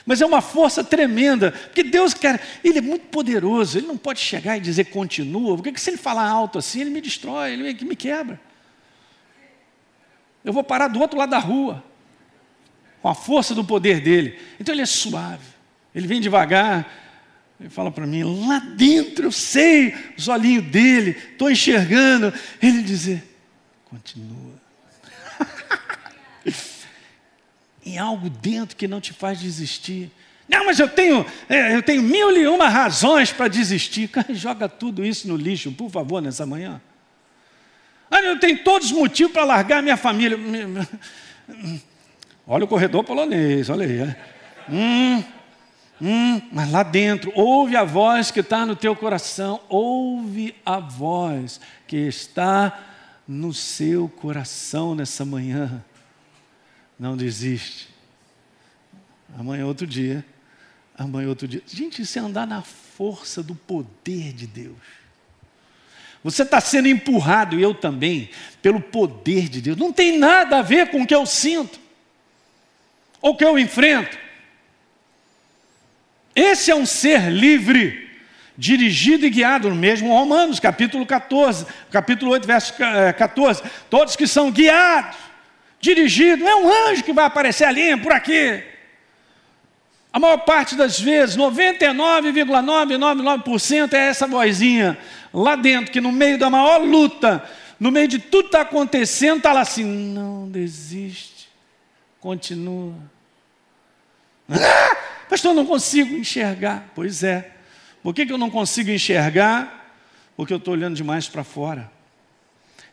mas 0.06 0.22
é 0.22 0.26
uma 0.26 0.42
força 0.42 0.84
tremenda, 0.84 1.52
porque 1.52 1.84
Deus, 1.84 2.14
cara, 2.14 2.40
Ele 2.64 2.78
é 2.78 2.82
muito 2.82 3.08
poderoso, 3.08 3.78
Ele 3.78 3.88
não 3.88 3.98
pode 3.98 4.20
chegar 4.20 4.56
e 4.56 4.60
dizer 4.60 4.86
continua, 4.86 5.56
porque 5.58 5.78
se 5.80 5.90
Ele 5.90 5.98
falar 5.98 6.30
alto 6.30 6.60
assim, 6.60 6.82
Ele 6.82 6.92
me 6.92 7.02
destrói, 7.02 7.54
Ele 7.54 7.74
me 7.84 7.96
quebra. 7.96 8.40
Eu 10.44 10.54
vou 10.54 10.64
parar 10.64 10.88
do 10.88 11.00
outro 11.00 11.18
lado 11.18 11.32
da 11.32 11.40
rua, 11.40 11.84
com 13.02 13.10
a 13.10 13.16
força 13.16 13.56
do 13.56 13.64
poder 13.64 14.00
dele. 14.00 14.40
Então 14.60 14.76
Ele 14.76 14.84
é 14.84 14.86
suave, 14.86 15.44
Ele 15.94 16.06
vem 16.06 16.22
devagar, 16.22 16.88
Ele 17.60 17.70
fala 17.70 17.90
para 17.90 18.06
mim, 18.06 18.24
lá 18.48 18.60
dentro 18.60 19.26
eu 19.26 19.32
sei, 19.32 19.96
os 20.16 20.28
olhinhos 20.28 20.66
dele, 20.66 21.18
estou 21.32 21.50
enxergando, 21.50 22.32
Ele 22.62 22.84
dizer, 22.84 23.24
continua. 23.86 24.54
em 27.86 27.98
algo 27.98 28.30
dentro 28.30 28.76
que 28.76 28.88
não 28.88 29.00
te 29.00 29.14
faz 29.14 29.40
desistir. 29.40 30.12
Não, 30.48 30.66
mas 30.66 30.80
eu 30.80 30.88
tenho, 30.88 31.26
é, 31.48 31.76
eu 31.76 31.84
tenho 31.84 32.02
mil 32.02 32.36
e 32.36 32.48
uma 32.48 32.68
razões 32.68 33.32
para 33.32 33.48
desistir. 33.48 34.10
Joga 34.30 34.68
tudo 34.68 35.06
isso 35.06 35.28
no 35.28 35.36
lixo, 35.36 35.72
por 35.72 35.90
favor, 35.90 36.22
nessa 36.22 36.46
manhã. 36.46 36.82
Ah, 38.10 38.22
eu 38.22 38.40
tenho 38.40 38.64
todos 38.64 38.92
os 38.92 38.98
motivos 38.98 39.34
para 39.34 39.44
largar 39.44 39.84
minha 39.84 39.98
família. 39.98 40.38
Olha 42.48 42.66
o 42.66 42.68
corredor 42.68 43.04
polonês, 43.04 43.72
olha 43.72 43.88
aí. 43.88 44.02
É. 44.02 44.16
Hum, 44.70 45.24
hum, 46.00 46.42
mas 46.52 46.72
lá 46.72 46.84
dentro, 46.84 47.32
ouve 47.34 47.76
a 47.76 47.84
voz 47.84 48.30
que 48.30 48.42
está 48.42 48.68
no 48.68 48.76
teu 48.76 48.96
coração, 48.96 49.60
ouve 49.68 50.54
a 50.64 50.80
voz 50.80 51.60
que 51.88 51.98
está 51.98 52.84
no 53.28 53.52
seu 53.52 54.08
coração 54.08 54.94
nessa 54.94 55.26
manhã. 55.26 55.84
Não 56.98 57.18
desiste. 57.18 57.90
Amanhã 59.38 59.64
é 59.64 59.66
outro 59.66 59.86
dia. 59.86 60.26
Amanhã 60.98 61.26
é 61.26 61.30
outro 61.30 61.48
dia. 61.48 61.62
Gente, 61.68 62.02
isso 62.02 62.18
é 62.18 62.22
andar 62.22 62.48
na 62.48 62.62
força 62.62 63.44
do 63.44 63.54
poder 63.54 64.32
de 64.32 64.48
Deus. 64.48 64.78
Você 66.24 66.42
está 66.42 66.60
sendo 66.60 66.88
empurrado, 66.88 67.60
e 67.60 67.62
eu 67.62 67.74
também, 67.74 68.30
pelo 68.62 68.82
poder 68.82 69.48
de 69.48 69.62
Deus. 69.62 69.78
Não 69.78 69.92
tem 69.92 70.18
nada 70.18 70.58
a 70.58 70.62
ver 70.62 70.90
com 70.90 71.02
o 71.02 71.08
que 71.08 71.14
eu 71.14 71.26
sinto, 71.26 71.80
ou 73.22 73.34
o 73.34 73.38
que 73.38 73.46
eu 73.46 73.60
enfrento. 73.60 74.18
Esse 76.34 76.72
é 76.72 76.76
um 76.76 76.86
ser 76.86 77.30
livre, 77.30 78.10
dirigido 78.58 79.26
e 79.26 79.30
guiado, 79.30 79.70
no 79.70 79.76
mesmo 79.76 80.10
Romanos, 80.10 80.60
capítulo 80.60 81.06
14, 81.06 81.68
capítulo 81.92 82.32
8, 82.32 82.48
verso 82.48 82.74
14. 83.18 83.62
Eh, 83.62 83.70
Todos 83.90 84.16
que 84.16 84.26
são 84.26 84.50
guiados 84.50 85.25
dirigido, 85.86 86.46
é 86.48 86.56
um 86.56 86.90
anjo 86.90 87.04
que 87.04 87.14
vai 87.14 87.26
aparecer 87.26 87.66
ali, 87.66 87.96
por 87.98 88.12
aqui. 88.12 88.64
A 90.12 90.20
maior 90.20 90.40
parte 90.40 90.76
das 90.76 91.00
vezes, 91.00 91.38
99,999% 91.38 93.94
é 93.94 94.08
essa 94.08 94.26
vozinha 94.28 94.98
lá 95.34 95.56
dentro, 95.56 95.92
que 95.92 96.02
no 96.02 96.12
meio 96.12 96.40
da 96.40 96.50
maior 96.50 96.82
luta, 96.82 97.48
no 97.80 97.92
meio 97.92 98.08
de 98.08 98.18
tudo 98.20 98.44
que 98.44 98.50
está 98.50 98.62
acontecendo, 98.62 99.38
está 99.38 99.52
lá 99.54 99.62
assim: 99.62 99.84
não 99.84 100.48
desiste, 100.50 101.50
continua. 102.20 102.94
Ah, 104.50 104.98
pastor, 105.30 105.52
eu 105.52 105.56
não 105.56 105.66
consigo 105.66 106.16
enxergar. 106.16 106.90
Pois 106.96 107.24
é. 107.24 107.52
Por 108.02 108.14
que, 108.14 108.26
que 108.26 108.32
eu 108.32 108.38
não 108.38 108.50
consigo 108.50 108.90
enxergar? 108.92 109.92
Porque 110.38 110.54
eu 110.54 110.58
estou 110.58 110.74
olhando 110.74 110.96
demais 110.96 111.28
para 111.28 111.44
fora. 111.44 111.92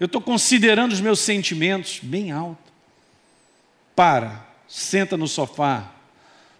Eu 0.01 0.07
estou 0.07 0.21
considerando 0.21 0.91
os 0.93 1.01
meus 1.01 1.21
sentimentos 1.21 2.01
bem 2.03 2.33
alto. 2.33 2.62
Para, 3.95 4.47
senta 4.67 5.17
no 5.17 5.29
sofá, 5.29 5.91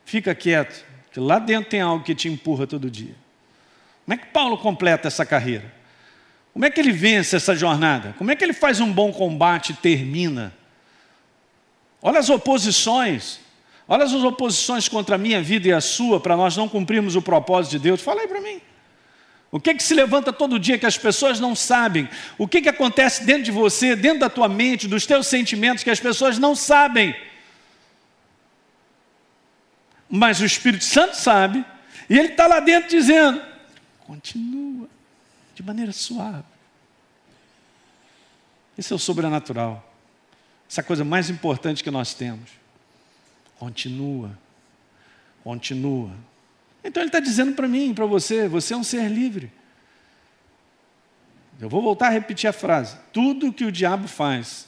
fica 0.05 0.35
quieto, 0.35 0.85
que 1.13 1.21
lá 1.21 1.39
dentro 1.39 1.71
tem 1.71 1.81
algo 1.81 2.05
que 2.05 2.15
te 2.15 2.29
empurra 2.29 2.67
todo 2.67 2.91
dia. 2.91 3.15
Como 4.05 4.15
é 4.15 4.17
que 4.17 4.27
Paulo 4.27 4.59
completa 4.59 5.09
essa 5.09 5.25
carreira? 5.25 5.73
Como 6.53 6.65
é 6.65 6.71
que 6.71 6.81
ele 6.81 6.93
vence 6.93 7.35
essa 7.35 7.57
jornada? 7.57 8.15
Como 8.19 8.31
é 8.31 8.37
que 8.37 8.45
ele 8.45 8.53
faz 8.53 8.81
um 8.81 8.93
bom 8.93 9.13
combate 9.13 9.71
e 9.71 9.77
termina? 9.77 10.53
Olha 12.03 12.19
as 12.19 12.29
oposições. 12.29 13.41
Olha 13.89 14.05
as 14.05 14.13
oposições 14.13 14.89
contra 14.89 15.15
a 15.15 15.19
minha 15.19 15.43
vida 15.43 15.69
e 15.69 15.73
a 15.73 15.81
sua, 15.81 16.21
para 16.21 16.37
nós 16.37 16.57
não 16.57 16.69
cumprirmos 16.69 17.17
o 17.17 17.23
propósito 17.23 17.73
de 17.73 17.79
Deus. 17.79 18.01
Fala 18.01 18.21
aí 18.23 18.29
para 18.29 18.41
mim. 18.41 18.61
O 19.53 19.61
que, 19.61 19.75
que 19.75 19.83
se 19.83 19.93
levanta 19.93 20.33
todo 20.33 20.59
dia 20.59 20.79
que 20.79 20.87
as 20.87 20.97
pessoas 20.97 21.39
não 21.39 21.55
sabem? 21.55 22.09
O 22.39 22.49
que, 22.49 22.63
que 22.63 22.71
acontece 22.71 23.23
dentro 23.27 23.43
de 23.43 23.51
você, 23.51 23.95
dentro 23.95 24.21
da 24.21 24.31
tua 24.31 24.49
mente, 24.49 24.89
dos 24.89 25.05
teus 25.05 25.27
sentimentos 25.27 25.85
que 25.85 25.91
as 25.91 26.01
pessoas 26.01 26.39
não 26.39 26.57
sabem? 26.57 27.15
Mas 30.09 30.41
o 30.41 30.47
Espírito 30.47 30.85
Santo 30.85 31.19
sabe, 31.19 31.63
e 32.09 32.19
ele 32.19 32.29
está 32.29 32.47
lá 32.47 32.61
dentro 32.61 32.89
dizendo: 32.89 33.43
continua, 33.99 34.89
de 35.55 35.63
maneira 35.63 35.93
suave. 35.93 36.45
Esse 38.77 38.91
é 38.91 38.97
o 38.97 38.99
sobrenatural. 38.99 39.87
Essa 40.69 40.81
é 40.81 40.85
coisa 40.85 41.05
mais 41.05 41.29
importante 41.29 41.85
que 41.85 41.91
nós 41.91 42.15
temos. 42.15 42.51
Continua, 43.59 44.31
continua. 45.45 46.11
Então 46.85 47.03
ele 47.03 47.09
está 47.09 47.21
dizendo 47.21 47.53
para 47.53 47.69
mim, 47.69 47.95
para 47.95 48.07
você, 48.07 48.49
você 48.49 48.75
é 48.75 48.77
um 48.77 48.85
ser 48.85 49.09
livre. 49.09 49.53
Eu 51.61 51.69
vou 51.69 51.81
voltar 51.81 52.09
a 52.09 52.11
repetir 52.11 52.49
a 52.49 52.53
frase. 52.53 52.97
Tudo 53.13 53.53
que 53.53 53.65
o 53.65 53.71
diabo 53.71 54.09
faz, 54.09 54.67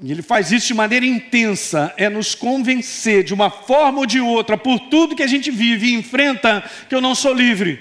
e 0.00 0.10
ele 0.10 0.22
faz 0.22 0.52
isso 0.52 0.68
de 0.68 0.74
maneira 0.74 1.06
intensa, 1.06 1.92
é 1.96 2.08
nos 2.08 2.34
convencer 2.34 3.24
de 3.24 3.32
uma 3.32 3.50
forma 3.50 4.00
ou 4.00 4.06
de 4.06 4.20
outra, 4.20 4.56
por 4.56 4.78
tudo 4.88 5.16
que 5.16 5.22
a 5.22 5.26
gente 5.26 5.50
vive 5.50 5.88
e 5.88 5.94
enfrenta, 5.94 6.62
que 6.88 6.94
eu 6.94 7.00
não 7.00 7.14
sou 7.14 7.32
livre. 7.32 7.80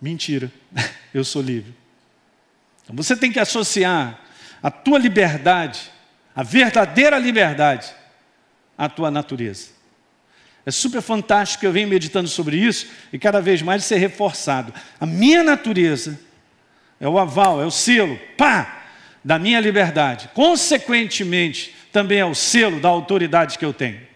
Mentira, 0.00 0.50
eu 1.12 1.24
sou 1.24 1.42
livre. 1.42 1.74
Então 2.84 2.96
você 2.96 3.14
tem 3.14 3.30
que 3.30 3.40
associar 3.40 4.18
a 4.62 4.70
tua 4.70 4.98
liberdade, 4.98 5.90
a 6.34 6.42
verdadeira 6.42 7.18
liberdade, 7.18 7.94
a 8.78 8.88
tua 8.88 9.10
natureza. 9.10 9.70
É 10.64 10.70
super 10.70 11.02
fantástico 11.02 11.64
eu 11.66 11.72
venho 11.72 11.88
meditando 11.88 12.28
sobre 12.28 12.56
isso 12.56 12.86
e 13.12 13.18
cada 13.18 13.40
vez 13.40 13.60
mais 13.60 13.84
ser 13.84 13.96
reforçado. 13.96 14.72
A 15.00 15.06
minha 15.06 15.42
natureza 15.42 16.20
é 17.00 17.08
o 17.08 17.18
aval, 17.18 17.60
é 17.60 17.66
o 17.66 17.70
selo, 17.70 18.18
pá, 18.36 18.84
da 19.24 19.38
minha 19.38 19.60
liberdade. 19.60 20.30
Consequentemente, 20.32 21.74
também 21.92 22.18
é 22.18 22.24
o 22.24 22.34
selo 22.34 22.80
da 22.80 22.88
autoridade 22.88 23.58
que 23.58 23.64
eu 23.64 23.72
tenho. 23.72 24.06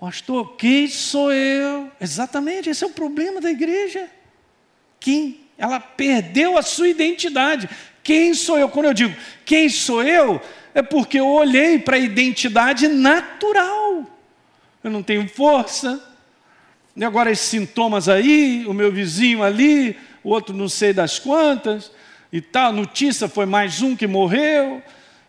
Pastor, 0.00 0.56
quem 0.56 0.88
sou 0.88 1.32
eu? 1.32 1.88
Exatamente, 2.00 2.68
esse 2.68 2.82
é 2.82 2.86
o 2.86 2.90
problema 2.90 3.40
da 3.40 3.50
igreja. 3.50 4.08
Quem? 4.98 5.40
Ela 5.56 5.78
perdeu 5.78 6.58
a 6.58 6.62
sua 6.62 6.88
identidade. 6.88 7.68
Quem 8.02 8.34
sou 8.34 8.58
eu? 8.58 8.68
Quando 8.68 8.86
eu 8.86 8.94
digo 8.94 9.14
quem 9.44 9.68
sou 9.68 10.02
eu, 10.02 10.40
é 10.74 10.82
porque 10.82 11.20
eu 11.20 11.28
olhei 11.28 11.78
para 11.78 11.96
a 11.96 12.00
identidade 12.00 12.88
natural. 12.88 14.06
Eu 14.82 14.90
não 14.90 15.02
tenho 15.02 15.28
força. 15.28 16.02
E 16.96 17.04
agora 17.04 17.30
esses 17.30 17.46
sintomas 17.46 18.08
aí, 18.08 18.64
o 18.66 18.74
meu 18.74 18.92
vizinho 18.92 19.42
ali, 19.42 19.96
o 20.22 20.30
outro 20.30 20.54
não 20.54 20.68
sei 20.68 20.92
das 20.92 21.18
quantas, 21.18 21.90
e 22.32 22.40
tal, 22.40 22.72
notícia 22.72 23.28
foi 23.28 23.46
mais 23.46 23.82
um 23.82 23.96
que 23.96 24.06
morreu. 24.06 24.82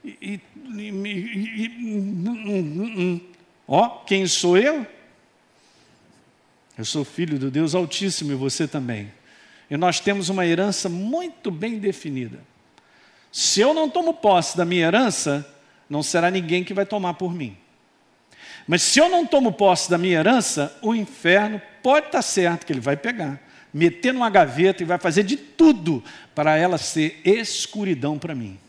E, 0.04 0.18
e, 0.22 0.41
e, 0.78 3.22
ó, 3.68 3.89
quem 4.06 4.28
sou 4.28 4.58
eu? 4.58 4.86
Eu 6.78 6.86
sou 6.86 7.06
filho 7.06 7.38
do 7.38 7.52
Deus 7.52 7.76
Altíssimo 7.76 8.32
e 8.32 8.36
você 8.36 8.68
também. 8.68 9.12
E 9.70 9.78
nós 9.78 10.00
temos 10.00 10.30
uma 10.30 10.46
herança 10.46 10.89
muito 10.89 11.52
bem 11.52 11.78
definida. 11.78 12.39
Se 13.34 13.61
eu 13.61 13.73
não 13.73 13.89
tomo 13.89 14.13
posse 14.13 14.55
da 14.55 14.63
minha 14.63 14.86
herança, 14.86 15.43
não 15.89 16.03
será 16.03 16.29
ninguém 16.29 16.63
que 16.63 16.71
vai 16.71 16.86
tomar 16.86 17.15
por 17.15 17.34
mim. 17.34 17.57
Mas 18.67 18.84
se 18.84 18.99
eu 18.99 19.09
não 19.09 19.25
tomo 19.25 19.51
posse 19.51 19.89
da 19.89 19.97
minha 19.97 20.19
herança, 20.19 20.77
o 20.84 20.93
inferno 20.93 21.59
pode 21.81 22.05
estar 22.05 22.21
certo 22.21 22.63
que 22.63 22.71
ele 22.71 22.79
vai 22.79 22.95
pegar, 22.95 23.41
meter 23.73 24.13
numa 24.13 24.29
gaveta 24.29 24.84
e 24.84 24.86
vai 24.86 24.99
fazer 24.99 25.23
de 25.23 25.36
tudo 25.36 26.03
para 26.36 26.55
ela 26.57 26.77
ser 26.77 27.19
escuridão 27.25 28.19
para 28.19 28.36
mim. 28.36 28.59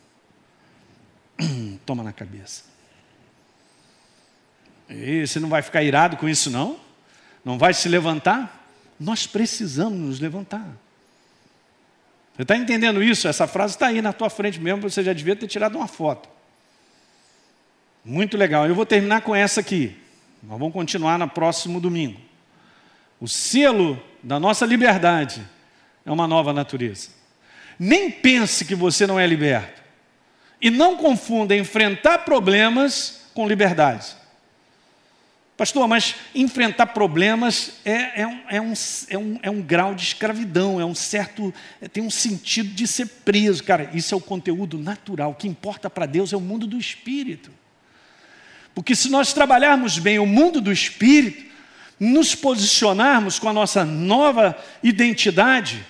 Toma 1.85 2.03
na 2.03 2.13
cabeça. 2.15 2.65
E 4.89 5.27
você 5.27 5.39
não 5.39 5.51
vai 5.51 5.61
ficar 5.61 5.83
irado 5.83 6.17
com 6.17 6.27
isso, 6.27 6.51
não? 6.51 6.81
Não 7.45 7.59
vai 7.59 7.75
se 7.75 7.87
levantar? 7.87 8.67
Nós 8.99 9.27
precisamos 9.27 9.99
nos 9.99 10.21
levantar. 10.21 10.67
Você 12.35 12.43
está 12.43 12.57
entendendo 12.57 13.03
isso? 13.03 13.29
Essa 13.29 13.47
frase 13.47 13.75
está 13.75 13.87
aí 13.87 14.03
na 14.03 14.13
tua 14.13 14.29
frente 14.29 14.61
mesmo, 14.61 14.83
você 14.83 15.03
já 15.03 15.13
devia 15.13 15.37
ter 15.37 15.47
tirado 15.47 15.77
uma 15.77 15.87
foto. 15.87 16.29
Muito 18.05 18.37
legal. 18.37 18.67
Eu 18.67 18.75
vou 18.75 18.85
terminar 18.85 19.23
com 19.23 19.35
essa 19.35 19.61
aqui. 19.61 19.97
Nós 20.43 20.59
vamos 20.59 20.75
continuar 20.75 21.19
no 21.19 21.29
próximo 21.29 21.81
domingo. 21.81 22.21
O 23.21 23.29
selo 23.29 24.03
da 24.23 24.39
nossa 24.39 24.67
liberdade 24.67 25.43
é 26.05 26.11
uma 26.11 26.27
nova 26.27 26.53
natureza. 26.53 27.09
Nem 27.79 28.11
pense 28.11 28.65
que 28.65 28.75
você 28.75 29.07
não 29.07 29.19
é 29.19 29.27
liberto. 29.27 29.83
E 30.61 30.71
não 30.71 30.97
confunda 30.97 31.57
enfrentar 31.57 32.19
problemas 32.19 33.29
com 33.33 33.49
liberdade. 33.49 34.17
Pastor, 35.57 35.87
mas 35.87 36.17
enfrentar 36.35 36.87
problemas 36.87 37.75
é, 37.85 38.23
é, 38.23 38.27
um, 38.27 38.41
é, 38.49 38.61
um, 38.61 38.73
é, 39.09 39.19
um, 39.19 39.39
é 39.45 39.51
um 39.51 39.63
grau 39.63 39.95
de 39.95 40.03
escravidão, 40.03 40.81
é 40.81 40.85
um 40.85 40.97
certo. 40.97 41.55
É, 41.81 41.87
tem 41.87 42.03
um 42.03 42.11
sentido 42.11 42.71
de 42.71 42.89
ser 42.89 43.07
preso. 43.07 43.63
Cara, 43.63 43.89
isso 43.95 44.15
é 44.15 44.17
o 44.17 44.21
conteúdo 44.21 44.79
natural. 44.79 45.31
O 45.31 45.35
que 45.35 45.47
importa 45.47 45.89
para 45.89 46.07
Deus 46.07 46.33
é 46.33 46.37
o 46.37 46.41
mundo 46.41 46.67
do 46.67 46.77
espírito. 46.77 47.53
Porque 48.75 48.97
se 48.97 49.09
nós 49.09 49.33
trabalharmos 49.33 50.01
bem 50.01 50.19
o 50.19 50.27
mundo 50.27 50.61
do 50.61 50.73
espírito, 50.73 51.45
nos 52.01 52.35
posicionarmos 52.35 53.39
com 53.39 53.49
a 53.49 53.53
nossa 53.53 53.85
nova 53.85 54.59
identidade, 54.83 55.87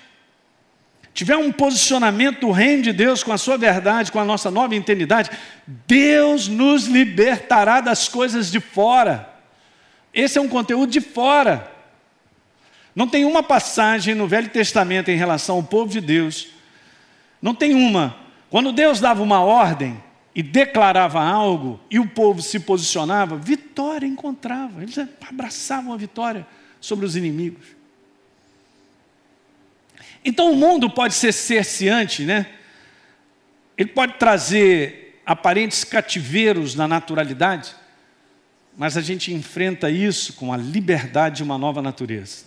tiver 1.14 1.38
um 1.38 1.50
posicionamento 1.50 2.40
do 2.40 2.50
reino 2.50 2.82
de 2.82 2.92
Deus 2.92 3.22
com 3.22 3.32
a 3.32 3.38
sua 3.38 3.56
verdade, 3.56 4.12
com 4.12 4.20
a 4.20 4.24
nossa 4.26 4.50
nova 4.50 4.74
identidade, 4.74 5.30
Deus 5.86 6.48
nos 6.48 6.84
libertará 6.84 7.80
das 7.80 8.10
coisas 8.10 8.50
de 8.52 8.60
fora. 8.60 9.33
Esse 10.14 10.38
é 10.38 10.40
um 10.40 10.48
conteúdo 10.48 10.92
de 10.92 11.00
fora. 11.00 11.72
Não 12.94 13.08
tem 13.08 13.24
uma 13.24 13.42
passagem 13.42 14.14
no 14.14 14.28
Velho 14.28 14.48
Testamento 14.48 15.10
em 15.10 15.16
relação 15.16 15.56
ao 15.56 15.62
povo 15.62 15.90
de 15.90 16.00
Deus. 16.00 16.46
Não 17.42 17.52
tem 17.52 17.74
uma. 17.74 18.16
Quando 18.48 18.72
Deus 18.72 19.00
dava 19.00 19.20
uma 19.20 19.40
ordem 19.40 20.00
e 20.32 20.42
declarava 20.42 21.20
algo 21.20 21.80
e 21.90 21.98
o 21.98 22.06
povo 22.06 22.40
se 22.40 22.60
posicionava, 22.60 23.36
vitória 23.36 24.06
encontrava. 24.06 24.82
Eles 24.82 24.96
abraçavam 25.28 25.92
a 25.92 25.96
vitória 25.96 26.46
sobre 26.80 27.04
os 27.04 27.16
inimigos. 27.16 27.66
Então 30.24 30.52
o 30.52 30.56
mundo 30.56 30.88
pode 30.88 31.14
ser 31.14 31.32
cerceante, 31.32 32.22
né? 32.22 32.46
Ele 33.76 33.88
pode 33.88 34.14
trazer 34.14 35.20
aparentes 35.26 35.82
cativeiros 35.82 36.76
na 36.76 36.86
naturalidade 36.86 37.74
mas 38.76 38.96
a 38.96 39.00
gente 39.00 39.32
enfrenta 39.32 39.90
isso 39.90 40.32
com 40.34 40.52
a 40.52 40.56
liberdade 40.56 41.36
de 41.36 41.42
uma 41.42 41.56
nova 41.56 41.80
natureza. 41.80 42.44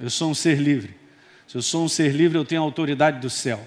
Eu 0.00 0.10
sou 0.10 0.30
um 0.30 0.34
ser 0.34 0.58
livre. 0.58 0.94
Se 1.46 1.56
eu 1.56 1.62
sou 1.62 1.84
um 1.84 1.88
ser 1.88 2.12
livre, 2.12 2.38
eu 2.38 2.44
tenho 2.44 2.62
a 2.62 2.64
autoridade 2.64 3.20
do 3.20 3.28
céu. 3.28 3.64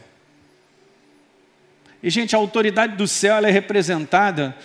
E, 2.02 2.10
gente, 2.10 2.36
a 2.36 2.40
autoridade 2.40 2.96
do 2.96 3.08
céu 3.08 3.36
ela 3.36 3.48
é 3.48 3.52
representada 3.52 4.56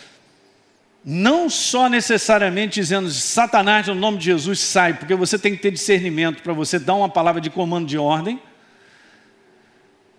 não 1.05 1.51
só 1.51 1.89
necessariamente 1.89 2.81
dizendo 2.81 3.11
Satanás, 3.11 3.89
no 3.89 3.95
nome 3.95 4.19
de 4.19 4.27
Jesus, 4.27 4.61
sai, 4.61 4.95
porque 4.95 5.15
você 5.15 5.39
tem 5.39 5.55
que 5.55 5.61
ter 5.61 5.73
discernimento 5.73 6.43
para 6.43 6.53
você 6.53 6.79
dar 6.79 6.95
uma 6.95 7.09
palavra 7.09 7.41
de 7.41 7.51
comando 7.51 7.89
de 7.89 7.99
ordem, 7.99 8.41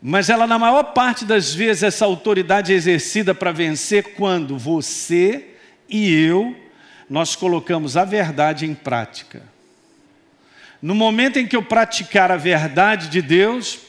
mas 0.01 0.29
ela, 0.29 0.45
na 0.45 0.59
maior 0.59 0.83
parte 0.83 1.23
das 1.23 1.53
vezes, 1.53 1.83
essa 1.83 2.03
autoridade 2.03 2.73
é 2.73 2.75
exercida 2.75 3.33
para 3.33 3.53
vencer 3.53 4.15
quando 4.15 4.57
você 4.57 5.52
e 5.89 6.11
eu, 6.13 6.55
nós 7.09 7.35
colocamos 7.35 7.97
a 7.97 8.05
verdade 8.05 8.65
em 8.65 8.73
prática. 8.73 9.43
No 10.81 10.93
momento 10.93 11.37
em 11.37 11.47
que 11.47 11.55
eu 11.55 11.63
praticar 11.63 12.31
a 12.31 12.37
verdade 12.37 13.07
de 13.07 13.21
Deus, 13.21 13.79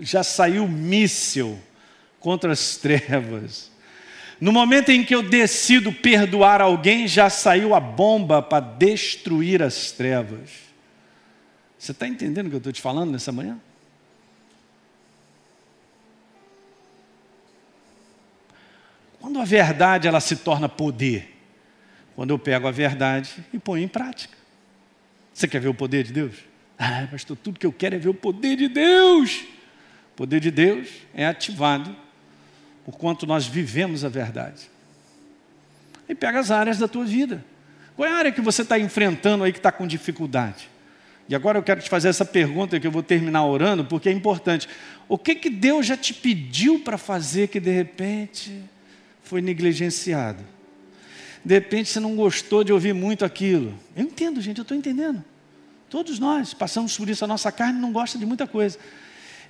já 0.00 0.24
saiu 0.24 0.66
míssil 0.66 1.58
contra 2.18 2.52
as 2.52 2.76
trevas. 2.76 3.70
No 4.40 4.52
momento 4.52 4.90
em 4.90 5.04
que 5.04 5.14
eu 5.14 5.22
decido 5.22 5.92
perdoar 5.92 6.60
alguém, 6.60 7.08
já 7.08 7.30
saiu 7.30 7.74
a 7.74 7.80
bomba 7.80 8.42
para 8.42 8.60
destruir 8.60 9.62
as 9.62 9.92
trevas. 9.92 10.50
Você 11.78 11.92
está 11.92 12.06
entendendo 12.06 12.46
o 12.46 12.50
que 12.50 12.56
eu 12.56 12.58
estou 12.58 12.72
te 12.72 12.82
falando 12.82 13.12
nessa 13.12 13.32
manhã? 13.32 13.58
Quando 19.26 19.40
a 19.40 19.44
verdade 19.44 20.06
ela 20.06 20.20
se 20.20 20.36
torna 20.36 20.68
poder? 20.68 21.36
Quando 22.14 22.30
eu 22.30 22.38
pego 22.38 22.68
a 22.68 22.70
verdade 22.70 23.34
e 23.52 23.58
ponho 23.58 23.82
em 23.82 23.88
prática. 23.88 24.38
Você 25.34 25.48
quer 25.48 25.60
ver 25.60 25.66
o 25.66 25.74
poder 25.74 26.04
de 26.04 26.12
Deus? 26.12 26.36
Ah, 26.78 27.08
pastor, 27.10 27.36
tudo 27.36 27.58
que 27.58 27.66
eu 27.66 27.72
quero 27.72 27.96
é 27.96 27.98
ver 27.98 28.08
o 28.08 28.14
poder 28.14 28.54
de 28.54 28.68
Deus. 28.68 29.40
O 30.12 30.14
poder 30.14 30.38
de 30.38 30.52
Deus 30.52 30.86
é 31.12 31.26
ativado 31.26 31.96
por 32.84 32.96
quanto 32.96 33.26
nós 33.26 33.48
vivemos 33.48 34.04
a 34.04 34.08
verdade. 34.08 34.70
E 36.08 36.14
pega 36.14 36.38
as 36.38 36.52
áreas 36.52 36.78
da 36.78 36.86
tua 36.86 37.04
vida. 37.04 37.44
Qual 37.96 38.08
é 38.08 38.12
a 38.12 38.16
área 38.18 38.30
que 38.30 38.40
você 38.40 38.62
está 38.62 38.78
enfrentando 38.78 39.42
aí 39.42 39.50
que 39.50 39.58
está 39.58 39.72
com 39.72 39.88
dificuldade? 39.88 40.70
E 41.28 41.34
agora 41.34 41.58
eu 41.58 41.64
quero 41.64 41.82
te 41.82 41.90
fazer 41.90 42.10
essa 42.10 42.24
pergunta 42.24 42.78
que 42.78 42.86
eu 42.86 42.92
vou 42.92 43.02
terminar 43.02 43.44
orando, 43.44 43.84
porque 43.84 44.08
é 44.08 44.12
importante. 44.12 44.68
O 45.08 45.18
que, 45.18 45.34
que 45.34 45.50
Deus 45.50 45.84
já 45.84 45.96
te 45.96 46.14
pediu 46.14 46.78
para 46.78 46.96
fazer 46.96 47.48
que 47.48 47.58
de 47.58 47.72
repente 47.72 48.62
foi 49.26 49.40
negligenciado? 49.40 50.42
De 51.44 51.54
repente 51.54 51.90
você 51.90 52.00
não 52.00 52.16
gostou 52.16 52.64
de 52.64 52.72
ouvir 52.72 52.92
muito 52.92 53.24
aquilo. 53.24 53.74
Eu 53.94 54.04
entendo, 54.04 54.40
gente, 54.40 54.58
eu 54.58 54.62
estou 54.62 54.76
entendendo. 54.76 55.22
Todos 55.90 56.18
nós 56.18 56.54
passamos 56.54 56.96
por 56.96 57.08
isso, 57.08 57.24
a 57.24 57.28
nossa 57.28 57.52
carne 57.52 57.80
não 57.80 57.92
gosta 57.92 58.18
de 58.18 58.24
muita 58.26 58.46
coisa. 58.46 58.78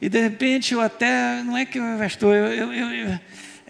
E 0.00 0.08
de 0.08 0.20
repente 0.20 0.74
eu 0.74 0.80
até, 0.80 1.42
não 1.42 1.56
é 1.56 1.64
que 1.64 1.78
eu 1.78 2.04
estou, 2.04 2.34
eu 2.34 2.46
estou 2.52 2.72
eu, 2.72 2.72
eu, 2.72 3.18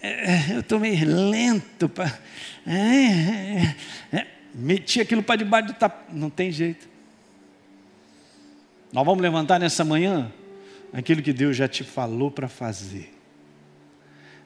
eu, 0.03 0.65
eu 0.69 0.81
meio 0.81 1.31
lento. 1.31 1.89
Pra, 1.89 2.19
é, 2.67 2.73
é, 2.73 3.77
é, 4.13 4.27
meti 4.55 5.01
aquilo 5.01 5.23
para 5.23 5.37
debaixo 5.37 5.69
do 5.69 5.75
tapete. 5.75 6.17
Não 6.17 6.31
tem 6.31 6.51
jeito. 6.51 6.89
Nós 8.93 9.05
vamos 9.05 9.23
levantar 9.23 9.59
nessa 9.59 9.85
manhã 9.85 10.33
aquilo 10.93 11.21
que 11.23 11.33
Deus 11.33 11.57
já 11.57 11.69
te 11.69 11.85
falou 11.85 12.31
para 12.31 12.49
fazer. 12.49 13.16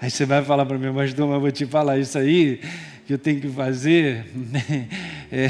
Aí 0.01 0.11
você 0.11 0.25
vai 0.25 0.43
falar 0.43 0.65
para 0.65 0.79
mim, 0.79 0.87
mas 0.87 1.11
mas 1.13 1.19
eu 1.19 1.41
vou 1.41 1.53
te 1.53 1.67
falar 1.67 1.99
isso 1.99 2.17
aí 2.17 2.61
que 3.07 3.13
eu 3.13 3.19
tenho 3.19 3.41
que 3.41 3.49
fazer. 3.49 4.27
É, 5.33 5.47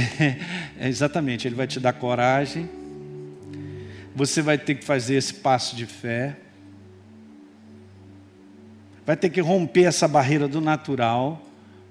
é, 0.78 0.88
exatamente, 0.90 1.48
Ele 1.48 1.54
vai 1.54 1.66
te 1.66 1.80
dar 1.80 1.94
coragem. 1.94 2.68
Você 4.14 4.42
vai 4.42 4.58
ter 4.58 4.74
que 4.74 4.84
fazer 4.84 5.14
esse 5.14 5.32
passo 5.32 5.74
de 5.74 5.86
fé. 5.86 6.36
Vai 9.06 9.16
ter 9.16 9.30
que 9.30 9.40
romper 9.40 9.84
essa 9.84 10.06
barreira 10.06 10.46
do 10.46 10.60
natural 10.60 11.42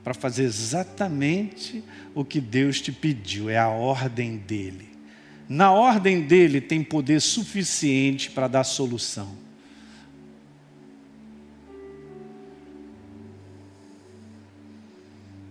para 0.03 0.13
fazer 0.13 0.43
exatamente 0.43 1.83
o 2.13 2.23
que 2.23 2.39
Deus 2.39 2.79
te 2.79 2.91
pediu, 2.91 3.49
é 3.49 3.57
a 3.57 3.69
ordem 3.69 4.37
dele. 4.37 4.89
Na 5.47 5.71
ordem 5.71 6.21
dele 6.21 6.61
tem 6.61 6.83
poder 6.83 7.19
suficiente 7.19 8.29
para 8.29 8.47
dar 8.47 8.63
solução. 8.63 9.48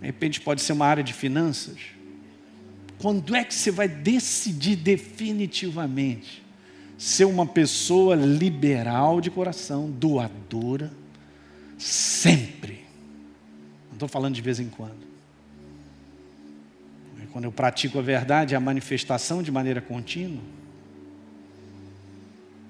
De 0.01 0.07
repente 0.07 0.41
pode 0.41 0.63
ser 0.63 0.73
uma 0.73 0.87
área 0.87 1.03
de 1.03 1.13
finanças. 1.13 1.79
Quando 2.99 3.35
é 3.35 3.45
que 3.45 3.55
você 3.55 3.71
vai 3.71 3.89
decidir 3.89 4.77
definitivamente 4.77 6.43
ser 6.97 7.25
uma 7.25 7.47
pessoa 7.47 8.15
liberal 8.17 9.21
de 9.21 9.31
coração, 9.31 9.91
doadora, 9.91 10.93
sempre? 11.79 12.85
Não 13.87 13.95
estou 13.95 14.09
falando 14.09 14.35
de 14.35 14.43
vez 14.43 14.59
em 14.59 14.69
quando. 14.69 15.09
Quando 17.33 17.45
eu 17.45 17.53
pratico 17.53 18.01
a 18.01 18.03
verdade, 18.03 18.57
a 18.57 18.61
manifestação 18.61 19.43
de 19.43 19.53
maneira 19.53 19.81
contínua. 19.81 20.43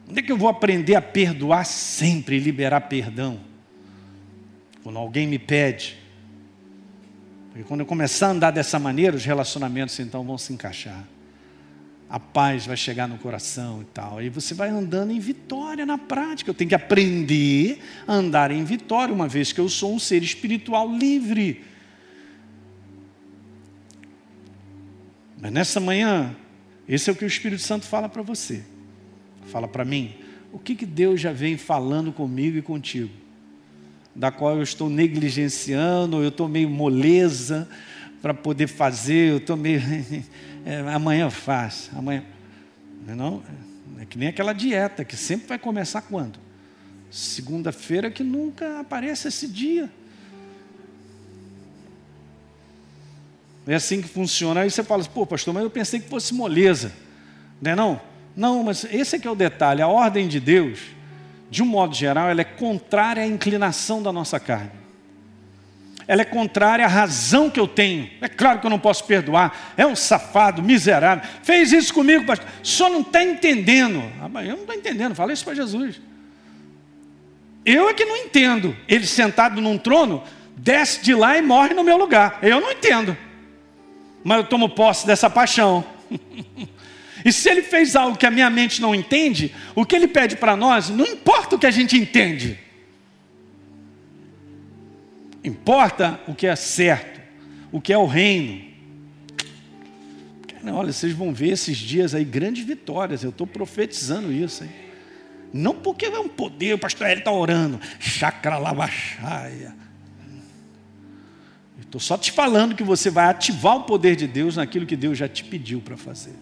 Onde 0.07 0.21
é 0.21 0.23
que 0.23 0.33
eu 0.33 0.37
vou 0.37 0.49
aprender 0.49 0.95
a 0.95 1.01
perdoar 1.01 1.65
sempre 1.65 2.37
e 2.37 2.39
liberar 2.39 2.83
perdão? 2.83 3.41
Quando 4.83 4.99
alguém 4.99 5.27
me 5.27 5.39
pede. 5.39 5.97
Porque 7.59 7.67
quando 7.67 7.81
eu 7.81 7.87
começar 7.87 8.29
a 8.29 8.31
andar 8.31 8.53
dessa 8.53 8.79
maneira, 8.79 9.17
os 9.17 9.25
relacionamentos 9.25 9.99
então 9.99 10.23
vão 10.23 10.39
se 10.39 10.53
encaixar. 10.53 11.05
A 12.09 12.21
paz 12.21 12.65
vai 12.65 12.77
chegar 12.77 13.09
no 13.09 13.19
coração 13.19 13.83
e 13.83 13.85
tal. 13.87 14.19
Aí 14.19 14.29
você 14.29 14.55
vai 14.55 14.69
andando 14.69 15.11
em 15.11 15.19
vitória 15.19 15.85
na 15.85 15.99
prática. 15.99 16.49
Eu 16.49 16.55
tenho 16.55 16.69
que 16.69 16.75
aprender 16.77 17.81
a 18.07 18.15
andar 18.15 18.53
em 18.53 18.63
vitória, 18.63 19.13
uma 19.13 19.27
vez 19.27 19.51
que 19.51 19.61
eu 19.61 19.69
sou 19.69 19.93
um 19.93 19.99
ser 19.99 20.23
espiritual 20.23 20.89
livre. 20.89 21.65
Mas 25.41 25.51
nessa 25.51 25.81
manhã, 25.81 26.37
esse 26.89 27.11
é 27.11 27.13
o 27.13 27.17
que 27.17 27.25
o 27.25 27.27
Espírito 27.27 27.63
Santo 27.63 27.87
fala 27.87 28.09
para 28.09 28.23
você. 28.23 28.63
Fala 29.47 29.67
para 29.67 29.85
mim, 29.85 30.15
o 30.53 30.61
que, 30.61 30.77
que 30.77 30.87
Deus 30.87 31.21
já 31.21 31.33
vem 31.33 31.57
falando 31.57 32.13
comigo 32.13 32.57
e 32.57 32.63
contigo? 32.63 33.11
Da 34.19 34.33
qual 34.33 34.57
eu 34.57 34.63
estou 34.63 34.91
negligenciando, 34.91 36.23
eu 36.23 36.29
estou 36.29 36.49
meio 36.49 36.69
moleza 36.69 37.69
para 38.21 38.35
poder 38.35 38.67
fazer, 38.67 39.31
eu 39.31 39.37
estou 39.39 39.57
meio. 39.57 39.81
é, 40.67 40.81
amanhã 40.93 41.31
faço, 41.31 41.91
amanhã. 41.97 42.25
Não, 43.07 43.15
é 43.15 43.17
não, 43.17 43.43
é 44.01 44.05
que 44.05 44.19
nem 44.19 44.29
aquela 44.29 44.53
dieta 44.53 45.05
que 45.05 45.17
sempre 45.17 45.47
vai 45.47 45.59
começar 45.59 46.03
quando? 46.03 46.39
Segunda-feira 47.11 48.11
que 48.11 48.25
nunca 48.25 48.81
aparece 48.81 49.29
esse 49.29 49.47
dia. 49.47 49.89
É 53.69 53.75
assim 53.75 54.03
que 54.03 54.09
funciona. 54.09 54.61
Aí 54.61 54.71
você 54.71 54.83
fala 54.83 55.03
assim, 55.03 55.11
pô, 55.13 55.25
pastor, 55.25 55.55
mas 55.55 55.63
eu 55.63 55.71
pensei 55.71 56.01
que 56.01 56.09
fosse 56.09 56.35
moleza. 56.35 56.93
Não 57.61 57.71
é 57.71 57.77
não? 57.77 58.01
Não, 58.35 58.63
mas 58.63 58.85
esse 58.85 59.17
é 59.17 59.19
que 59.19 59.29
é 59.29 59.31
o 59.31 59.35
detalhe. 59.35 59.83
A 59.83 59.89
ordem 59.89 60.27
de 60.27 60.41
Deus, 60.41 60.81
de 61.51 61.63
um 61.63 61.67
modo 61.67 61.95
geral, 61.95 62.29
ela 62.29 62.41
é 62.41 62.45
contrária 62.45 63.23
à 63.23 63.27
inclinação 63.27 64.03
da 64.03 64.13
nossa 64.13 64.39
carne. 64.39 64.71
Ela 66.07 66.23
é 66.23 66.25
contrária 66.25 66.85
à 66.85 66.89
razão 66.89 67.51
que 67.51 67.61
eu 67.61 67.69
tenho. 67.69 68.11
É 68.21 68.29
claro 68.29 68.61
que 68.61 68.67
eu 68.67 68.71
não 68.71 68.79
posso 68.79 69.05
perdoar. 69.05 69.75
É 69.77 69.87
um 69.87 69.95
safado, 69.95 70.63
miserável. 70.63 71.29
Fez 71.43 71.71
isso 71.71 71.93
comigo, 71.93 72.25
pastor. 72.25 72.49
Só 72.63 72.89
não 72.89 73.01
está 73.01 73.23
entendendo. 73.23 74.03
Ah, 74.21 74.43
eu 74.43 74.55
não 74.55 74.61
estou 74.61 74.75
entendendo. 74.75 75.15
Fala 75.15 75.35
isso 75.35 75.45
para 75.45 75.55
Jesus. 75.55 76.01
Eu 77.65 77.91
é 77.91 77.95
que 77.95 78.07
não 78.07 78.17
entendo. 78.17 78.75
Ele 78.89 79.07
sentado 79.07 79.61
num 79.61 79.77
trono, 79.77 80.23
desce 80.57 81.03
de 81.03 81.15
lá 81.15 81.37
e 81.37 81.43
morre 81.43 81.75
no 81.75 81.85
meu 81.85 81.99
lugar. 81.99 82.39
Eu 82.41 82.59
não 82.59 82.73
entendo 82.73 83.15
mas 84.29 84.39
eu 84.39 84.45
tomo 84.45 84.69
posse 84.69 85.07
dessa 85.07 85.31
paixão. 85.31 85.83
e 87.25 87.33
se 87.33 87.49
ele 87.49 87.63
fez 87.63 87.97
algo 87.97 88.17
que 88.17 88.27
a 88.27 88.31
minha 88.31 88.49
mente 88.49 88.81
não 88.81 88.95
entende, 88.95 89.55
o 89.75 89.85
que 89.85 89.97
ele 89.97 90.09
pede 90.09 90.37
para 90.37 90.57
nós, 90.57 90.89
não 90.89 91.05
importa 91.05 91.57
o 91.57 91.59
que 91.59 91.67
a 91.67 91.71
gente 91.71 91.97
entende. 91.97 92.59
Importa 95.43 96.21
o 96.27 96.35
que 96.35 96.47
é 96.47 96.57
certo, 96.57 97.21
o 97.73 97.81
que 97.81 97.93
é 97.93 97.99
o 97.99 98.07
reino. 98.07 98.67
Olha, 100.65 100.93
vocês 100.93 101.13
vão 101.13 101.33
ver 101.33 101.51
esses 101.51 101.77
dias 101.77 102.15
aí 102.15 102.25
grandes 102.25 102.65
vitórias, 102.65 103.23
eu 103.23 103.31
estou 103.31 103.47
profetizando 103.47 104.33
isso. 104.33 104.65
Hein? 104.65 104.71
Não 105.53 105.75
porque 105.75 106.07
é 106.07 106.19
um 106.19 106.29
poder, 106.29 106.75
o 106.75 106.79
pastor 106.79 107.09
Ele 107.09 107.21
está 107.21 107.33
orando, 107.33 107.81
chacra 107.99 108.59
lavachaia 108.59 109.75
Estou 111.89 112.01
só 112.01 112.19
te 112.19 112.31
falando 112.31 112.75
que 112.75 112.83
você 112.83 113.09
vai 113.09 113.31
ativar 113.31 113.77
o 113.77 113.85
poder 113.85 114.15
de 114.15 114.27
Deus 114.27 114.57
naquilo 114.57 114.85
que 114.85 114.95
Deus 114.95 115.17
já 115.17 115.27
te 115.27 115.43
pediu 115.43 115.81
para 115.81 115.97
fazer. 115.97 116.35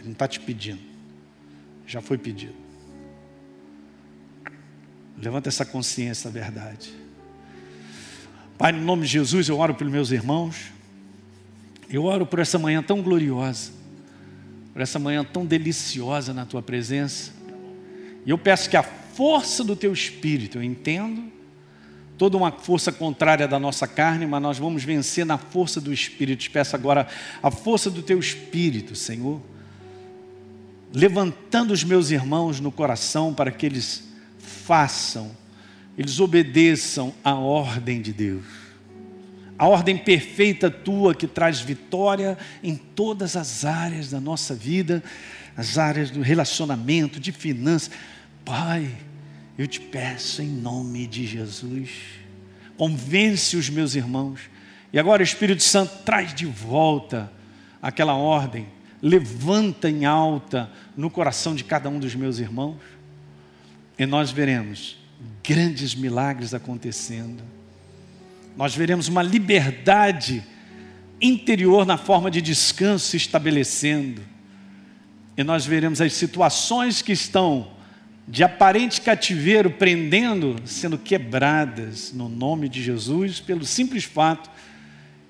Ele 0.00 0.08
não 0.08 0.12
está 0.12 0.26
te 0.26 0.40
pedindo, 0.40 0.80
já 1.86 2.00
foi 2.00 2.16
pedido. 2.16 2.54
Levanta 5.16 5.50
essa 5.50 5.64
consciência 5.64 6.30
da 6.30 6.40
verdade. 6.40 6.90
Pai, 8.56 8.72
no 8.72 8.80
nome 8.80 9.02
de 9.02 9.08
Jesus, 9.08 9.48
eu 9.48 9.58
oro 9.58 9.74
pelos 9.74 9.92
meus 9.92 10.10
irmãos. 10.10 10.72
Eu 11.90 12.04
oro 12.04 12.24
por 12.24 12.38
essa 12.38 12.58
manhã 12.58 12.82
tão 12.82 13.02
gloriosa, 13.02 13.72
por 14.72 14.80
essa 14.80 14.98
manhã 14.98 15.22
tão 15.22 15.44
deliciosa 15.44 16.32
na 16.32 16.46
tua 16.46 16.62
presença. 16.62 17.32
E 18.24 18.30
eu 18.30 18.38
peço 18.38 18.70
que 18.70 18.76
a 18.76 18.82
força 18.82 19.62
do 19.62 19.76
teu 19.76 19.92
espírito, 19.92 20.56
eu 20.58 20.62
entendo 20.62 21.30
toda 22.20 22.36
uma 22.36 22.52
força 22.52 22.92
contrária 22.92 23.48
da 23.48 23.58
nossa 23.58 23.86
carne, 23.86 24.26
mas 24.26 24.42
nós 24.42 24.58
vamos 24.58 24.84
vencer 24.84 25.24
na 25.24 25.38
força 25.38 25.80
do 25.80 25.90
Espírito. 25.90 26.40
Te 26.40 26.50
peço 26.50 26.76
agora 26.76 27.08
a 27.42 27.50
força 27.50 27.90
do 27.90 28.02
teu 28.02 28.18
Espírito, 28.18 28.94
Senhor, 28.94 29.40
levantando 30.92 31.72
os 31.72 31.84
meus 31.84 32.10
irmãos 32.10 32.60
no 32.60 32.72
coração 32.72 33.32
para 33.32 33.50
que 33.50 33.66
eles 33.66 34.04
façam, 34.38 35.30
eles 35.96 36.18
obedeçam 36.20 37.12
a 37.22 37.34
ordem 37.34 38.00
de 38.00 38.12
Deus. 38.12 38.44
A 39.58 39.66
ordem 39.66 39.98
perfeita 39.98 40.70
tua 40.70 41.14
que 41.14 41.26
traz 41.26 41.60
vitória 41.60 42.38
em 42.62 42.74
todas 42.76 43.36
as 43.36 43.64
áreas 43.64 44.10
da 44.10 44.18
nossa 44.18 44.54
vida, 44.54 45.02
as 45.56 45.76
áreas 45.76 46.10
do 46.10 46.22
relacionamento, 46.22 47.20
de 47.20 47.30
finanças. 47.30 47.90
Pai, 48.44 48.90
eu 49.58 49.66
te 49.66 49.78
peço 49.78 50.40
em 50.40 50.48
nome 50.48 51.06
de 51.06 51.26
Jesus, 51.26 51.90
convence 52.78 53.56
os 53.58 53.68
meus 53.68 53.94
irmãos. 53.94 54.40
E 54.90 54.98
agora 54.98 55.20
o 55.20 55.24
Espírito 55.24 55.62
Santo 55.62 56.04
traz 56.04 56.34
de 56.34 56.46
volta 56.46 57.30
aquela 57.82 58.14
ordem, 58.14 58.66
levanta 59.02 59.88
em 59.88 60.04
alta 60.04 60.70
no 60.96 61.10
coração 61.10 61.54
de 61.54 61.64
cada 61.64 61.88
um 61.88 61.98
dos 61.98 62.14
meus 62.14 62.38
irmãos. 62.38 62.76
E 63.98 64.06
nós 64.06 64.30
veremos 64.30 64.98
grandes 65.42 65.94
milagres 65.94 66.54
acontecendo. 66.54 67.42
Nós 68.56 68.74
veremos 68.74 69.08
uma 69.08 69.22
liberdade 69.22 70.42
interior 71.20 71.86
na 71.86 71.96
forma 71.96 72.30
de 72.30 72.40
descanso 72.40 73.08
se 73.08 73.16
estabelecendo. 73.16 74.22
E 75.36 75.44
nós 75.44 75.64
veremos 75.64 76.00
as 76.00 76.12
situações 76.14 77.02
que 77.02 77.12
estão 77.12 77.72
de 78.26 78.44
aparente 78.44 79.00
cativeiro 79.00 79.70
prendendo, 79.70 80.56
sendo 80.64 80.96
quebradas 80.96 82.12
no 82.12 82.28
nome 82.28 82.68
de 82.68 82.82
Jesus, 82.82 83.40
pelo 83.40 83.64
simples 83.64 84.04
fato 84.04 84.50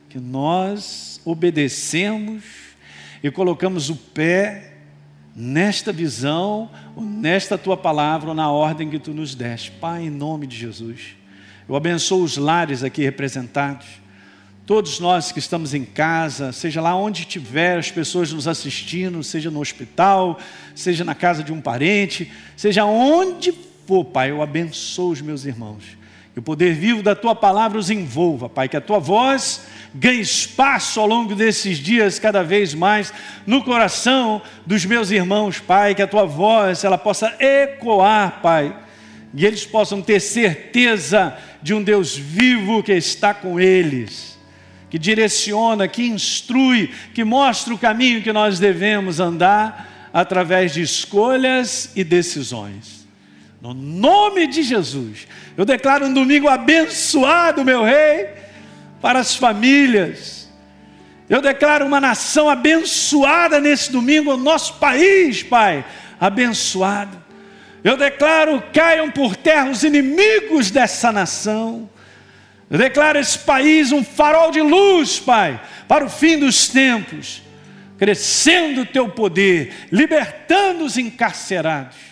que 0.09 0.19
nós 0.19 1.21
obedecemos 1.25 2.70
e 3.23 3.31
colocamos 3.31 3.91
o 3.91 3.97
pé 3.97 4.75
nesta 5.35 5.93
visão, 5.93 6.71
nesta 6.97 7.57
tua 7.57 7.77
palavra, 7.77 8.31
ou 8.31 8.35
na 8.35 8.51
ordem 8.51 8.91
que 8.91 8.99
tu 8.99 9.13
nos 9.13 9.35
deste. 9.35 9.71
Pai, 9.71 10.05
em 10.05 10.11
nome 10.11 10.47
de 10.47 10.57
Jesus. 10.57 11.17
Eu 11.69 11.77
abençoo 11.77 12.23
os 12.23 12.37
lares 12.37 12.83
aqui 12.83 13.03
representados. 13.03 13.87
Todos 14.67 15.01
nós 15.01 15.33
que 15.33 15.39
estamos 15.39 15.75
em 15.75 15.85
casa, 15.85 16.53
seja 16.53 16.81
lá 16.81 16.95
onde 16.95 17.23
estiver 17.23 17.79
as 17.79 17.91
pessoas 17.91 18.33
nos 18.33 18.47
assistindo, 18.47 19.23
seja 19.23 19.51
no 19.51 19.61
hospital, 19.61 20.39
seja 20.75 21.05
na 21.05 21.15
casa 21.15 21.43
de 21.43 21.53
um 21.53 21.61
parente, 21.61 22.31
seja 22.57 22.85
onde 22.85 23.53
for, 23.87 24.05
Pai, 24.05 24.31
eu 24.31 24.43
abençoo 24.43 25.11
os 25.11 25.21
meus 25.21 25.45
irmãos. 25.45 25.83
Que 26.33 26.39
o 26.39 26.43
poder 26.43 26.75
vivo 26.75 27.03
da 27.03 27.17
tua 27.17 27.35
palavra 27.35 27.79
os 27.79 27.91
envolva, 27.91 28.49
Pai, 28.49 28.69
que 28.69 28.77
a 28.77 28.81
tua 28.81 29.01
voz 29.01 29.67
ganhe 29.95 30.21
espaço 30.21 31.01
ao 31.01 31.07
longo 31.07 31.35
desses 31.35 31.79
dias 31.79 32.19
cada 32.19 32.43
vez 32.43 32.75
mais 32.75 33.13
no 33.47 33.63
coração 33.65 34.41
dos 34.65 34.85
meus 34.85 35.11
irmãos, 35.11 35.59
Pai, 35.59 35.95
que 35.95 36.03
a 36.03 36.07
tua 36.07 36.25
voz 36.25 36.85
ela 36.85 36.99
possa 36.99 37.35
ecoar, 37.41 38.41
Pai, 38.41 38.77
e 39.35 39.45
eles 39.45 39.65
possam 39.65 40.01
ter 40.01 40.21
certeza 40.21 41.37
de 41.63 41.75
um 41.75 41.83
Deus 41.83 42.17
vivo 42.17 42.83
que 42.83 42.93
está 42.93 43.35
com 43.35 43.59
eles, 43.59 44.39
que 44.89 44.99
direciona, 44.99 45.87
que 45.87 46.05
instrui, 46.05 46.93
que 47.15 47.25
mostra 47.25 47.75
o 47.75 47.79
caminho 47.79 48.23
que 48.23 48.33
nós 48.33 48.59
devemos 48.59 49.21
andar 49.21 50.11
através 50.13 50.75
de 50.75 50.83
escolhas 50.83 51.93
e 51.95 52.03
decisões. 52.03 53.07
No 53.61 53.75
nome 53.75 54.47
de 54.47 54.63
Jesus, 54.63 55.29
eu 55.57 55.65
declaro 55.65 56.07
um 56.07 56.15
domingo 56.15 56.49
abençoado, 56.49 57.65
meu 57.65 57.85
rei, 57.85 58.27
para 59.01 59.19
as 59.19 59.35
famílias. 59.35 60.49
Eu 61.29 61.41
declaro 61.41 61.87
uma 61.87 62.01
nação 62.01 62.49
abençoada 62.49 63.61
nesse 63.61 63.93
domingo, 63.93 64.35
o 64.35 64.37
nosso 64.37 64.75
país, 64.75 65.43
Pai, 65.43 65.85
abençoado. 66.19 67.21
Eu 67.83 67.97
declaro 67.97 68.63
caiam 68.73 69.11
por 69.11 69.37
terra 69.37 69.71
os 69.71 69.85
inimigos 69.85 70.71
dessa 70.71 71.11
nação. 71.11 71.89
Eu 72.69 72.79
declaro 72.79 73.19
esse 73.19 73.39
país 73.39 73.91
um 73.93 74.05
farol 74.05 74.51
de 74.51 74.61
luz, 74.61 75.19
Pai, 75.19 75.61
para 75.89 76.05
o 76.05 76.11
fim 76.11 76.39
dos 76.39 76.69
tempos, 76.69 77.43
crescendo 77.97 78.83
o 78.83 78.87
teu 78.87 79.09
poder, 79.09 79.73
libertando 79.91 80.85
os 80.85 80.99
encarcerados 80.99 82.10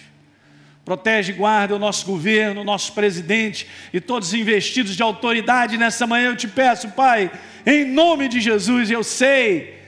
Protege 0.89 1.33
e 1.33 1.35
guarda 1.35 1.77
o 1.77 1.79
nosso 1.79 2.07
governo, 2.07 2.63
o 2.63 2.65
nosso 2.65 2.95
presidente 2.95 3.69
e 3.93 4.01
todos 4.01 4.29
os 4.29 4.35
investidos 4.35 4.97
de 4.97 5.03
autoridade 5.03 5.77
nessa 5.77 6.07
manhã. 6.07 6.29
Eu 6.31 6.37
te 6.37 6.49
peço, 6.49 6.89
Pai, 6.93 7.31
em 7.67 7.85
nome 7.85 8.27
de 8.27 8.41
Jesus, 8.41 8.91
eu 8.91 9.05
sei 9.05 9.83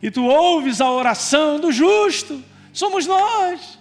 que 0.00 0.12
tu 0.12 0.24
ouves 0.26 0.80
a 0.80 0.88
oração 0.88 1.58
do 1.58 1.72
justo, 1.72 2.40
somos 2.72 3.04
nós. 3.04 3.80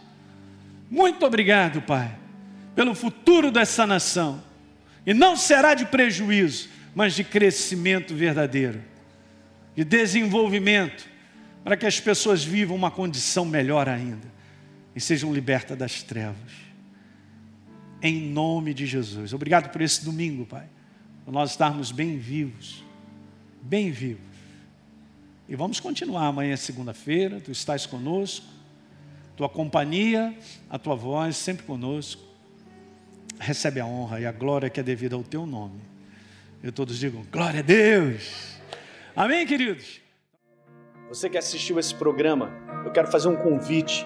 Muito 0.90 1.24
obrigado, 1.24 1.80
Pai, 1.80 2.10
pelo 2.74 2.96
futuro 2.96 3.52
dessa 3.52 3.86
nação. 3.86 4.44
E 5.06 5.14
não 5.14 5.38
será 5.38 5.76
de 5.76 5.86
prejuízo, 5.86 6.70
mas 6.96 7.14
de 7.14 7.24
crescimento 7.24 8.16
verdadeiro, 8.16 8.82
de 9.76 9.84
desenvolvimento, 9.84 11.08
para 11.64 11.78
que 11.78 11.86
as 11.86 12.00
pessoas 12.00 12.44
vivam 12.44 12.76
uma 12.76 12.90
condição 12.90 13.46
melhor 13.46 13.88
ainda 13.88 14.34
e 14.96 15.02
sejam 15.02 15.34
libertas 15.34 15.78
das 15.78 16.04
trevas 16.04 16.74
em 18.04 18.20
nome 18.20 18.74
de 18.74 18.86
Jesus. 18.86 19.34
Obrigado 19.34 19.72
por 19.72 19.82
esse 19.82 20.04
domingo, 20.04 20.46
Pai, 20.46 20.68
por 21.24 21.32
nós 21.32 21.52
estarmos 21.52 21.90
bem 21.90 22.18
vivos, 22.18 22.84
bem 23.62 23.90
vivos. 23.92 24.22
E 25.48 25.56
vamos 25.56 25.80
continuar 25.80 26.28
amanhã, 26.28 26.58
segunda-feira, 26.58 27.40
tu 27.40 27.50
estás 27.50 27.86
conosco, 27.86 28.46
tua 29.38 29.48
companhia, 29.48 30.38
a 30.70 30.78
tua 30.78 30.96
voz 30.96 31.38
sempre 31.38 31.66
conosco. 31.66 32.22
Recebe 33.40 33.80
a 33.80 33.86
honra 33.86 34.20
e 34.20 34.26
a 34.26 34.32
glória 34.34 34.70
que 34.70 34.82
é 34.82 34.84
devida 34.84 35.16
ao 35.16 35.24
teu 35.24 35.46
nome. 35.46 35.80
E 36.62 36.72
todos 36.72 37.00
digam, 37.00 37.26
glória 37.32 37.62
a 37.62 37.64
Deus. 37.64 38.58
Amém, 39.16 39.46
queridos? 39.46 40.02
Você 41.08 41.30
que 41.30 41.38
assistiu 41.38 41.80
esse 41.80 41.96
programa, 41.96 42.52
eu 42.86 42.92
quero 42.92 43.10
fazer 43.10 43.30
um 43.30 43.36
convite 43.36 44.06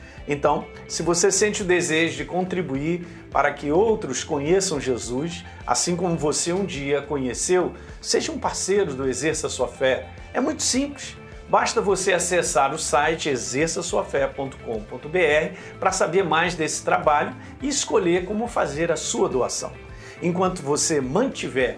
Então, 0.31 0.65
se 0.87 1.03
você 1.03 1.29
sente 1.29 1.61
o 1.61 1.65
desejo 1.65 2.15
de 2.15 2.23
contribuir 2.23 3.05
para 3.29 3.51
que 3.51 3.69
outros 3.69 4.23
conheçam 4.23 4.79
Jesus, 4.79 5.43
assim 5.67 5.93
como 5.93 6.17
você 6.17 6.53
um 6.53 6.65
dia 6.65 7.01
conheceu, 7.01 7.73
seja 8.01 8.31
um 8.31 8.39
parceiro 8.39 8.93
do 8.93 9.09
Exerça 9.09 9.49
Sua 9.49 9.67
Fé. 9.67 10.07
É 10.33 10.39
muito 10.39 10.63
simples. 10.63 11.17
Basta 11.49 11.81
você 11.81 12.13
acessar 12.13 12.73
o 12.73 12.79
site 12.79 13.27
exerçaçoafé.com.br 13.27 15.57
para 15.77 15.91
saber 15.91 16.23
mais 16.23 16.55
desse 16.55 16.81
trabalho 16.81 17.35
e 17.61 17.67
escolher 17.67 18.23
como 18.23 18.47
fazer 18.47 18.89
a 18.89 18.95
sua 18.95 19.27
doação. 19.27 19.73
Enquanto 20.21 20.61
você 20.61 21.01
mantiver 21.01 21.77